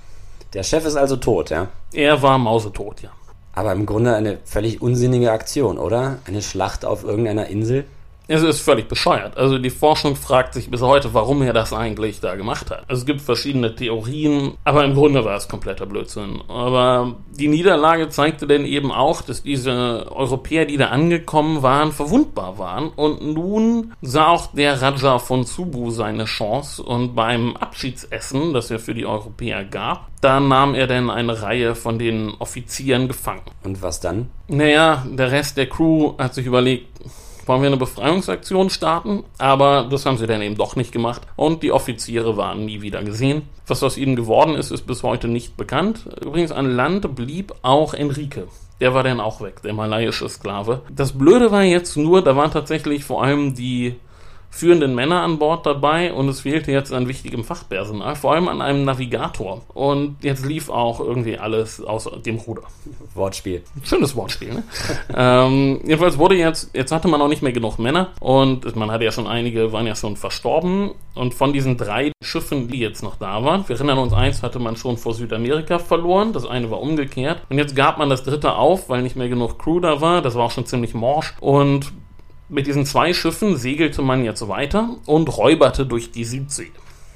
Der 0.53 0.63
Chef 0.63 0.83
ist 0.85 0.97
also 0.97 1.15
tot, 1.15 1.51
ja? 1.51 1.69
Er 1.93 2.21
war 2.21 2.37
mausetot, 2.37 3.01
ja. 3.01 3.11
Aber 3.59 3.73
im 3.73 3.85
Grunde 3.85 4.15
eine 4.15 4.37
völlig 4.45 4.81
unsinnige 4.81 5.33
Aktion, 5.33 5.79
oder? 5.79 6.19
Eine 6.25 6.41
Schlacht 6.41 6.85
auf 6.85 7.03
irgendeiner 7.03 7.47
Insel? 7.47 7.83
Es 8.29 8.43
ist 8.43 8.61
völlig 8.61 8.87
bescheuert. 8.87 9.37
Also 9.37 9.57
die 9.57 9.71
Forschung 9.71 10.15
fragt 10.15 10.53
sich 10.53 10.69
bis 10.69 10.81
heute, 10.81 11.15
warum 11.15 11.41
er 11.41 11.51
das 11.51 11.73
eigentlich 11.73 12.19
da 12.19 12.35
gemacht 12.35 12.69
hat. 12.69 12.83
Also 12.87 12.99
es 12.99 13.05
gibt 13.07 13.21
verschiedene 13.21 13.73
Theorien, 13.73 14.53
aber 14.63 14.85
im 14.85 14.93
Grunde 14.93 15.25
war 15.25 15.35
es 15.35 15.47
kompletter 15.47 15.87
Blödsinn. 15.87 16.39
Aber 16.47 17.15
die 17.31 17.47
Niederlage 17.47 18.09
zeigte 18.09 18.45
denn 18.45 18.65
eben 18.65 18.91
auch, 18.91 19.23
dass 19.23 19.41
diese 19.41 20.05
Europäer, 20.11 20.65
die 20.65 20.77
da 20.77 20.89
angekommen 20.89 21.63
waren, 21.63 21.91
verwundbar 21.91 22.59
waren. 22.59 22.89
Und 22.89 23.25
nun 23.33 23.95
sah 24.03 24.27
auch 24.27 24.53
der 24.53 24.79
Raja 24.79 25.17
von 25.17 25.43
Subu 25.43 25.89
seine 25.89 26.25
Chance 26.25 26.83
und 26.83 27.15
beim 27.15 27.57
Abschiedsessen, 27.57 28.53
das 28.53 28.69
er 28.69 28.77
für 28.77 28.93
die 28.93 29.07
Europäer 29.07 29.65
gab, 29.65 30.07
da 30.21 30.39
nahm 30.39 30.75
er 30.75 30.85
dann 30.85 31.09
eine 31.09 31.41
Reihe 31.41 31.73
von 31.73 31.97
den 31.97 32.35
Offizieren 32.37 33.07
gefangen. 33.07 33.41
Und 33.63 33.81
was 33.81 34.01
dann? 34.01 34.29
Naja, 34.47 35.03
der 35.09 35.31
Rest 35.31 35.57
der 35.57 35.67
Crew 35.67 36.13
hat 36.19 36.35
sich 36.35 36.45
überlegt, 36.45 36.89
wollen 37.47 37.61
wir 37.61 37.67
eine 37.67 37.77
Befreiungsaktion 37.77 38.69
starten, 38.69 39.23
aber 39.37 39.87
das 39.89 40.05
haben 40.05 40.17
sie 40.17 40.27
dann 40.27 40.41
eben 40.41 40.55
doch 40.55 40.75
nicht 40.75 40.91
gemacht 40.91 41.21
und 41.35 41.63
die 41.63 41.71
Offiziere 41.71 42.37
waren 42.37 42.65
nie 42.65 42.81
wieder 42.81 43.03
gesehen. 43.03 43.43
Was 43.67 43.83
aus 43.83 43.97
ihnen 43.97 44.15
geworden 44.15 44.55
ist, 44.55 44.71
ist 44.71 44.87
bis 44.87 45.03
heute 45.03 45.27
nicht 45.27 45.57
bekannt. 45.57 46.09
Übrigens 46.21 46.51
an 46.51 46.71
Land 46.71 47.15
blieb 47.15 47.53
auch 47.61 47.93
Enrique. 47.93 48.47
Der 48.79 48.93
war 48.93 49.03
dann 49.03 49.19
auch 49.19 49.41
weg, 49.41 49.61
der 49.63 49.73
malayische 49.73 50.29
Sklave. 50.29 50.81
Das 50.89 51.17
Blöde 51.17 51.51
war 51.51 51.63
jetzt 51.63 51.97
nur, 51.97 52.23
da 52.23 52.35
waren 52.35 52.51
tatsächlich 52.51 53.03
vor 53.03 53.23
allem 53.23 53.53
die 53.53 53.95
führenden 54.49 54.95
Männer 54.95 55.21
an 55.21 55.39
Bord 55.39 55.65
dabei 55.65 56.13
und 56.13 56.27
es 56.27 56.41
fehlte 56.41 56.71
jetzt 56.71 56.91
an 56.91 57.07
wichtigem 57.07 57.43
Fachpersonal, 57.43 58.15
vor 58.15 58.33
allem 58.33 58.47
an 58.47 58.61
einem 58.61 58.83
Navigator. 58.83 59.61
Und 59.73 60.17
jetzt 60.23 60.45
lief 60.45 60.69
auch 60.69 60.99
irgendwie 60.99 61.37
alles 61.37 61.81
aus 61.81 62.09
dem 62.25 62.37
Ruder. 62.37 62.63
Wortspiel. 63.13 63.63
Schönes 63.83 64.15
Wortspiel, 64.15 64.53
ne? 64.53 64.63
ähm, 65.15 65.79
jedenfalls 65.85 66.17
wurde 66.17 66.35
jetzt, 66.35 66.71
jetzt 66.73 66.91
hatte 66.91 67.07
man 67.07 67.21
auch 67.21 67.27
nicht 67.27 67.41
mehr 67.41 67.51
genug 67.51 67.79
Männer 67.79 68.09
und 68.19 68.75
man 68.75 68.91
hatte 68.91 69.05
ja 69.05 69.11
schon 69.11 69.27
einige, 69.27 69.71
waren 69.71 69.87
ja 69.87 69.95
schon 69.95 70.17
verstorben. 70.17 70.91
Und 71.15 71.33
von 71.33 71.51
diesen 71.51 71.75
drei 71.75 72.11
Schiffen, 72.23 72.69
die 72.69 72.79
jetzt 72.79 73.03
noch 73.03 73.17
da 73.17 73.43
waren, 73.43 73.67
wir 73.67 73.75
erinnern 73.75 73.97
uns, 73.97 74.13
eins 74.13 74.41
hatte 74.41 74.59
man 74.59 74.77
schon 74.77 74.97
vor 74.97 75.13
Südamerika 75.13 75.79
verloren, 75.79 76.33
das 76.33 76.45
eine 76.45 76.71
war 76.71 76.81
umgekehrt. 76.81 77.41
Und 77.49 77.57
jetzt 77.57 77.75
gab 77.75 77.97
man 77.97 78.09
das 78.09 78.23
dritte 78.23 78.53
auf, 78.53 78.89
weil 78.89 79.01
nicht 79.01 79.15
mehr 79.15 79.29
genug 79.29 79.59
Crew 79.59 79.79
da 79.79 80.01
war. 80.01 80.21
Das 80.21 80.35
war 80.35 80.45
auch 80.45 80.51
schon 80.51 80.65
ziemlich 80.65 80.93
morsch. 80.93 81.33
Und 81.39 81.91
mit 82.49 82.67
diesen 82.67 82.85
zwei 82.85 83.13
Schiffen 83.13 83.57
segelte 83.57 84.01
man 84.01 84.23
jetzt 84.23 84.47
weiter 84.47 84.97
und 85.05 85.37
räuberte 85.37 85.85
durch 85.85 86.11
die 86.11 86.25
Südsee. 86.25 86.71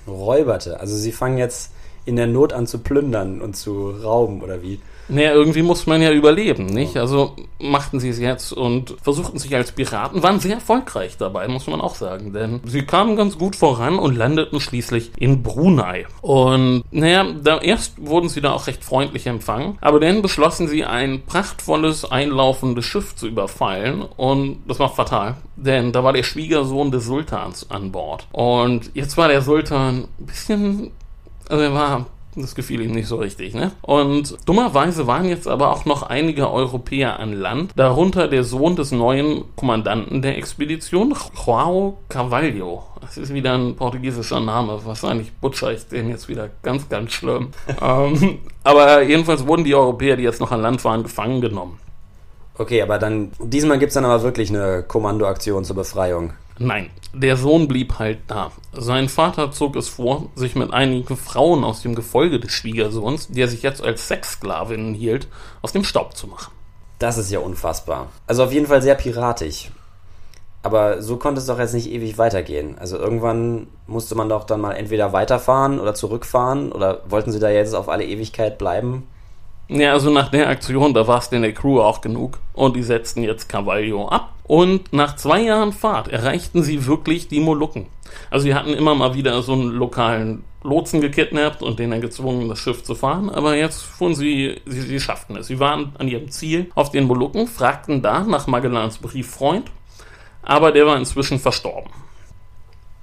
Räuberte? 0.07 0.79
Also 0.79 0.95
sie 0.95 1.11
fangen 1.11 1.37
jetzt 1.37 1.71
in 2.05 2.15
der 2.15 2.27
Not 2.27 2.53
an 2.53 2.67
zu 2.67 2.79
plündern 2.79 3.41
und 3.41 3.55
zu 3.55 3.89
rauben, 3.89 4.41
oder 4.41 4.61
wie? 4.61 4.79
Naja, 5.07 5.33
irgendwie 5.33 5.61
muss 5.61 5.85
man 5.85 6.01
ja 6.01 6.11
überleben, 6.11 6.65
nicht? 6.65 6.97
Also 6.97 7.35
machten 7.59 7.99
sie 7.99 8.09
es 8.09 8.19
jetzt 8.19 8.53
und 8.53 8.95
versuchten 9.01 9.37
sich 9.37 9.55
als 9.55 9.71
Piraten, 9.71 10.23
waren 10.23 10.39
sehr 10.39 10.55
erfolgreich 10.55 11.17
dabei, 11.17 11.47
muss 11.47 11.67
man 11.67 11.81
auch 11.81 11.95
sagen, 11.95 12.33
denn 12.33 12.61
sie 12.65 12.83
kamen 12.83 13.15
ganz 13.15 13.37
gut 13.37 13.55
voran 13.55 13.99
und 13.99 14.15
landeten 14.15 14.59
schließlich 14.59 15.11
in 15.17 15.43
Brunei. 15.43 16.05
Und 16.21 16.83
naja, 16.91 17.25
da 17.41 17.59
erst 17.59 18.05
wurden 18.05 18.29
sie 18.29 18.41
da 18.41 18.53
auch 18.53 18.67
recht 18.67 18.83
freundlich 18.83 19.27
empfangen, 19.27 19.77
aber 19.81 19.99
dann 19.99 20.21
beschlossen 20.21 20.67
sie, 20.67 20.83
ein 20.85 21.23
prachtvolles, 21.25 22.09
einlaufendes 22.09 22.85
Schiff 22.85 23.15
zu 23.15 23.27
überfallen 23.27 24.03
und 24.17 24.59
das 24.67 24.79
war 24.79 24.89
fatal, 24.89 25.37
denn 25.55 25.91
da 25.91 26.03
war 26.03 26.13
der 26.13 26.23
Schwiegersohn 26.23 26.91
des 26.91 27.05
Sultans 27.05 27.69
an 27.69 27.91
Bord. 27.91 28.27
Und 28.31 28.91
jetzt 28.93 29.17
war 29.17 29.27
der 29.27 29.41
Sultan 29.41 30.07
ein 30.19 30.25
bisschen 30.25 30.91
also 31.49 31.63
er 31.63 31.73
war 31.73 32.05
das 32.35 32.55
gefiel 32.55 32.81
ihm 32.81 32.91
nicht 32.91 33.07
so 33.07 33.17
richtig, 33.17 33.53
ne? 33.53 33.71
Und 33.81 34.37
dummerweise 34.45 35.07
waren 35.07 35.25
jetzt 35.25 35.47
aber 35.47 35.71
auch 35.71 35.85
noch 35.85 36.03
einige 36.03 36.51
Europäer 36.51 37.19
an 37.19 37.33
Land, 37.33 37.71
darunter 37.75 38.27
der 38.27 38.43
Sohn 38.43 38.75
des 38.75 38.91
neuen 38.91 39.43
Kommandanten 39.55 40.21
der 40.21 40.37
Expedition, 40.37 41.15
Joao 41.45 41.97
Carvalho. 42.09 42.83
Das 43.01 43.17
ist 43.17 43.33
wieder 43.33 43.53
ein 43.53 43.75
portugiesischer 43.75 44.39
Name. 44.39 44.79
Wahrscheinlich 44.85 45.31
butcher 45.33 45.73
ich 45.73 45.87
den 45.87 46.09
jetzt 46.09 46.29
wieder 46.29 46.49
ganz, 46.61 46.87
ganz 46.87 47.11
schlimm. 47.11 47.49
ähm, 47.81 48.39
aber 48.63 49.01
jedenfalls 49.01 49.45
wurden 49.45 49.65
die 49.65 49.75
Europäer, 49.75 50.15
die 50.15 50.23
jetzt 50.23 50.39
noch 50.39 50.51
an 50.51 50.61
Land 50.61 50.83
waren, 50.85 51.03
gefangen 51.03 51.41
genommen. 51.41 51.79
Okay, 52.57 52.81
aber 52.81 52.99
dann, 52.99 53.31
diesmal 53.39 53.79
gibt 53.79 53.89
es 53.89 53.93
dann 53.95 54.05
aber 54.05 54.21
wirklich 54.21 54.49
eine 54.49 54.83
Kommandoaktion 54.83 55.65
zur 55.65 55.75
Befreiung. 55.75 56.33
Nein, 56.59 56.91
der 57.13 57.35
Sohn 57.35 57.67
blieb 57.67 57.97
halt 57.97 58.19
da. 58.27 58.51
Sein 58.73 59.09
Vater 59.09 59.51
zog 59.51 59.75
es 59.75 59.89
vor, 59.89 60.29
sich 60.35 60.55
mit 60.55 60.71
einigen 60.71 61.17
Frauen 61.17 61.63
aus 61.63 61.81
dem 61.81 61.95
Gefolge 61.95 62.39
des 62.39 62.51
Schwiegersohns, 62.51 63.27
die 63.29 63.41
er 63.41 63.47
sich 63.47 63.63
jetzt 63.63 63.83
als 63.83 64.07
Sexsklavinnen 64.07 64.93
hielt, 64.93 65.27
aus 65.63 65.71
dem 65.71 65.83
Staub 65.83 66.15
zu 66.15 66.27
machen. 66.27 66.53
Das 66.99 67.17
ist 67.17 67.31
ja 67.31 67.39
unfassbar. 67.39 68.07
Also 68.27 68.43
auf 68.43 68.53
jeden 68.53 68.67
Fall 68.67 68.81
sehr 68.83 68.95
piratisch. 68.95 69.71
Aber 70.61 71.01
so 71.01 71.17
konnte 71.17 71.41
es 71.41 71.47
doch 71.47 71.59
jetzt 71.59 71.73
nicht 71.73 71.91
ewig 71.91 72.17
weitergehen. 72.17 72.77
Also 72.77 72.97
irgendwann 72.97 73.67
musste 73.85 74.15
man 74.15 74.29
doch 74.29 74.45
dann 74.45 74.61
mal 74.61 74.73
entweder 74.73 75.11
weiterfahren 75.11 75.79
oder 75.79 75.93
zurückfahren 75.93 76.71
oder 76.71 77.01
wollten 77.09 77.31
sie 77.31 77.39
da 77.39 77.49
jetzt 77.49 77.73
auf 77.73 77.89
alle 77.89 78.05
Ewigkeit 78.05 78.57
bleiben? 78.57 79.07
Ja, 79.75 79.93
also 79.93 80.11
nach 80.11 80.29
der 80.29 80.49
Aktion, 80.49 80.93
da 80.93 81.07
war 81.07 81.17
es 81.17 81.29
denn 81.29 81.41
der 81.41 81.51
Crew 81.51 81.81
auch 81.81 82.01
genug. 82.01 82.37
Und 82.53 82.75
die 82.75 82.83
setzten 82.83 83.23
jetzt 83.23 83.49
Cavallo 83.49 84.07
ab. 84.07 84.35
Und 84.43 84.93
nach 84.93 85.15
zwei 85.15 85.41
Jahren 85.41 85.73
Fahrt 85.73 86.09
erreichten 86.09 86.61
sie 86.61 86.85
wirklich 86.85 87.27
die 87.27 87.39
Molukken. 87.39 87.87
Also 88.29 88.43
sie 88.43 88.53
hatten 88.53 88.69
immer 88.69 88.93
mal 88.93 89.15
wieder 89.15 89.41
so 89.41 89.53
einen 89.53 89.71
lokalen 89.71 90.43
Lotsen 90.61 91.01
gekidnappt 91.01 91.63
und 91.63 91.79
den 91.79 91.89
dann 91.89 92.01
gezwungen, 92.01 92.49
das 92.49 92.59
Schiff 92.59 92.83
zu 92.83 92.93
fahren. 92.93 93.31
Aber 93.31 93.55
jetzt 93.55 93.81
fuhren 93.81 94.13
sie, 94.13 94.61
sie, 94.67 94.81
sie 94.81 94.99
schafften 94.99 95.37
es. 95.37 95.47
Sie 95.47 95.59
waren 95.59 95.95
an 95.97 96.07
ihrem 96.07 96.29
Ziel 96.29 96.69
auf 96.75 96.91
den 96.91 97.05
Molukken, 97.05 97.47
fragten 97.47 98.03
da 98.03 98.23
nach 98.23 98.45
Magellans 98.45 98.99
Brieffreund. 98.99 99.71
Aber 100.43 100.71
der 100.71 100.85
war 100.85 100.97
inzwischen 100.97 101.39
verstorben. 101.39 101.89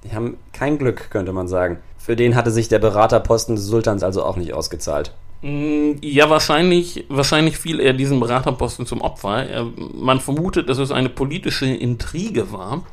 Die 0.05 0.15
haben 0.15 0.37
kein 0.53 0.77
Glück, 0.77 1.09
könnte 1.11 1.33
man 1.33 1.49
sagen. 1.49 1.79
Für 1.97 2.15
den 2.15 2.35
hatte 2.35 2.49
sich 2.49 2.69
der 2.69 2.79
Beraterposten 2.79 3.57
des 3.57 3.65
Sultans 3.65 4.03
also 4.03 4.23
auch 4.23 4.37
nicht 4.37 4.53
ausgezahlt. 4.53 5.13
Mm, 5.41 5.93
ja, 6.01 6.29
wahrscheinlich, 6.29 7.05
wahrscheinlich 7.09 7.57
fiel 7.57 7.79
er 7.79 7.93
diesem 7.93 8.19
Beraterposten 8.19 8.85
zum 8.85 9.01
Opfer. 9.01 9.47
Er, 9.47 9.67
man 9.93 10.19
vermutet, 10.19 10.69
dass 10.69 10.77
es 10.77 10.91
eine 10.91 11.09
politische 11.09 11.65
Intrige 11.65 12.51
war. 12.51 12.83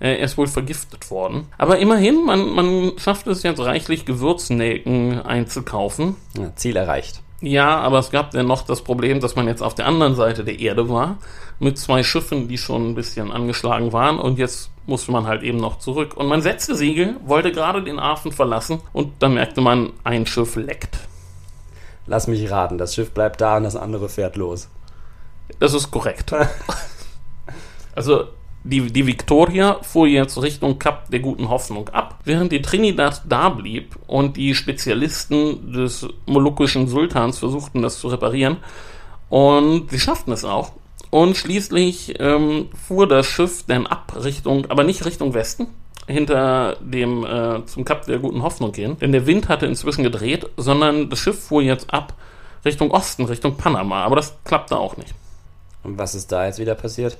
Er 0.00 0.20
ist 0.20 0.38
wohl 0.38 0.46
vergiftet 0.46 1.10
worden. 1.10 1.46
Aber 1.56 1.78
immerhin, 1.78 2.24
man, 2.24 2.50
man 2.50 2.92
schafft 2.98 3.26
es 3.26 3.42
jetzt 3.42 3.60
reichlich 3.60 4.04
Gewürznelken 4.04 5.20
einzukaufen. 5.22 6.14
Ja, 6.36 6.54
Ziel 6.54 6.76
erreicht. 6.76 7.20
Ja, 7.40 7.78
aber 7.78 7.98
es 7.98 8.10
gab 8.10 8.32
dann 8.32 8.46
noch 8.46 8.62
das 8.62 8.82
Problem, 8.82 9.20
dass 9.20 9.36
man 9.36 9.46
jetzt 9.46 9.62
auf 9.62 9.74
der 9.74 9.86
anderen 9.86 10.14
Seite 10.16 10.44
der 10.44 10.58
Erde 10.58 10.88
war, 10.88 11.18
mit 11.60 11.78
zwei 11.78 12.02
Schiffen, 12.02 12.48
die 12.48 12.58
schon 12.58 12.90
ein 12.90 12.94
bisschen 12.94 13.30
angeschlagen 13.30 13.92
waren 13.92 14.18
und 14.18 14.38
jetzt 14.38 14.70
musste 14.86 15.12
man 15.12 15.26
halt 15.26 15.42
eben 15.42 15.58
noch 15.58 15.78
zurück. 15.78 16.16
Und 16.16 16.26
man 16.26 16.42
setzte 16.42 16.74
Segel, 16.74 17.16
wollte 17.24 17.52
gerade 17.52 17.82
den 17.82 18.00
Hafen 18.00 18.32
verlassen 18.32 18.80
und 18.92 19.12
dann 19.20 19.34
merkte 19.34 19.60
man, 19.60 19.92
ein 20.02 20.26
Schiff 20.26 20.56
leckt. 20.56 21.07
Lass 22.08 22.26
mich 22.26 22.50
raten, 22.50 22.78
das 22.78 22.94
Schiff 22.94 23.12
bleibt 23.12 23.40
da 23.40 23.58
und 23.58 23.64
das 23.64 23.76
andere 23.76 24.08
fährt 24.08 24.36
los. 24.36 24.68
Das 25.60 25.74
ist 25.74 25.90
korrekt. 25.90 26.32
also 27.94 28.28
die, 28.64 28.90
die 28.90 29.06
Victoria 29.06 29.78
fuhr 29.82 30.06
jetzt 30.06 30.40
Richtung 30.42 30.78
Kap 30.78 31.10
der 31.10 31.20
Guten 31.20 31.48
Hoffnung 31.48 31.88
ab, 31.90 32.20
während 32.24 32.50
die 32.50 32.62
Trinidad 32.62 33.22
da 33.28 33.50
blieb 33.50 33.96
und 34.06 34.36
die 34.36 34.54
Spezialisten 34.54 35.72
des 35.72 36.06
molukkischen 36.26 36.88
Sultans 36.88 37.38
versuchten, 37.38 37.82
das 37.82 37.98
zu 37.98 38.08
reparieren. 38.08 38.58
Und 39.28 39.90
sie 39.90 40.00
schafften 40.00 40.32
es 40.32 40.44
auch. 40.44 40.72
Und 41.10 41.36
schließlich 41.36 42.20
ähm, 42.20 42.68
fuhr 42.86 43.06
das 43.06 43.26
Schiff 43.26 43.64
dann 43.66 43.86
ab 43.86 44.14
Richtung, 44.22 44.66
aber 44.70 44.84
nicht 44.84 45.04
Richtung 45.04 45.32
Westen, 45.34 45.68
hinter 46.08 46.76
dem 46.80 47.24
äh, 47.24 47.64
zum 47.66 47.84
Kap 47.84 48.06
der 48.06 48.18
Guten 48.18 48.42
Hoffnung 48.42 48.72
gehen, 48.72 48.98
denn 48.98 49.12
der 49.12 49.26
Wind 49.26 49.48
hatte 49.48 49.66
inzwischen 49.66 50.02
gedreht, 50.02 50.46
sondern 50.56 51.10
das 51.10 51.18
Schiff 51.18 51.38
fuhr 51.38 51.62
jetzt 51.62 51.92
ab 51.92 52.14
Richtung 52.64 52.90
Osten, 52.90 53.26
Richtung 53.26 53.56
Panama, 53.56 54.04
aber 54.04 54.16
das 54.16 54.36
klappte 54.44 54.76
auch 54.76 54.96
nicht. 54.96 55.14
Und 55.84 55.98
was 55.98 56.14
ist 56.14 56.32
da 56.32 56.46
jetzt 56.46 56.58
wieder 56.58 56.74
passiert? 56.74 57.18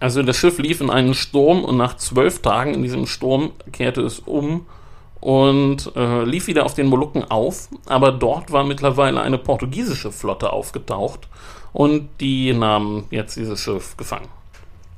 Also 0.00 0.22
das 0.22 0.36
Schiff 0.36 0.58
lief 0.58 0.80
in 0.80 0.90
einen 0.90 1.14
Sturm 1.14 1.64
und 1.64 1.76
nach 1.76 1.96
zwölf 1.96 2.40
Tagen 2.42 2.74
in 2.74 2.82
diesem 2.82 3.06
Sturm 3.06 3.52
kehrte 3.72 4.02
es 4.02 4.18
um 4.18 4.66
und 5.20 5.92
äh, 5.94 6.24
lief 6.24 6.46
wieder 6.46 6.64
auf 6.64 6.74
den 6.74 6.86
Molukken 6.86 7.30
auf, 7.30 7.68
aber 7.86 8.10
dort 8.10 8.50
war 8.50 8.64
mittlerweile 8.64 9.20
eine 9.20 9.38
portugiesische 9.38 10.10
Flotte 10.10 10.52
aufgetaucht 10.52 11.28
und 11.72 12.08
die 12.20 12.52
nahmen 12.52 13.04
jetzt 13.10 13.36
dieses 13.36 13.60
Schiff 13.60 13.96
gefangen. 13.96 14.28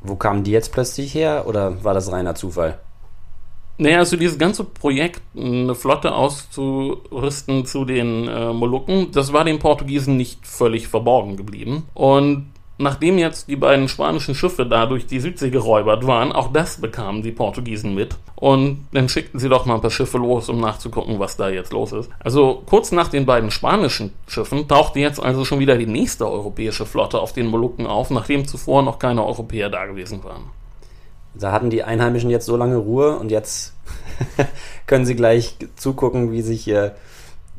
Wo 0.03 0.17
kamen 0.17 0.45
die 0.45 0.53
jetzt 0.53 0.73
plötzlich 0.73 1.15
her 1.15 1.45
oder 1.47 1.85
war 1.85 1.95
das 1.95 2.11
reiner 2.11 2.35
Zufall? 2.35 2.79
Naja, 3.83 3.99
also 3.99 4.17
dieses 4.17 4.39
ganze 4.39 4.63
Projekt, 4.63 5.23
eine 5.37 5.75
Flotte 5.75 6.15
auszurüsten 6.15 7.67
zu 7.67 7.85
den 7.85 8.29
äh, 8.29 8.53
Molukken, 8.53 9.11
das 9.11 9.33
war 9.33 9.45
den 9.45 9.59
Portugiesen 9.59 10.17
nicht 10.17 10.47
völlig 10.47 10.87
verborgen 10.87 11.37
geblieben. 11.37 11.83
Und 11.93 12.53
Nachdem 12.79 13.17
jetzt 13.19 13.47
die 13.47 13.55
beiden 13.55 13.87
spanischen 13.87 14.35
Schiffe 14.35 14.67
da 14.67 14.87
durch 14.87 15.07
die 15.07 15.21
Südsee 15.21 15.51
geräubert 15.51 16.05
waren, 16.05 16.33
auch 16.33 16.53
das 16.53 16.81
bekamen 16.81 17.23
die 17.23 17.31
Portugiesen 17.31 17.95
mit. 17.95 18.17
Und 18.35 18.89
dann 18.93 19.09
schickten 19.09 19.39
sie 19.39 19.49
doch 19.49 19.67
mal 19.67 19.77
ein 19.77 19.81
paar 19.81 19.91
Schiffe 19.91 20.19
los, 20.19 20.49
um 20.49 20.59
nachzugucken, 20.59 21.21
was 21.21 21.37
da 21.37 21.49
jetzt 21.49 21.73
los 21.73 21.93
ist. 21.93 22.11
Also 22.19 22.63
kurz 22.67 22.91
nach 22.91 23.07
den 23.07 23.25
beiden 23.25 23.53
spanischen 23.53 24.13
Schiffen 24.27 24.67
tauchte 24.67 24.99
jetzt 24.99 25.23
also 25.23 25.45
schon 25.45 25.61
wieder 25.61 25.77
die 25.77 25.87
nächste 25.87 26.29
europäische 26.29 26.85
Flotte 26.85 27.21
auf 27.21 27.33
den 27.33 27.47
Molukken 27.47 27.87
auf, 27.87 28.11
nachdem 28.11 28.49
zuvor 28.49 28.83
noch 28.83 28.99
keine 28.99 29.25
Europäer 29.25 29.71
da 29.71 29.87
gewesen 29.87 30.25
waren. 30.25 30.51
Da 31.35 31.53
hatten 31.53 31.71
die 31.71 31.83
Einheimischen 31.83 32.31
jetzt 32.31 32.47
so 32.47 32.57
lange 32.57 32.77
Ruhe 32.77 33.17
und 33.17 33.31
jetzt 33.31 33.75
können 34.87 35.07
sie 35.07 35.17
gleich 35.17 35.57
zugucken, 35.77 36.33
wie 36.33 36.43
sich 36.43 36.65
hier 36.65 36.95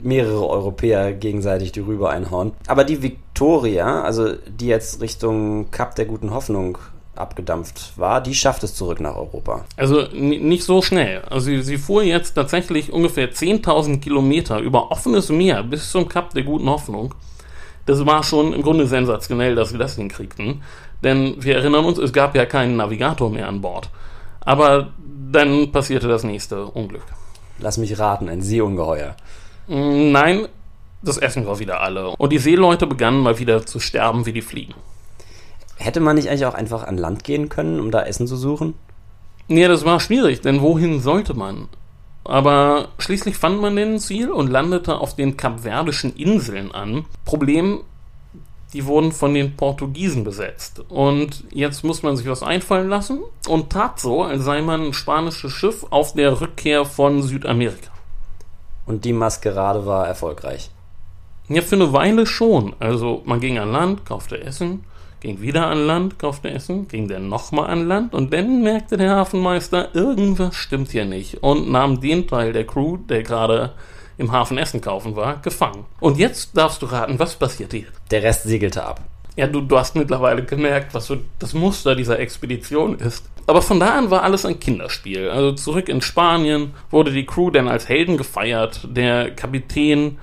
mehrere 0.02 0.48
Europäer 0.48 1.14
gegenseitig 1.14 1.72
die 1.72 1.80
Rübe 1.80 2.10
einhauen. 2.10 2.52
Aber 2.68 2.84
die 2.84 3.02
Victoria, 3.02 4.02
also 4.02 4.34
die 4.48 4.68
jetzt 4.68 5.02
Richtung 5.02 5.72
Kap 5.72 5.96
der 5.96 6.06
Guten 6.06 6.32
Hoffnung 6.32 6.78
abgedampft 7.16 7.94
war, 7.96 8.22
die 8.22 8.34
schafft 8.34 8.64
es 8.64 8.76
zurück 8.76 9.00
nach 9.00 9.16
Europa. 9.16 9.66
Also 9.78 10.08
nicht 10.14 10.64
so 10.64 10.82
schnell. 10.82 11.22
Also 11.30 11.46
sie, 11.46 11.62
sie 11.62 11.78
fuhr 11.78 12.04
jetzt 12.04 12.34
tatsächlich 12.34 12.92
ungefähr 12.92 13.32
10.000 13.32 14.00
Kilometer 14.00 14.60
über 14.60 14.92
offenes 14.92 15.30
Meer 15.30 15.64
bis 15.64 15.92
zum 15.92 16.10
Kap 16.10 16.34
der 16.34 16.44
Guten 16.44 16.70
Hoffnung. 16.70 17.14
Das 17.86 18.06
war 18.06 18.24
schon 18.24 18.54
im 18.54 18.62
Grunde 18.62 18.88
sensationell, 18.88 19.56
dass 19.56 19.70
sie 19.70 19.78
das 19.78 19.96
hinkriegten. 19.96 20.64
Denn 21.04 21.36
wir 21.40 21.56
erinnern 21.56 21.86
uns, 21.86 21.98
es 21.98 22.14
gab 22.14 22.36
ja 22.36 22.46
keinen 22.46 22.78
Navigator 22.78 23.30
mehr 23.30 23.48
an 23.48 23.62
Bord. 23.62 23.90
Aber 24.42 24.90
dann 25.32 25.72
passierte 25.72 26.08
das 26.08 26.24
nächste 26.24 26.66
Unglück. 26.66 27.06
Lass 27.60 27.78
mich 27.78 27.98
raten, 28.00 28.30
ein 28.30 28.42
Seeungeheuer. 28.42 29.16
Mm, 29.68 30.12
nein, 30.12 30.48
das 31.02 31.18
Essen 31.18 31.46
war 31.46 31.60
wieder 31.60 31.82
alle. 31.82 32.10
Und 32.10 32.32
die 32.32 32.38
Seeleute 32.38 32.88
begannen 32.88 33.20
mal 33.20 33.40
wieder 33.40 33.66
zu 33.66 33.80
sterben 33.80 34.26
wie 34.26 34.34
die 34.34 34.42
Fliegen. 34.42 34.76
Hätte 35.78 36.00
man 36.00 36.16
nicht 36.16 36.30
eigentlich 36.30 36.46
auch 36.46 36.54
einfach 36.54 36.84
an 36.84 36.98
Land 36.98 37.24
gehen 37.24 37.50
können, 37.50 37.80
um 37.80 37.92
da 37.92 38.04
Essen 38.04 38.28
zu 38.28 38.38
suchen? 38.38 38.74
Nee, 39.48 39.68
das 39.68 39.84
war 39.84 40.00
schwierig, 40.00 40.42
denn 40.42 40.62
wohin 40.62 41.02
sollte 41.02 41.34
man? 41.34 41.68
Aber 42.24 42.88
schließlich 43.00 43.38
fand 43.38 43.60
man 43.60 43.76
den 43.76 44.00
Ziel 44.00 44.32
und 44.32 44.50
landete 44.50 44.98
auf 44.98 45.16
den 45.16 45.36
kapverdischen 45.36 46.16
Inseln 46.16 46.72
an. 46.72 47.06
Problem, 47.26 47.82
die 48.74 48.86
wurden 48.86 49.12
von 49.12 49.34
den 49.34 49.56
Portugiesen 49.56 50.24
besetzt. 50.24 50.82
Und 50.90 51.44
jetzt 51.52 51.84
muss 51.84 52.04
man 52.04 52.18
sich 52.18 52.28
was 52.28 52.44
einfallen 52.44 52.90
lassen 52.90 53.20
und 53.48 53.72
tat 53.72 54.00
so, 54.00 54.24
als 54.24 54.44
sei 54.44 54.62
man 54.62 54.88
ein 54.88 54.94
spanisches 54.94 55.52
Schiff 55.52 55.86
auf 55.90 56.14
der 56.14 56.42
Rückkehr 56.42 56.86
von 56.86 57.22
Südamerika. 57.22 57.92
Und 58.86 59.06
die 59.06 59.14
Maskerade 59.14 59.86
war 59.86 60.08
erfolgreich. 60.08 60.70
Ja, 61.50 61.62
für 61.62 61.76
eine 61.76 61.94
Weile 61.94 62.26
schon. 62.26 62.76
Also 62.80 63.22
man 63.26 63.40
ging 63.40 63.60
an 63.60 63.72
Land, 63.72 64.06
kaufte 64.06 64.42
Essen, 64.42 64.84
ging 65.20 65.42
wieder 65.42 65.68
an 65.68 65.86
Land, 65.86 66.20
kaufte 66.20 66.50
Essen, 66.50 66.88
ging 66.88 67.08
dann 67.08 67.30
nochmal 67.30 67.70
an 67.70 67.88
Land 67.88 68.14
und 68.14 68.34
dann 68.34 68.62
merkte 68.62 68.98
der 68.98 69.16
Hafenmeister, 69.16 69.94
irgendwas 69.94 70.56
stimmt 70.56 70.92
hier 70.92 71.06
nicht 71.06 71.44
und 71.44 71.72
nahm 71.72 72.02
den 72.02 72.28
Teil 72.28 72.54
der 72.54 72.66
Crew, 72.66 72.98
der 72.98 73.24
gerade 73.24 73.72
im 74.18 74.32
Hafen 74.32 74.58
Essen 74.58 74.82
kaufen 74.82 75.16
war, 75.16 75.42
gefangen. 75.42 75.86
Und 76.00 76.18
jetzt 76.18 76.56
darfst 76.56 76.82
du 76.82 76.86
raten, 76.86 77.20
was 77.20 77.36
passierte 77.36 77.78
jetzt? 77.78 78.00
Der 78.12 78.24
Rest 78.24 78.44
segelte 78.44 78.86
ab. 78.86 79.02
Ja, 79.36 79.48
du, 79.48 79.62
du 79.62 79.78
hast 79.78 79.96
mittlerweile 79.96 80.44
gemerkt, 80.44 80.94
was 80.94 81.08
so 81.08 81.18
das 81.40 81.54
Muster 81.54 81.96
dieser 81.96 82.20
Expedition 82.20 83.00
ist. 83.00 83.28
Aber 83.48 83.62
von 83.62 83.80
da 83.80 83.98
an 83.98 84.12
war 84.12 84.24
alles 84.24 84.46
ein 84.46 84.60
Kinderspiel. 84.60 85.30
Also 85.30 85.54
zurück 85.54 85.90
in 85.90 86.02
Spanien 86.02 86.74
wurde 86.92 87.12
die 87.12 87.26
Crew 87.26 87.50
dann 87.50 87.68
als 87.68 87.90
Helden 87.90 88.18
gefeiert. 88.18 88.88
Der 88.90 89.32
Kapitän, 89.32 90.20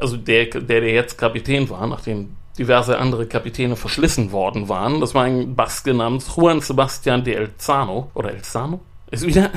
also 0.00 0.16
der, 0.16 0.46
der, 0.46 0.80
der 0.80 0.92
jetzt 0.92 1.18
Kapitän 1.18 1.68
war, 1.70 1.86
nachdem 1.86 2.36
diverse 2.56 2.98
andere 2.98 3.26
Kapitäne 3.26 3.74
verschlissen 3.74 4.30
worden 4.30 4.68
waren, 4.68 5.00
das 5.00 5.14
war 5.14 5.24
ein 5.24 5.56
Baske 5.56 5.92
namens 5.92 6.36
Juan 6.36 6.60
Sebastian 6.60 7.24
de 7.24 7.34
Elzano 7.34 8.10
oder 8.14 8.30
Elzano? 8.30 8.80
Ist 9.14 9.26
wieder 9.26 9.50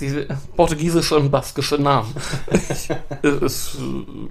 diese 0.00 0.26
portugiesische 0.56 1.16
und 1.16 1.30
baskische 1.30 1.76
Namen. 1.76 2.12
ist, 3.22 3.78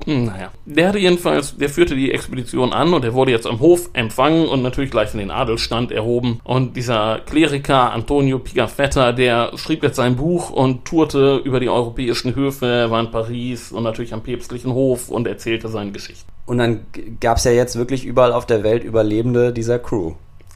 hm, 0.06 0.26
naja. 0.26 0.52
Der 0.66 0.90
hatte 0.90 1.00
jedenfalls, 1.00 1.58
der 1.58 1.70
führte 1.70 1.96
die 1.96 2.12
Expedition 2.12 2.74
an 2.74 2.94
und 2.94 3.06
er 3.06 3.14
wurde 3.14 3.32
jetzt 3.32 3.48
am 3.48 3.60
Hof 3.60 3.90
empfangen 3.94 4.48
und 4.48 4.62
natürlich 4.62 4.92
gleich 4.92 5.14
in 5.14 5.20
den 5.20 5.32
Adelstand 5.32 5.92
erhoben. 5.92 6.40
Und 6.44 6.76
dieser 6.76 7.20
Kleriker 7.26 7.94
Antonio 7.94 8.40
Pigafetta, 8.40 9.14
der 9.14 9.52
schrieb 9.56 9.84
jetzt 9.84 9.96
sein 9.96 10.16
Buch 10.16 10.50
und 10.50 10.86
tourte 10.86 11.42
über 11.44 11.60
die 11.60 11.70
europäischen 11.70 12.36
Höfe, 12.36 12.88
war 12.90 13.00
in 13.00 13.12
Paris 13.12 13.72
und 13.72 13.84
natürlich 13.84 14.14
am 14.14 14.22
päpstlichen 14.22 14.74
Hof 14.74 15.10
und 15.10 15.28
erzählte 15.28 15.70
seine 15.70 15.92
Geschichte. 15.92 16.26
Und 16.46 16.58
dann 16.58 16.86
gab 17.22 17.38
es 17.38 17.46
ja 17.46 17.52
jetzt 17.52 17.78
wirklich 17.78 18.06
überall 18.06 18.34
auf 18.34 18.46
der 18.46 18.64
Welt 18.64 18.84
Überlebende 18.84 19.54
dieser 19.54 19.80
Crew. 19.80 20.14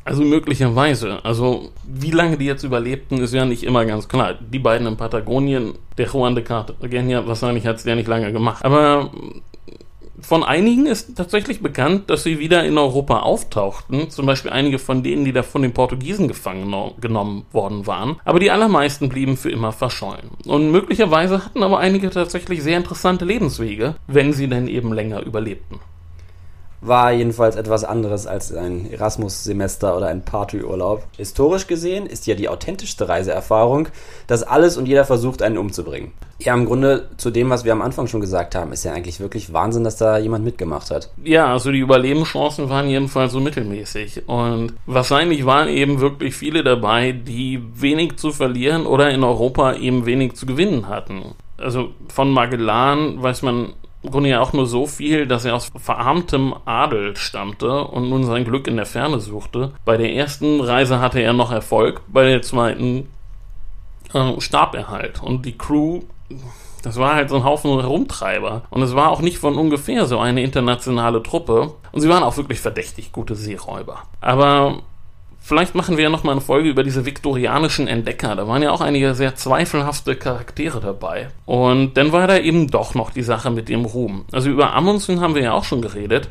Also 0.08 0.24
möglicherweise. 0.24 1.24
Also 1.26 1.72
wie 1.86 2.12
lange 2.12 2.38
die 2.38 2.46
jetzt 2.46 2.64
überlebten, 2.64 3.18
ist 3.18 3.34
ja 3.34 3.44
nicht 3.44 3.64
immer 3.64 3.84
ganz 3.84 4.08
klar. 4.08 4.36
Die 4.40 4.60
beiden 4.60 4.88
in 4.88 4.96
Patagonien, 4.96 5.74
der 5.98 6.08
Juan 6.08 6.34
de 6.34 6.46
Cartagena, 6.46 7.28
wahrscheinlich 7.28 7.68
hat 7.68 7.76
es 7.76 7.84
der 7.84 7.98
nicht 7.98 8.08
lange 8.08 8.32
gemacht. 8.32 8.64
Aber 8.64 9.12
von 10.22 10.46
einigen 10.46 10.86
ist 10.86 11.18
tatsächlich 11.18 11.62
bekannt, 11.62 12.10
dass 12.10 12.24
sie 12.24 12.40
wieder 12.40 12.64
in 12.64 12.78
Europa 12.78 13.20
auftauchten. 13.20 14.10
Zum 14.10 14.26
Beispiel 14.26 14.52
einige 14.52 14.80
von 14.80 15.04
denen, 15.04 15.26
die 15.26 15.34
da 15.34 15.44
von 15.44 15.62
den 15.62 15.74
Portugiesen 15.74 16.30
gefangen 16.30 16.74
genommen 17.02 17.46
worden 17.52 17.86
waren. 17.86 18.16
Aber 18.24 18.40
die 18.40 18.50
allermeisten 18.50 19.10
blieben 19.10 19.36
für 19.36 19.52
immer 19.52 19.74
verschollen. 19.74 20.30
Und 20.46 20.72
möglicherweise 20.72 21.44
hatten 21.44 21.64
aber 21.64 21.80
einige 21.80 22.10
tatsächlich 22.10 22.64
sehr 22.64 22.78
interessante 22.78 23.26
Lebenswege, 23.26 23.96
wenn 24.08 24.32
sie 24.32 24.48
denn 24.48 24.70
eben 24.70 24.94
länger 24.94 25.22
überlebten 25.24 25.80
war 26.82 27.12
jedenfalls 27.12 27.56
etwas 27.56 27.84
anderes 27.84 28.28
als 28.28 28.54
ein 28.54 28.92
Erasmus-Semester 28.92 29.98
oder 29.98 30.08
ein 30.08 30.24
Partyurlaub. 30.24 31.04
Historisch 31.18 31.68
gesehen 31.68 32.06
ist 32.06 32.28
ja 32.28 32.36
die 32.36 32.50
authentischste 32.50 33.10
Reiseerfahrung, 33.10 33.88
dass 34.28 34.44
alles 34.44 34.78
und 34.78 34.88
jeder 34.88 35.06
versucht, 35.06 35.42
einen 35.42 35.58
umzubringen. 35.58 36.12
Ja, 36.40 36.54
im 36.54 36.66
Grunde 36.66 37.10
zu 37.18 37.32
dem, 37.32 37.50
was 37.50 37.66
wir 37.66 37.72
am 37.72 37.82
Anfang 37.82 38.06
schon 38.06 38.22
gesagt 38.22 38.54
haben, 38.54 38.72
ist 38.72 38.84
ja 38.84 38.94
eigentlich 38.94 39.20
wirklich 39.20 39.54
Wahnsinn, 39.54 39.84
dass 39.84 39.98
da 39.98 40.20
jemand 40.20 40.46
mitgemacht 40.46 40.92
hat. 40.92 41.10
Ja, 41.24 41.52
also 41.52 41.72
die 41.72 41.80
Überlebenschancen 41.80 42.70
waren 42.70 42.88
jedenfalls 42.88 43.32
so 43.32 43.40
mittelmäßig. 43.40 44.28
Und 44.28 44.74
wahrscheinlich 44.86 45.46
waren 45.48 45.68
eben 45.68 46.00
wirklich 46.00 46.36
viele 46.36 46.64
dabei, 46.64 47.12
die 47.12 47.64
wenig 47.74 48.18
zu 48.18 48.32
verlieren 48.32 48.86
oder 48.86 49.10
in 49.10 49.24
Europa 49.24 49.74
eben 49.74 50.06
wenig 50.06 50.36
zu 50.36 50.46
gewinnen 50.46 50.88
hatten. 50.88 51.34
Also 51.58 51.90
von 52.08 52.30
Magellan 52.30 53.22
weiß 53.22 53.42
man 53.42 53.74
im 54.04 54.12
Grunde 54.12 54.30
ja 54.30 54.42
auch 54.42 54.54
nur 54.54 54.68
so 54.68 54.86
viel, 54.86 55.28
dass 55.28 55.46
er 55.46 55.56
aus 55.56 55.72
verarmtem 55.76 56.54
Adel 56.66 57.16
stammte 57.16 57.84
und 57.86 58.10
nun 58.10 58.24
sein 58.24 58.46
Glück 58.46 58.68
in 58.68 58.78
der 58.78 58.86
Ferne 58.86 59.20
suchte. 59.20 59.74
Bei 59.86 59.98
der 59.98 60.14
ersten 60.14 60.62
Reise 60.62 61.00
hatte 61.00 61.20
er 61.20 61.34
noch 61.34 61.52
Erfolg, 61.52 62.02
bei 62.08 62.26
der 62.26 62.42
zweiten 62.42 63.10
äh, 64.14 64.40
starb 64.40 64.76
er 64.76 64.90
halt. 64.90 65.22
Und 65.22 65.46
die 65.46 65.58
Crew, 65.58 66.02
das 66.84 66.98
war 66.98 67.16
halt 67.16 67.30
so 67.30 67.38
ein 67.38 67.44
Haufen 67.44 67.80
Herumtreiber. 67.80 68.64
Und 68.70 68.82
es 68.82 68.96
war 68.96 69.10
auch 69.10 69.22
nicht 69.22 69.40
von 69.40 69.58
ungefähr 69.58 70.06
so 70.06 70.20
eine 70.20 70.42
internationale 70.42 71.24
Truppe. 71.24 71.74
Und 71.92 72.02
sie 72.02 72.10
waren 72.10 72.24
auch 72.24 72.38
wirklich 72.38 72.60
verdächtig 72.60 73.12
gute 73.12 73.36
Seeräuber. 73.36 74.04
Aber 74.22 74.84
Vielleicht 75.48 75.76
machen 75.76 75.96
wir 75.96 76.04
ja 76.04 76.10
nochmal 76.10 76.34
eine 76.34 76.42
Folge 76.42 76.68
über 76.68 76.84
diese 76.84 77.06
viktorianischen 77.06 77.88
Entdecker. 77.88 78.36
Da 78.36 78.50
waren 78.50 78.62
ja 78.62 78.72
auch 78.72 78.82
einige 78.82 79.16
sehr 79.16 79.36
zweifelhafte 79.36 80.18
Charaktere 80.18 80.82
dabei. 80.82 81.30
Und 81.46 81.96
dann 81.96 82.12
war 82.12 82.28
da 82.28 82.38
eben 82.38 82.70
doch 82.70 82.96
noch 82.96 83.12
die 83.12 83.22
Sache 83.22 83.50
mit 83.50 83.70
dem 83.70 83.86
Ruhm. 83.86 84.26
Also 84.34 84.50
über 84.50 84.74
Amundsen 84.74 85.22
haben 85.22 85.36
wir 85.36 85.44
ja 85.44 85.54
auch 85.54 85.64
schon 85.64 85.82
geredet. 85.82 86.28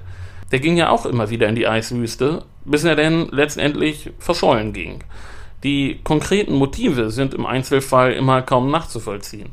Der 0.53 0.61
ging 0.61 0.77
ja 0.77 0.91
auch 0.91 1.07
immer 1.07 1.31
wieder 1.31 1.49
in 1.49 1.55
die 1.55 1.67
Eiswüste, 1.67 2.45
bis 2.67 2.85
er 2.85 2.95
dann 2.95 3.29
letztendlich 3.31 4.11
verschollen 4.19 4.75
ging. 4.75 5.03
Die 5.65 5.99
konkreten 6.05 6.53
Motive 6.53 7.11
sind 7.11 7.33
im 7.33 7.47
Einzelfall 7.47 8.13
immer 8.13 8.43
kaum 8.43 8.71
nachzuvollziehen. 8.71 9.49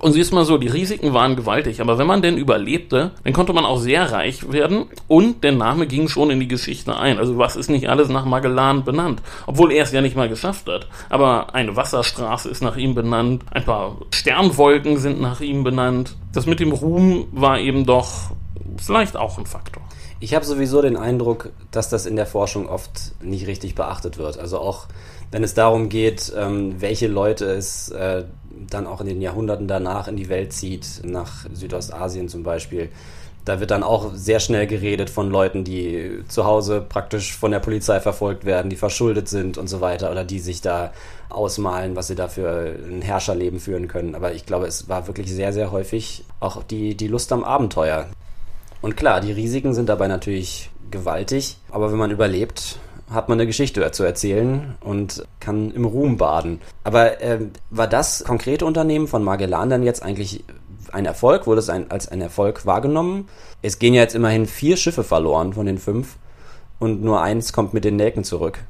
Und 0.00 0.12
siehst 0.12 0.32
mal 0.32 0.46
so, 0.46 0.56
die 0.56 0.68
Risiken 0.68 1.12
waren 1.12 1.36
gewaltig, 1.36 1.82
aber 1.82 1.98
wenn 1.98 2.06
man 2.06 2.22
denn 2.22 2.38
überlebte, 2.38 3.10
dann 3.22 3.32
konnte 3.34 3.52
man 3.52 3.66
auch 3.66 3.78
sehr 3.78 4.10
reich 4.10 4.50
werden 4.50 4.86
und 5.08 5.44
der 5.44 5.52
Name 5.52 5.86
ging 5.86 6.08
schon 6.08 6.30
in 6.30 6.40
die 6.40 6.48
Geschichte 6.48 6.96
ein. 6.96 7.18
Also 7.18 7.36
was 7.36 7.54
ist 7.54 7.68
nicht 7.68 7.90
alles 7.90 8.08
nach 8.08 8.24
Magellan 8.24 8.82
benannt? 8.82 9.20
Obwohl 9.46 9.72
er 9.72 9.84
es 9.84 9.92
ja 9.92 10.00
nicht 10.00 10.16
mal 10.16 10.30
geschafft 10.30 10.68
hat. 10.70 10.88
Aber 11.10 11.54
eine 11.54 11.76
Wasserstraße 11.76 12.48
ist 12.48 12.62
nach 12.62 12.78
ihm 12.78 12.94
benannt, 12.94 13.44
ein 13.50 13.64
paar 13.64 13.98
Sternwolken 14.10 14.96
sind 14.96 15.20
nach 15.20 15.42
ihm 15.42 15.64
benannt. 15.64 16.16
Das 16.32 16.46
mit 16.46 16.60
dem 16.60 16.72
Ruhm 16.72 17.28
war 17.32 17.60
eben 17.60 17.84
doch 17.84 18.30
vielleicht 18.78 19.18
auch 19.18 19.36
ein 19.36 19.46
Faktor. 19.46 19.82
Ich 20.22 20.34
habe 20.34 20.44
sowieso 20.44 20.80
den 20.80 20.96
Eindruck, 20.96 21.50
dass 21.70 21.90
das 21.90 22.06
in 22.06 22.16
der 22.16 22.26
Forschung 22.26 22.68
oft 22.68 23.12
nicht 23.22 23.46
richtig 23.46 23.74
beachtet 23.74 24.16
wird. 24.16 24.38
Also 24.38 24.58
auch 24.58 24.86
wenn 25.30 25.44
es 25.44 25.54
darum 25.54 25.88
geht, 25.88 26.32
ähm, 26.36 26.80
welche 26.80 27.06
Leute 27.06 27.46
es 27.46 27.90
äh, 27.90 28.24
dann 28.68 28.86
auch 28.86 29.00
in 29.00 29.06
den 29.06 29.20
Jahrhunderten 29.20 29.68
danach 29.68 30.08
in 30.08 30.16
die 30.16 30.28
Welt 30.28 30.52
zieht, 30.52 31.02
nach 31.04 31.46
Südostasien 31.52 32.28
zum 32.28 32.42
Beispiel. 32.42 32.88
Da 33.44 33.58
wird 33.58 33.70
dann 33.70 33.82
auch 33.82 34.12
sehr 34.14 34.38
schnell 34.38 34.66
geredet 34.66 35.08
von 35.08 35.30
Leuten, 35.30 35.64
die 35.64 36.22
zu 36.28 36.44
Hause 36.44 36.84
praktisch 36.86 37.34
von 37.34 37.50
der 37.50 37.60
Polizei 37.60 37.98
verfolgt 37.98 38.44
werden, 38.44 38.68
die 38.68 38.76
verschuldet 38.76 39.28
sind 39.28 39.56
und 39.56 39.66
so 39.66 39.80
weiter 39.80 40.10
oder 40.10 40.24
die 40.24 40.40
sich 40.40 40.60
da 40.60 40.92
ausmalen, 41.30 41.96
was 41.96 42.08
sie 42.08 42.14
da 42.14 42.28
für 42.28 42.76
ein 42.86 43.00
Herrscherleben 43.00 43.58
führen 43.58 43.88
können. 43.88 44.14
Aber 44.14 44.34
ich 44.34 44.44
glaube, 44.44 44.66
es 44.66 44.88
war 44.88 45.06
wirklich 45.06 45.32
sehr, 45.32 45.52
sehr 45.52 45.72
häufig 45.72 46.24
auch 46.38 46.62
die, 46.62 46.94
die 46.94 47.08
Lust 47.08 47.32
am 47.32 47.42
Abenteuer. 47.42 48.08
Und 48.82 48.96
klar, 48.96 49.20
die 49.20 49.32
Risiken 49.32 49.74
sind 49.74 49.88
dabei 49.88 50.08
natürlich 50.08 50.70
gewaltig, 50.90 51.56
aber 51.70 51.90
wenn 51.90 51.98
man 51.98 52.10
überlebt, 52.10 52.78
hat 53.10 53.28
man 53.28 53.36
eine 53.36 53.46
Geschichte 53.46 53.90
zu 53.90 54.04
erzählen 54.04 54.76
und 54.80 55.24
kann 55.40 55.72
im 55.72 55.84
Ruhm 55.84 56.16
baden. 56.16 56.60
Aber 56.84 57.20
äh, 57.20 57.40
war 57.70 57.86
das 57.86 58.24
konkrete 58.24 58.64
Unternehmen 58.64 59.08
von 59.08 59.24
Magellan 59.24 59.68
dann 59.68 59.82
jetzt 59.82 60.02
eigentlich 60.02 60.44
ein 60.92 61.06
Erfolg? 61.06 61.46
Wurde 61.46 61.58
es 61.58 61.68
ein, 61.68 61.90
als 61.90 62.08
ein 62.08 62.20
Erfolg 62.20 62.66
wahrgenommen? 62.66 63.28
Es 63.62 63.78
gehen 63.78 63.94
ja 63.94 64.02
jetzt 64.02 64.14
immerhin 64.14 64.46
vier 64.46 64.76
Schiffe 64.76 65.04
verloren 65.04 65.52
von 65.52 65.66
den 65.66 65.78
fünf 65.78 66.16
und 66.78 67.02
nur 67.02 67.20
eins 67.22 67.52
kommt 67.52 67.74
mit 67.74 67.84
den 67.84 67.96
Nelken 67.96 68.24
zurück. 68.24 68.60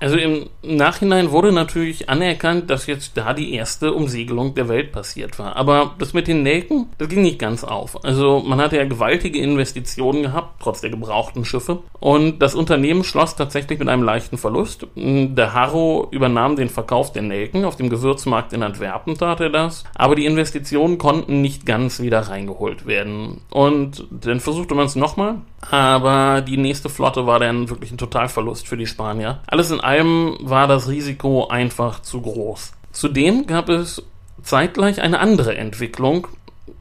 Also 0.00 0.16
im 0.16 0.50
Nachhinein 0.62 1.30
wurde 1.30 1.52
natürlich 1.52 2.08
anerkannt, 2.08 2.68
dass 2.70 2.86
jetzt 2.86 3.16
da 3.16 3.32
die 3.32 3.54
erste 3.54 3.92
Umsegelung 3.92 4.54
der 4.54 4.68
Welt 4.68 4.92
passiert 4.92 5.38
war. 5.38 5.56
Aber 5.56 5.94
das 5.98 6.12
mit 6.12 6.28
den 6.28 6.42
Nelken, 6.42 6.86
das 6.98 7.08
ging 7.08 7.22
nicht 7.22 7.38
ganz 7.38 7.64
auf. 7.64 8.04
Also 8.04 8.40
man 8.40 8.60
hatte 8.60 8.76
ja 8.76 8.84
gewaltige 8.84 9.38
Investitionen 9.38 10.22
gehabt, 10.22 10.60
trotz 10.62 10.80
der 10.80 10.90
gebrauchten 10.90 11.44
Schiffe. 11.44 11.78
Und 12.00 12.40
das 12.40 12.54
Unternehmen 12.54 13.04
schloss 13.04 13.36
tatsächlich 13.36 13.78
mit 13.78 13.88
einem 13.88 14.02
leichten 14.02 14.36
Verlust. 14.36 14.86
Der 14.94 15.54
Harrow 15.54 16.08
übernahm 16.10 16.56
den 16.56 16.68
Verkauf 16.68 17.12
der 17.12 17.22
Nelken. 17.22 17.64
Auf 17.64 17.76
dem 17.76 17.88
Gewürzmarkt 17.88 18.52
in 18.52 18.62
Antwerpen 18.62 19.16
tat 19.16 19.40
er 19.40 19.50
das. 19.50 19.84
Aber 19.94 20.16
die 20.16 20.26
Investitionen 20.26 20.98
konnten 20.98 21.40
nicht 21.40 21.66
ganz 21.66 22.00
wieder 22.00 22.20
reingeholt 22.20 22.86
werden. 22.86 23.40
Und 23.50 24.06
dann 24.10 24.40
versuchte 24.40 24.74
man 24.74 24.86
es 24.86 24.96
nochmal. 24.96 25.36
Aber 25.70 26.40
die 26.42 26.56
nächste 26.56 26.88
Flotte 26.88 27.26
war 27.26 27.38
dann 27.38 27.68
wirklich 27.68 27.90
ein 27.90 27.98
Totalverlust 27.98 28.66
für 28.66 28.76
die 28.76 28.86
Spanier. 28.86 29.40
Alles 29.46 29.70
in 29.70 29.80
allem 29.80 30.36
war 30.40 30.66
das 30.66 30.88
Risiko 30.88 31.48
einfach 31.48 32.02
zu 32.02 32.20
groß. 32.20 32.72
Zudem 32.92 33.46
gab 33.46 33.68
es 33.68 34.02
zeitgleich 34.42 35.00
eine 35.00 35.20
andere 35.20 35.56
Entwicklung, 35.56 36.28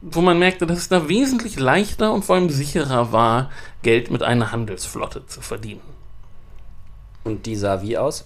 wo 0.01 0.21
man 0.21 0.39
merkte, 0.39 0.67
dass 0.67 0.77
es 0.77 0.89
da 0.89 1.07
wesentlich 1.09 1.59
leichter 1.59 2.13
und 2.13 2.25
vor 2.25 2.35
allem 2.35 2.49
sicherer 2.49 3.11
war, 3.11 3.49
Geld 3.81 4.11
mit 4.11 4.21
einer 4.21 4.51
Handelsflotte 4.51 5.25
zu 5.27 5.41
verdienen. 5.41 5.81
Und 7.23 7.45
die 7.45 7.55
sah 7.55 7.81
wie 7.81 7.97
aus? 7.97 8.25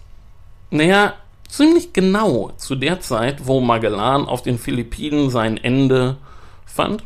Naja, 0.72 1.14
ziemlich 1.48 1.94
genau 1.94 2.52
zu 2.58 2.76
der 2.76 3.00
Zeit, 3.00 3.48
wo 3.48 3.62
Magellan 3.62 4.26
auf 4.26 4.42
den 4.42 4.58
Philippinen 4.58 5.30
sein 5.30 5.58
Ende 5.58 6.18
fand. 6.66 7.04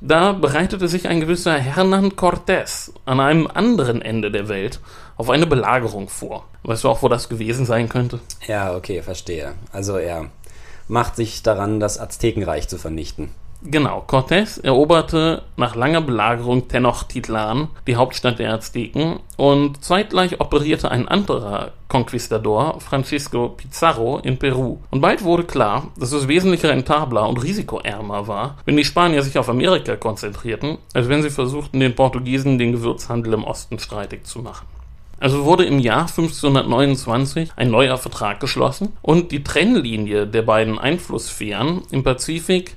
Da 0.00 0.32
bereitete 0.32 0.88
sich 0.88 1.08
ein 1.08 1.20
gewisser 1.20 1.56
Hernán 1.56 2.14
Cortés 2.14 2.92
an 3.06 3.20
einem 3.20 3.46
anderen 3.46 4.02
Ende 4.02 4.30
der 4.30 4.48
Welt 4.48 4.80
auf 5.16 5.30
eine 5.30 5.46
Belagerung 5.46 6.08
vor. 6.08 6.44
Weißt 6.62 6.84
du 6.84 6.88
auch, 6.88 7.02
wo 7.02 7.08
das 7.08 7.28
gewesen 7.28 7.64
sein 7.64 7.88
könnte? 7.88 8.20
Ja, 8.46 8.74
okay, 8.76 9.02
verstehe. 9.02 9.54
Also 9.72 9.96
er 9.96 10.30
macht 10.88 11.16
sich 11.16 11.42
daran, 11.42 11.80
das 11.80 11.98
Aztekenreich 11.98 12.68
zu 12.68 12.76
vernichten. 12.76 13.30
Genau, 13.66 14.04
Cortés 14.06 14.58
eroberte 14.62 15.42
nach 15.56 15.74
langer 15.74 16.02
Belagerung 16.02 16.68
Tenochtitlan, 16.68 17.68
die 17.86 17.96
Hauptstadt 17.96 18.38
der 18.38 18.52
Azteken, 18.52 19.20
und 19.38 19.82
zeitgleich 19.82 20.38
operierte 20.38 20.90
ein 20.90 21.08
anderer 21.08 21.72
Konquistador, 21.88 22.78
Francisco 22.82 23.48
Pizarro, 23.48 24.18
in 24.18 24.38
Peru. 24.38 24.80
Und 24.90 25.00
bald 25.00 25.24
wurde 25.24 25.44
klar, 25.44 25.88
dass 25.96 26.12
es 26.12 26.28
wesentlich 26.28 26.62
rentabler 26.62 27.26
und 27.26 27.42
risikoärmer 27.42 28.28
war, 28.28 28.58
wenn 28.66 28.76
die 28.76 28.84
Spanier 28.84 29.22
sich 29.22 29.38
auf 29.38 29.48
Amerika 29.48 29.96
konzentrierten, 29.96 30.76
als 30.92 31.08
wenn 31.08 31.22
sie 31.22 31.30
versuchten, 31.30 31.80
den 31.80 31.94
Portugiesen 31.94 32.58
den 32.58 32.72
Gewürzhandel 32.72 33.32
im 33.32 33.44
Osten 33.44 33.78
streitig 33.78 34.26
zu 34.26 34.40
machen. 34.40 34.66
Also 35.20 35.46
wurde 35.46 35.64
im 35.64 35.78
Jahr 35.78 36.02
1529 36.02 37.52
ein 37.56 37.70
neuer 37.70 37.96
Vertrag 37.96 38.40
geschlossen 38.40 38.92
und 39.00 39.32
die 39.32 39.42
Trennlinie 39.42 40.26
der 40.26 40.42
beiden 40.42 40.78
Einflusssphären 40.78 41.80
im 41.90 42.02
Pazifik 42.02 42.76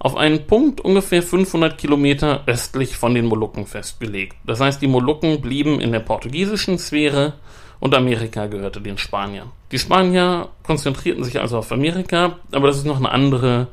auf 0.00 0.16
einen 0.16 0.46
Punkt 0.46 0.80
ungefähr 0.80 1.22
500 1.22 1.76
Kilometer 1.76 2.42
östlich 2.46 2.96
von 2.96 3.14
den 3.14 3.26
Molukken 3.26 3.66
festgelegt. 3.66 4.34
Das 4.44 4.58
heißt, 4.58 4.80
die 4.80 4.88
Molukken 4.88 5.42
blieben 5.42 5.78
in 5.78 5.92
der 5.92 6.00
portugiesischen 6.00 6.78
Sphäre 6.78 7.34
und 7.80 7.94
Amerika 7.94 8.46
gehörte 8.46 8.80
den 8.80 8.96
Spaniern. 8.96 9.50
Die 9.70 9.78
Spanier 9.78 10.48
konzentrierten 10.62 11.22
sich 11.22 11.38
also 11.38 11.58
auf 11.58 11.70
Amerika, 11.70 12.38
aber 12.50 12.66
das 12.66 12.78
ist 12.78 12.86
noch 12.86 12.96
eine 12.96 13.10
andere 13.10 13.68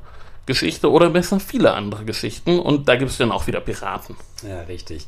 Geschichte 0.46 0.92
oder 0.92 1.10
besser 1.10 1.40
viele 1.40 1.74
andere 1.74 2.04
Geschichten 2.04 2.60
und 2.60 2.90
da 2.90 2.98
gibt 2.98 3.12
es 3.12 3.18
dann 3.18 3.32
auch 3.32 3.48
wieder 3.48 3.62
Piraten. 3.62 4.18
Ja, 4.48 4.62
richtig. 4.62 5.08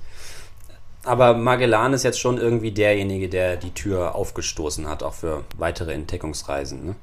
Aber 1.03 1.33
Magellan 1.33 1.93
ist 1.93 2.03
jetzt 2.03 2.19
schon 2.19 2.37
irgendwie 2.37 2.71
derjenige, 2.71 3.27
der 3.27 3.57
die 3.57 3.71
Tür 3.71 4.15
aufgestoßen 4.15 4.87
hat, 4.87 5.03
auch 5.03 5.13
für 5.13 5.43
weitere 5.57 5.93
Entdeckungsreisen, 5.93 6.85
ne? 6.85 6.95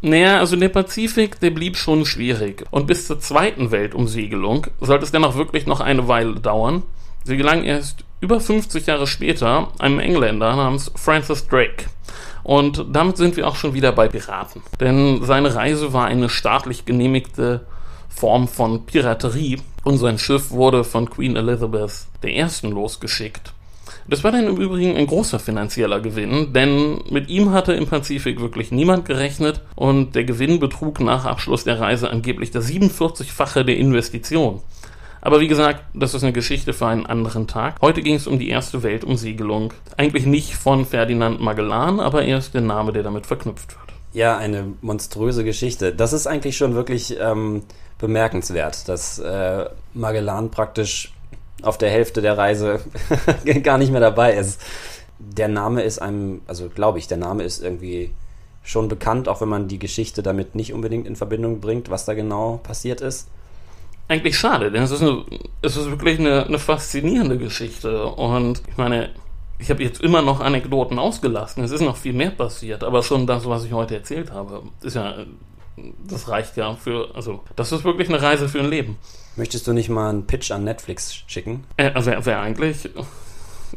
Naja, 0.00 0.38
also 0.38 0.54
der 0.54 0.68
Pazifik, 0.68 1.40
der 1.40 1.50
blieb 1.50 1.76
schon 1.76 2.06
schwierig. 2.06 2.64
Und 2.70 2.86
bis 2.86 3.06
zur 3.06 3.18
zweiten 3.18 3.70
Weltumsegelung 3.70 4.66
sollte 4.80 5.04
es 5.04 5.12
dann 5.12 5.24
auch 5.24 5.34
wirklich 5.34 5.66
noch 5.66 5.80
eine 5.80 6.06
Weile 6.06 6.36
dauern. 6.36 6.84
Sie 7.24 7.36
gelang 7.36 7.64
erst 7.64 8.04
über 8.20 8.40
50 8.40 8.86
Jahre 8.86 9.06
später 9.06 9.68
einem 9.78 9.98
Engländer 9.98 10.54
namens 10.54 10.90
Francis 10.94 11.46
Drake. 11.46 11.86
Und 12.44 12.86
damit 12.92 13.16
sind 13.16 13.36
wir 13.36 13.46
auch 13.46 13.56
schon 13.56 13.74
wieder 13.74 13.92
bei 13.92 14.08
Piraten. 14.08 14.62
Denn 14.80 15.24
seine 15.24 15.54
Reise 15.54 15.92
war 15.92 16.06
eine 16.06 16.28
staatlich 16.28 16.84
genehmigte 16.84 17.66
Form 18.08 18.48
von 18.48 18.86
Piraterie 18.86 19.60
und 19.84 19.98
sein 19.98 20.18
Schiff 20.18 20.50
wurde 20.50 20.84
von 20.84 21.10
Queen 21.10 21.36
Elizabeth 21.36 22.06
I. 22.24 22.46
losgeschickt. 22.62 23.52
Das 24.08 24.24
war 24.24 24.32
dann 24.32 24.46
im 24.46 24.56
Übrigen 24.56 24.96
ein 24.96 25.06
großer 25.06 25.38
finanzieller 25.38 26.00
Gewinn, 26.00 26.54
denn 26.54 27.02
mit 27.10 27.28
ihm 27.28 27.52
hatte 27.52 27.74
im 27.74 27.86
Pazifik 27.86 28.40
wirklich 28.40 28.72
niemand 28.72 29.04
gerechnet 29.04 29.60
und 29.74 30.14
der 30.14 30.24
Gewinn 30.24 30.60
betrug 30.60 31.00
nach 31.00 31.26
Abschluss 31.26 31.64
der 31.64 31.78
Reise 31.78 32.08
angeblich 32.08 32.50
das 32.50 32.68
47-fache 32.68 33.64
der 33.64 33.76
Investition. 33.76 34.62
Aber 35.20 35.40
wie 35.40 35.48
gesagt, 35.48 35.82
das 35.92 36.14
ist 36.14 36.22
eine 36.22 36.32
Geschichte 36.32 36.72
für 36.72 36.86
einen 36.86 37.04
anderen 37.04 37.46
Tag. 37.46 37.76
Heute 37.82 38.00
ging 38.00 38.14
es 38.14 38.26
um 38.26 38.38
die 38.38 38.48
erste 38.48 38.82
Weltumsegelung. 38.82 39.74
Eigentlich 39.98 40.24
nicht 40.24 40.54
von 40.54 40.86
Ferdinand 40.86 41.40
Magellan, 41.40 42.00
aber 42.00 42.24
er 42.24 42.38
ist 42.38 42.54
der 42.54 42.62
Name, 42.62 42.92
der 42.92 43.02
damit 43.02 43.26
verknüpft 43.26 43.72
wird. 43.72 43.88
Ja, 44.14 44.38
eine 44.38 44.72
monströse 44.80 45.44
Geschichte. 45.44 45.92
Das 45.92 46.14
ist 46.14 46.26
eigentlich 46.26 46.56
schon 46.56 46.74
wirklich 46.74 47.18
ähm, 47.20 47.62
bemerkenswert, 47.98 48.88
dass 48.88 49.18
äh, 49.18 49.66
Magellan 49.92 50.50
praktisch 50.50 51.12
auf 51.62 51.78
der 51.78 51.90
Hälfte 51.90 52.22
der 52.22 52.38
Reise 52.38 52.80
gar 53.62 53.78
nicht 53.78 53.90
mehr 53.90 54.00
dabei 54.00 54.34
ist. 54.34 54.60
Der 55.18 55.48
Name 55.48 55.82
ist 55.82 56.00
einem, 56.00 56.42
also 56.46 56.68
glaube 56.68 56.98
ich, 56.98 57.08
der 57.08 57.18
Name 57.18 57.42
ist 57.42 57.62
irgendwie 57.62 58.12
schon 58.62 58.88
bekannt, 58.88 59.28
auch 59.28 59.40
wenn 59.40 59.48
man 59.48 59.66
die 59.66 59.78
Geschichte 59.78 60.22
damit 60.22 60.54
nicht 60.54 60.72
unbedingt 60.72 61.06
in 61.06 61.16
Verbindung 61.16 61.60
bringt, 61.60 61.90
was 61.90 62.04
da 62.04 62.14
genau 62.14 62.60
passiert 62.62 63.00
ist. 63.00 63.28
Eigentlich 64.08 64.38
schade, 64.38 64.70
denn 64.70 64.82
es 64.82 64.90
ist, 64.90 65.02
eine, 65.02 65.24
es 65.60 65.76
ist 65.76 65.90
wirklich 65.90 66.18
eine, 66.18 66.46
eine 66.46 66.58
faszinierende 66.58 67.36
Geschichte. 67.36 68.06
Und 68.06 68.62
ich 68.66 68.76
meine, 68.76 69.10
ich 69.58 69.70
habe 69.70 69.82
jetzt 69.82 70.00
immer 70.00 70.22
noch 70.22 70.40
Anekdoten 70.40 70.98
ausgelassen. 70.98 71.64
Es 71.64 71.72
ist 71.72 71.80
noch 71.80 71.96
viel 71.96 72.12
mehr 72.12 72.30
passiert, 72.30 72.84
aber 72.84 73.02
schon 73.02 73.26
das, 73.26 73.46
was 73.46 73.64
ich 73.64 73.72
heute 73.72 73.96
erzählt 73.96 74.32
habe, 74.32 74.62
ist 74.82 74.96
ja, 74.96 75.14
das 76.06 76.28
reicht 76.28 76.56
ja 76.56 76.74
für, 76.74 77.10
also, 77.14 77.42
das 77.56 77.72
ist 77.72 77.84
wirklich 77.84 78.08
eine 78.08 78.20
Reise 78.20 78.48
für 78.48 78.60
ein 78.60 78.68
Leben. 78.68 78.98
Möchtest 79.36 79.66
du 79.66 79.72
nicht 79.72 79.88
mal 79.88 80.10
einen 80.10 80.26
Pitch 80.26 80.50
an 80.50 80.64
Netflix 80.64 81.22
schicken? 81.26 81.64
Äh, 81.76 81.92
also 81.92 82.10
wäre 82.10 82.26
wär 82.26 82.40
eigentlich, 82.40 82.90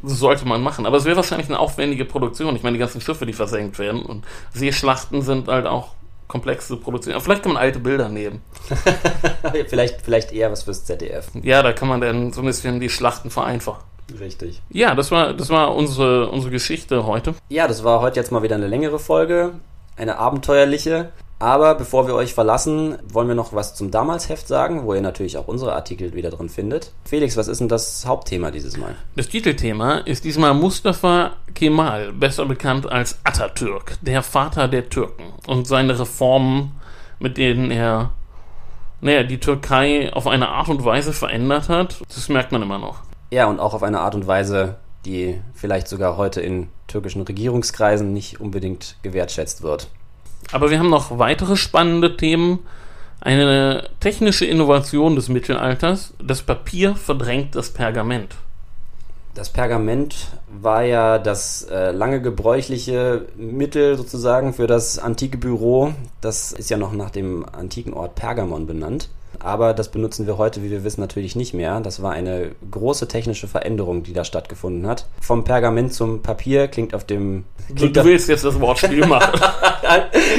sollte 0.04 0.48
man 0.48 0.62
machen. 0.62 0.86
Aber 0.86 0.98
es 0.98 1.06
wäre 1.06 1.16
wahrscheinlich 1.16 1.48
eine 1.48 1.60
aufwendige 1.60 2.06
Produktion. 2.06 2.56
Ich 2.56 2.64
meine, 2.64 2.74
die 2.74 2.80
ganzen 2.80 3.02
Schiffe, 3.02 3.26
die 3.26 3.34
versenkt 3.34 3.78
werden. 3.80 4.02
Und 4.02 4.26
Seeschlachten 4.54 5.22
sind 5.22 5.48
halt 5.48 5.68
auch 5.68 5.90
komplexe 6.28 6.78
Produktionen. 6.78 7.16
Aber 7.16 7.24
vielleicht 7.24 7.44
kann 7.44 7.54
man 7.54 7.62
alte 7.62 7.80
Bilder 7.80 8.10
nehmen. 8.10 8.42
vielleicht, 9.68 10.02
vielleicht 10.02 10.32
eher 10.32 10.52
was 10.52 10.64
fürs 10.64 10.86
ZDF. 10.86 11.28
Ja, 11.44 11.62
da 11.62 11.74
kann 11.74 11.88
man 11.88 12.02
dann 12.02 12.32
so 12.32 12.42
ein 12.42 12.46
bisschen 12.46 12.80
die 12.80 12.90
Schlachten 12.90 13.30
vereinfachen. 13.30 13.84
Richtig. 14.20 14.62
Ja, 14.70 14.96
das 14.96 15.12
war, 15.12 15.34
das 15.34 15.50
war 15.50 15.76
unsere, 15.76 16.30
unsere 16.30 16.52
Geschichte 16.52 17.06
heute. 17.06 17.36
Ja, 17.50 17.68
das 17.68 17.84
war 17.84 18.02
heute 18.02 18.20
jetzt 18.20 18.32
mal 18.32 18.44
wieder 18.44 18.56
eine 18.56 18.68
längere 18.68 19.00
Folge. 19.00 19.54
Eine 19.98 20.18
abenteuerliche. 20.18 21.12
Aber 21.42 21.74
bevor 21.74 22.06
wir 22.06 22.14
euch 22.14 22.36
verlassen, 22.36 23.00
wollen 23.12 23.28
wir 23.28 23.34
noch 23.34 23.52
was 23.52 23.74
zum 23.74 23.90
Damalsheft 23.90 24.48
sagen, 24.48 24.84
wo 24.86 24.94
ihr 24.94 25.02
natürlich 25.02 25.40
auch 25.40 25.48
unsere 25.48 25.74
Artikel 25.74 26.14
wieder 26.14 26.30
drin 26.30 26.50
findet. 26.50 26.92
Felix, 27.04 27.36
was 27.36 27.48
ist 27.48 27.60
denn 27.60 27.68
das 27.68 28.06
Hauptthema 28.06 28.52
dieses 28.52 28.78
Mal? 28.78 28.94
Das 29.16 29.28
Titelthema 29.28 29.98
ist 29.98 30.24
diesmal 30.24 30.54
Mustafa 30.54 31.32
Kemal, 31.56 32.14
besser 32.14 32.46
bekannt 32.46 32.92
als 32.92 33.18
Atatürk, 33.24 33.98
der 34.02 34.22
Vater 34.22 34.68
der 34.68 34.90
Türken 34.90 35.34
und 35.48 35.66
seine 35.66 35.98
Reformen, 35.98 36.80
mit 37.18 37.38
denen 37.38 37.72
er 37.72 38.12
naja, 39.00 39.24
die 39.24 39.40
Türkei 39.40 40.14
auf 40.14 40.28
eine 40.28 40.50
Art 40.50 40.70
und 40.70 40.86
Weise 40.86 41.12
verändert 41.12 41.70
hat. 41.70 42.02
Das 42.08 42.30
merkt 42.30 42.52
man 42.52 42.62
immer 42.62 42.78
noch. 42.78 43.00
Ja, 43.32 43.48
und 43.48 43.60
auch 43.60 43.74
auf 43.74 43.82
eine 43.82 44.02
Art 44.02 44.14
und 44.14 44.28
Weise, 44.28 44.76
die 45.06 45.42
vielleicht 45.56 45.88
sogar 45.88 46.18
heute 46.18 46.40
in 46.40 46.70
türkischen 46.86 47.24
Regierungskreisen 47.24 48.14
nicht 48.14 48.40
unbedingt 48.40 48.98
gewertschätzt 49.02 49.64
wird. 49.64 49.90
Aber 50.52 50.70
wir 50.70 50.80
haben 50.80 50.90
noch 50.90 51.18
weitere 51.18 51.56
spannende 51.56 52.18
Themen. 52.18 52.60
Eine 53.20 53.90
technische 54.00 54.46
Innovation 54.46 55.16
des 55.16 55.30
Mittelalters. 55.30 56.14
Das 56.22 56.42
Papier 56.42 56.96
verdrängt 56.96 57.56
das 57.56 57.70
Pergament. 57.70 58.36
Das 59.34 59.50
Pergament 59.50 60.28
war 60.50 60.84
ja 60.84 61.18
das 61.18 61.64
äh, 61.64 61.92
lange 61.92 62.22
gebräuchliche 62.22 63.28
Mittel 63.38 63.96
sozusagen 63.96 64.54
für 64.54 64.68
das 64.68 65.00
antike 65.00 65.38
Büro. 65.38 65.94
Das 66.20 66.52
ist 66.52 66.70
ja 66.70 66.78
noch 66.78 66.92
nach 66.92 67.12
dem 67.12 67.46
antiken 67.48 67.94
Ort 67.94 68.16
Pergamon 68.16 68.66
benannt 68.66 69.10
aber 69.44 69.74
das 69.74 69.90
benutzen 69.90 70.28
wir 70.28 70.38
heute, 70.38 70.64
wie 70.64 70.72
wir 70.72 70.84
wissen, 70.84 71.02
natürlich 71.02 71.36
nicht 71.36 71.54
mehr. 71.54 71.80
Das 71.80 72.02
war 72.02 72.12
eine 72.12 72.52
große 72.70 73.08
technische 73.08 73.48
Veränderung, 73.48 74.04
die 74.04 74.14
da 74.14 74.24
stattgefunden 74.24 74.88
hat. 74.88 75.06
Vom 75.20 75.44
Pergament 75.44 75.94
zum 75.94 76.22
Papier 76.22 76.68
klingt 76.68 76.94
auf 76.94 77.04
dem. 77.04 77.46
Klingt 77.76 77.96
du 77.96 78.04
willst 78.04 78.30
jetzt 78.30 78.44
das 78.44 78.60
Wortspiel 78.60 79.06
machen. 79.08 79.40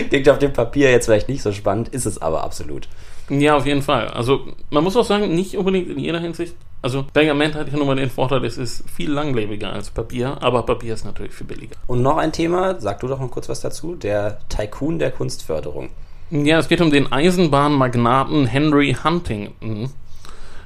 klingt 0.09 0.29
auf 0.29 0.39
dem 0.39 0.53
Papier 0.53 0.91
jetzt 0.91 1.07
vielleicht 1.07 1.29
nicht 1.29 1.43
so 1.43 1.53
spannend, 1.53 1.89
ist 1.89 2.07
es 2.07 2.21
aber 2.21 2.45
absolut. 2.45 2.89
Ja, 3.29 3.57
auf 3.57 3.67
jeden 3.67 3.83
Fall. 3.83 4.09
Also 4.09 4.41
man 4.71 4.85
muss 4.85 4.97
auch 4.97 5.05
sagen, 5.05 5.35
nicht 5.35 5.57
unbedingt 5.57 5.89
in 5.89 5.99
jeder 5.99 6.21
Hinsicht. 6.21 6.55
Also 6.83 7.05
Pergament 7.13 7.55
hat 7.55 7.71
ja 7.71 7.79
nun 7.79 7.87
mal 7.87 7.97
den 7.97 8.11
Vorteil, 8.11 8.45
es 8.45 8.59
ist 8.59 8.85
viel 8.91 9.11
langlebiger 9.11 9.73
als 9.73 9.91
Papier, 9.91 10.37
aber 10.43 10.65
Papier 10.65 10.95
ist 10.95 11.05
natürlich 11.05 11.33
viel 11.33 11.47
billiger. 11.47 11.77
Und 11.87 12.03
noch 12.03 12.17
ein 12.17 12.33
Thema, 12.33 12.81
sag 12.81 12.99
du 13.01 13.07
doch 13.07 13.21
mal 13.21 13.29
kurz 13.29 13.49
was 13.49 13.61
dazu, 13.61 13.95
der 13.95 14.41
Tycoon 14.49 14.99
der 14.99 15.13
Kunstförderung. 15.13 15.91
Ja, 16.33 16.59
es 16.59 16.69
geht 16.69 16.81
um 16.81 16.91
den 16.91 17.13
Eisenbahnmagnaten 17.13 18.47
Henry 18.47 18.97
Huntington, 19.05 19.91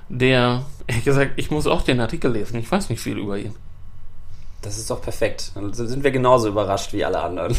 der, 0.08 0.62
ehrlich 0.86 1.04
gesagt, 1.04 1.32
ich 1.34 1.50
muss 1.50 1.66
auch 1.66 1.82
den 1.82 1.98
Artikel 1.98 2.30
lesen. 2.30 2.56
Ich 2.60 2.70
weiß 2.70 2.88
nicht 2.88 3.00
viel 3.00 3.18
über 3.18 3.36
ihn. 3.36 3.52
Das 4.62 4.78
ist 4.78 4.88
doch 4.88 5.02
perfekt. 5.02 5.50
Dann 5.56 5.72
sind 5.74 6.04
wir 6.04 6.12
genauso 6.12 6.48
überrascht 6.48 6.92
wie 6.92 7.04
alle 7.04 7.20
anderen. 7.20 7.56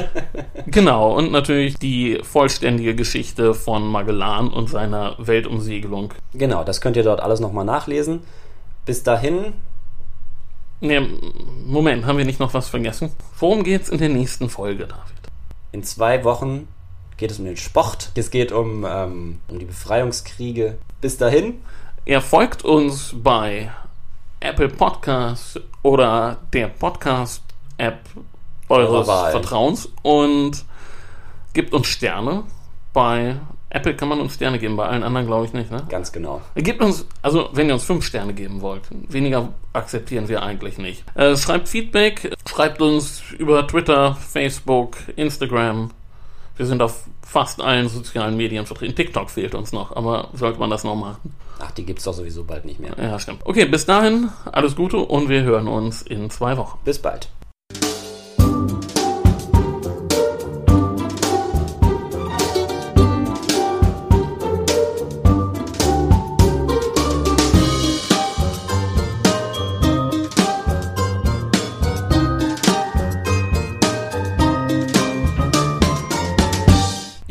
genau, 0.68 1.14
und 1.14 1.32
natürlich 1.32 1.76
die 1.76 2.18
vollständige 2.22 2.94
Geschichte 2.94 3.52
von 3.52 3.86
Magellan 3.88 4.48
und 4.48 4.70
seiner 4.70 5.14
Weltumsegelung. 5.18 6.14
Genau, 6.32 6.64
das 6.64 6.80
könnt 6.80 6.96
ihr 6.96 7.02
dort 7.02 7.20
alles 7.20 7.40
nochmal 7.40 7.66
nachlesen. 7.66 8.22
Bis 8.86 9.02
dahin. 9.02 9.52
Ne, 10.80 11.06
Moment, 11.66 12.06
haben 12.06 12.16
wir 12.16 12.24
nicht 12.24 12.40
noch 12.40 12.54
was 12.54 12.70
vergessen? 12.70 13.12
Worum 13.38 13.64
geht's 13.64 13.90
in 13.90 13.98
der 13.98 14.08
nächsten 14.08 14.48
Folge, 14.48 14.86
David? 14.86 15.12
In 15.72 15.82
zwei 15.82 16.24
Wochen 16.24 16.68
geht 17.16 17.30
es 17.30 17.38
um 17.38 17.44
den 17.44 17.56
Sport, 17.56 18.10
es 18.14 18.30
geht 18.30 18.52
um, 18.52 18.84
ähm, 18.88 19.40
um 19.48 19.58
die 19.58 19.64
Befreiungskriege. 19.64 20.78
Bis 21.00 21.16
dahin. 21.16 21.60
Er 22.04 22.20
folgt 22.20 22.64
uns 22.64 23.14
bei 23.16 23.70
Apple 24.40 24.68
Podcasts 24.68 25.58
oder 25.82 26.38
der 26.52 26.68
Podcast-App 26.68 28.00
eures 28.68 29.06
Vertrauens 29.06 29.88
und 30.02 30.64
gibt 31.54 31.72
uns 31.72 31.86
Sterne. 31.86 32.44
Bei 32.92 33.36
Apple 33.70 33.96
kann 33.96 34.08
man 34.08 34.20
uns 34.20 34.34
Sterne 34.34 34.58
geben, 34.58 34.76
bei 34.76 34.86
allen 34.86 35.02
anderen 35.02 35.26
glaube 35.26 35.46
ich 35.46 35.52
nicht. 35.52 35.70
Ne? 35.70 35.82
Ganz 35.88 36.12
genau. 36.12 36.42
Gebt 36.54 36.80
uns, 36.80 37.06
also 37.22 37.48
wenn 37.52 37.68
ihr 37.68 37.74
uns 37.74 37.84
fünf 37.84 38.04
Sterne 38.04 38.32
geben 38.32 38.60
wollt, 38.60 38.82
weniger 39.08 39.52
akzeptieren 39.72 40.28
wir 40.28 40.42
eigentlich 40.42 40.78
nicht. 40.78 41.04
Äh, 41.16 41.36
schreibt 41.36 41.68
Feedback, 41.68 42.32
schreibt 42.48 42.80
uns 42.80 43.22
über 43.36 43.66
Twitter, 43.66 44.14
Facebook, 44.14 44.98
Instagram, 45.16 45.90
wir 46.56 46.66
sind 46.66 46.82
auf 46.82 47.04
fast 47.22 47.60
allen 47.60 47.88
sozialen 47.88 48.36
Medien 48.36 48.66
vertreten. 48.66 48.94
TikTok 48.94 49.30
fehlt 49.30 49.54
uns 49.54 49.72
noch, 49.72 49.94
aber 49.96 50.28
sollte 50.34 50.58
man 50.60 50.70
das 50.70 50.84
noch 50.84 50.94
machen? 50.94 51.34
Ach, 51.58 51.70
die 51.72 51.84
gibt 51.84 51.98
es 52.00 52.04
doch 52.04 52.14
sowieso 52.14 52.44
bald 52.44 52.64
nicht 52.64 52.80
mehr. 52.80 52.94
Ja, 53.00 53.18
stimmt. 53.18 53.40
Okay, 53.44 53.64
bis 53.64 53.86
dahin, 53.86 54.28
alles 54.50 54.76
Gute 54.76 54.98
und 54.98 55.28
wir 55.28 55.42
hören 55.42 55.68
uns 55.68 56.02
in 56.02 56.30
zwei 56.30 56.56
Wochen. 56.56 56.78
Bis 56.84 56.98
bald. 56.98 57.28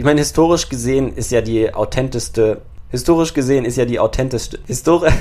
Ich 0.03 0.05
meine, 0.05 0.19
historisch 0.19 0.67
gesehen 0.67 1.15
ist 1.15 1.31
ja 1.31 1.39
die 1.39 1.73
authentischste. 1.73 2.59
Historisch 2.89 3.33
gesehen 3.33 3.63
ist 3.63 3.77
ja 3.77 3.85
die 3.85 4.01
authentischste. 4.01 4.59
Histori 4.67 5.09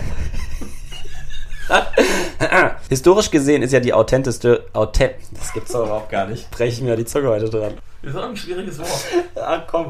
historisch 2.88 3.30
gesehen 3.30 3.62
ist 3.62 3.72
ja 3.72 3.78
die 3.78 3.94
authentischste. 3.94 4.64
Authent 4.72 5.14
das 5.38 5.52
gibt's 5.52 5.70
doch 5.70 5.84
überhaupt 5.84 6.10
gar 6.10 6.26
nicht. 6.26 6.50
Breche 6.50 6.72
ich 6.72 6.82
mir 6.82 6.96
die 6.96 7.04
Zunge 7.04 7.28
heute 7.28 7.48
dran. 7.48 7.74
Das 8.02 8.12
ist 8.12 8.18
auch 8.18 8.24
ein 8.24 8.36
schwieriges 8.36 8.80
Wort. 8.80 9.06
Ach 9.36 9.62
komm. 9.68 9.86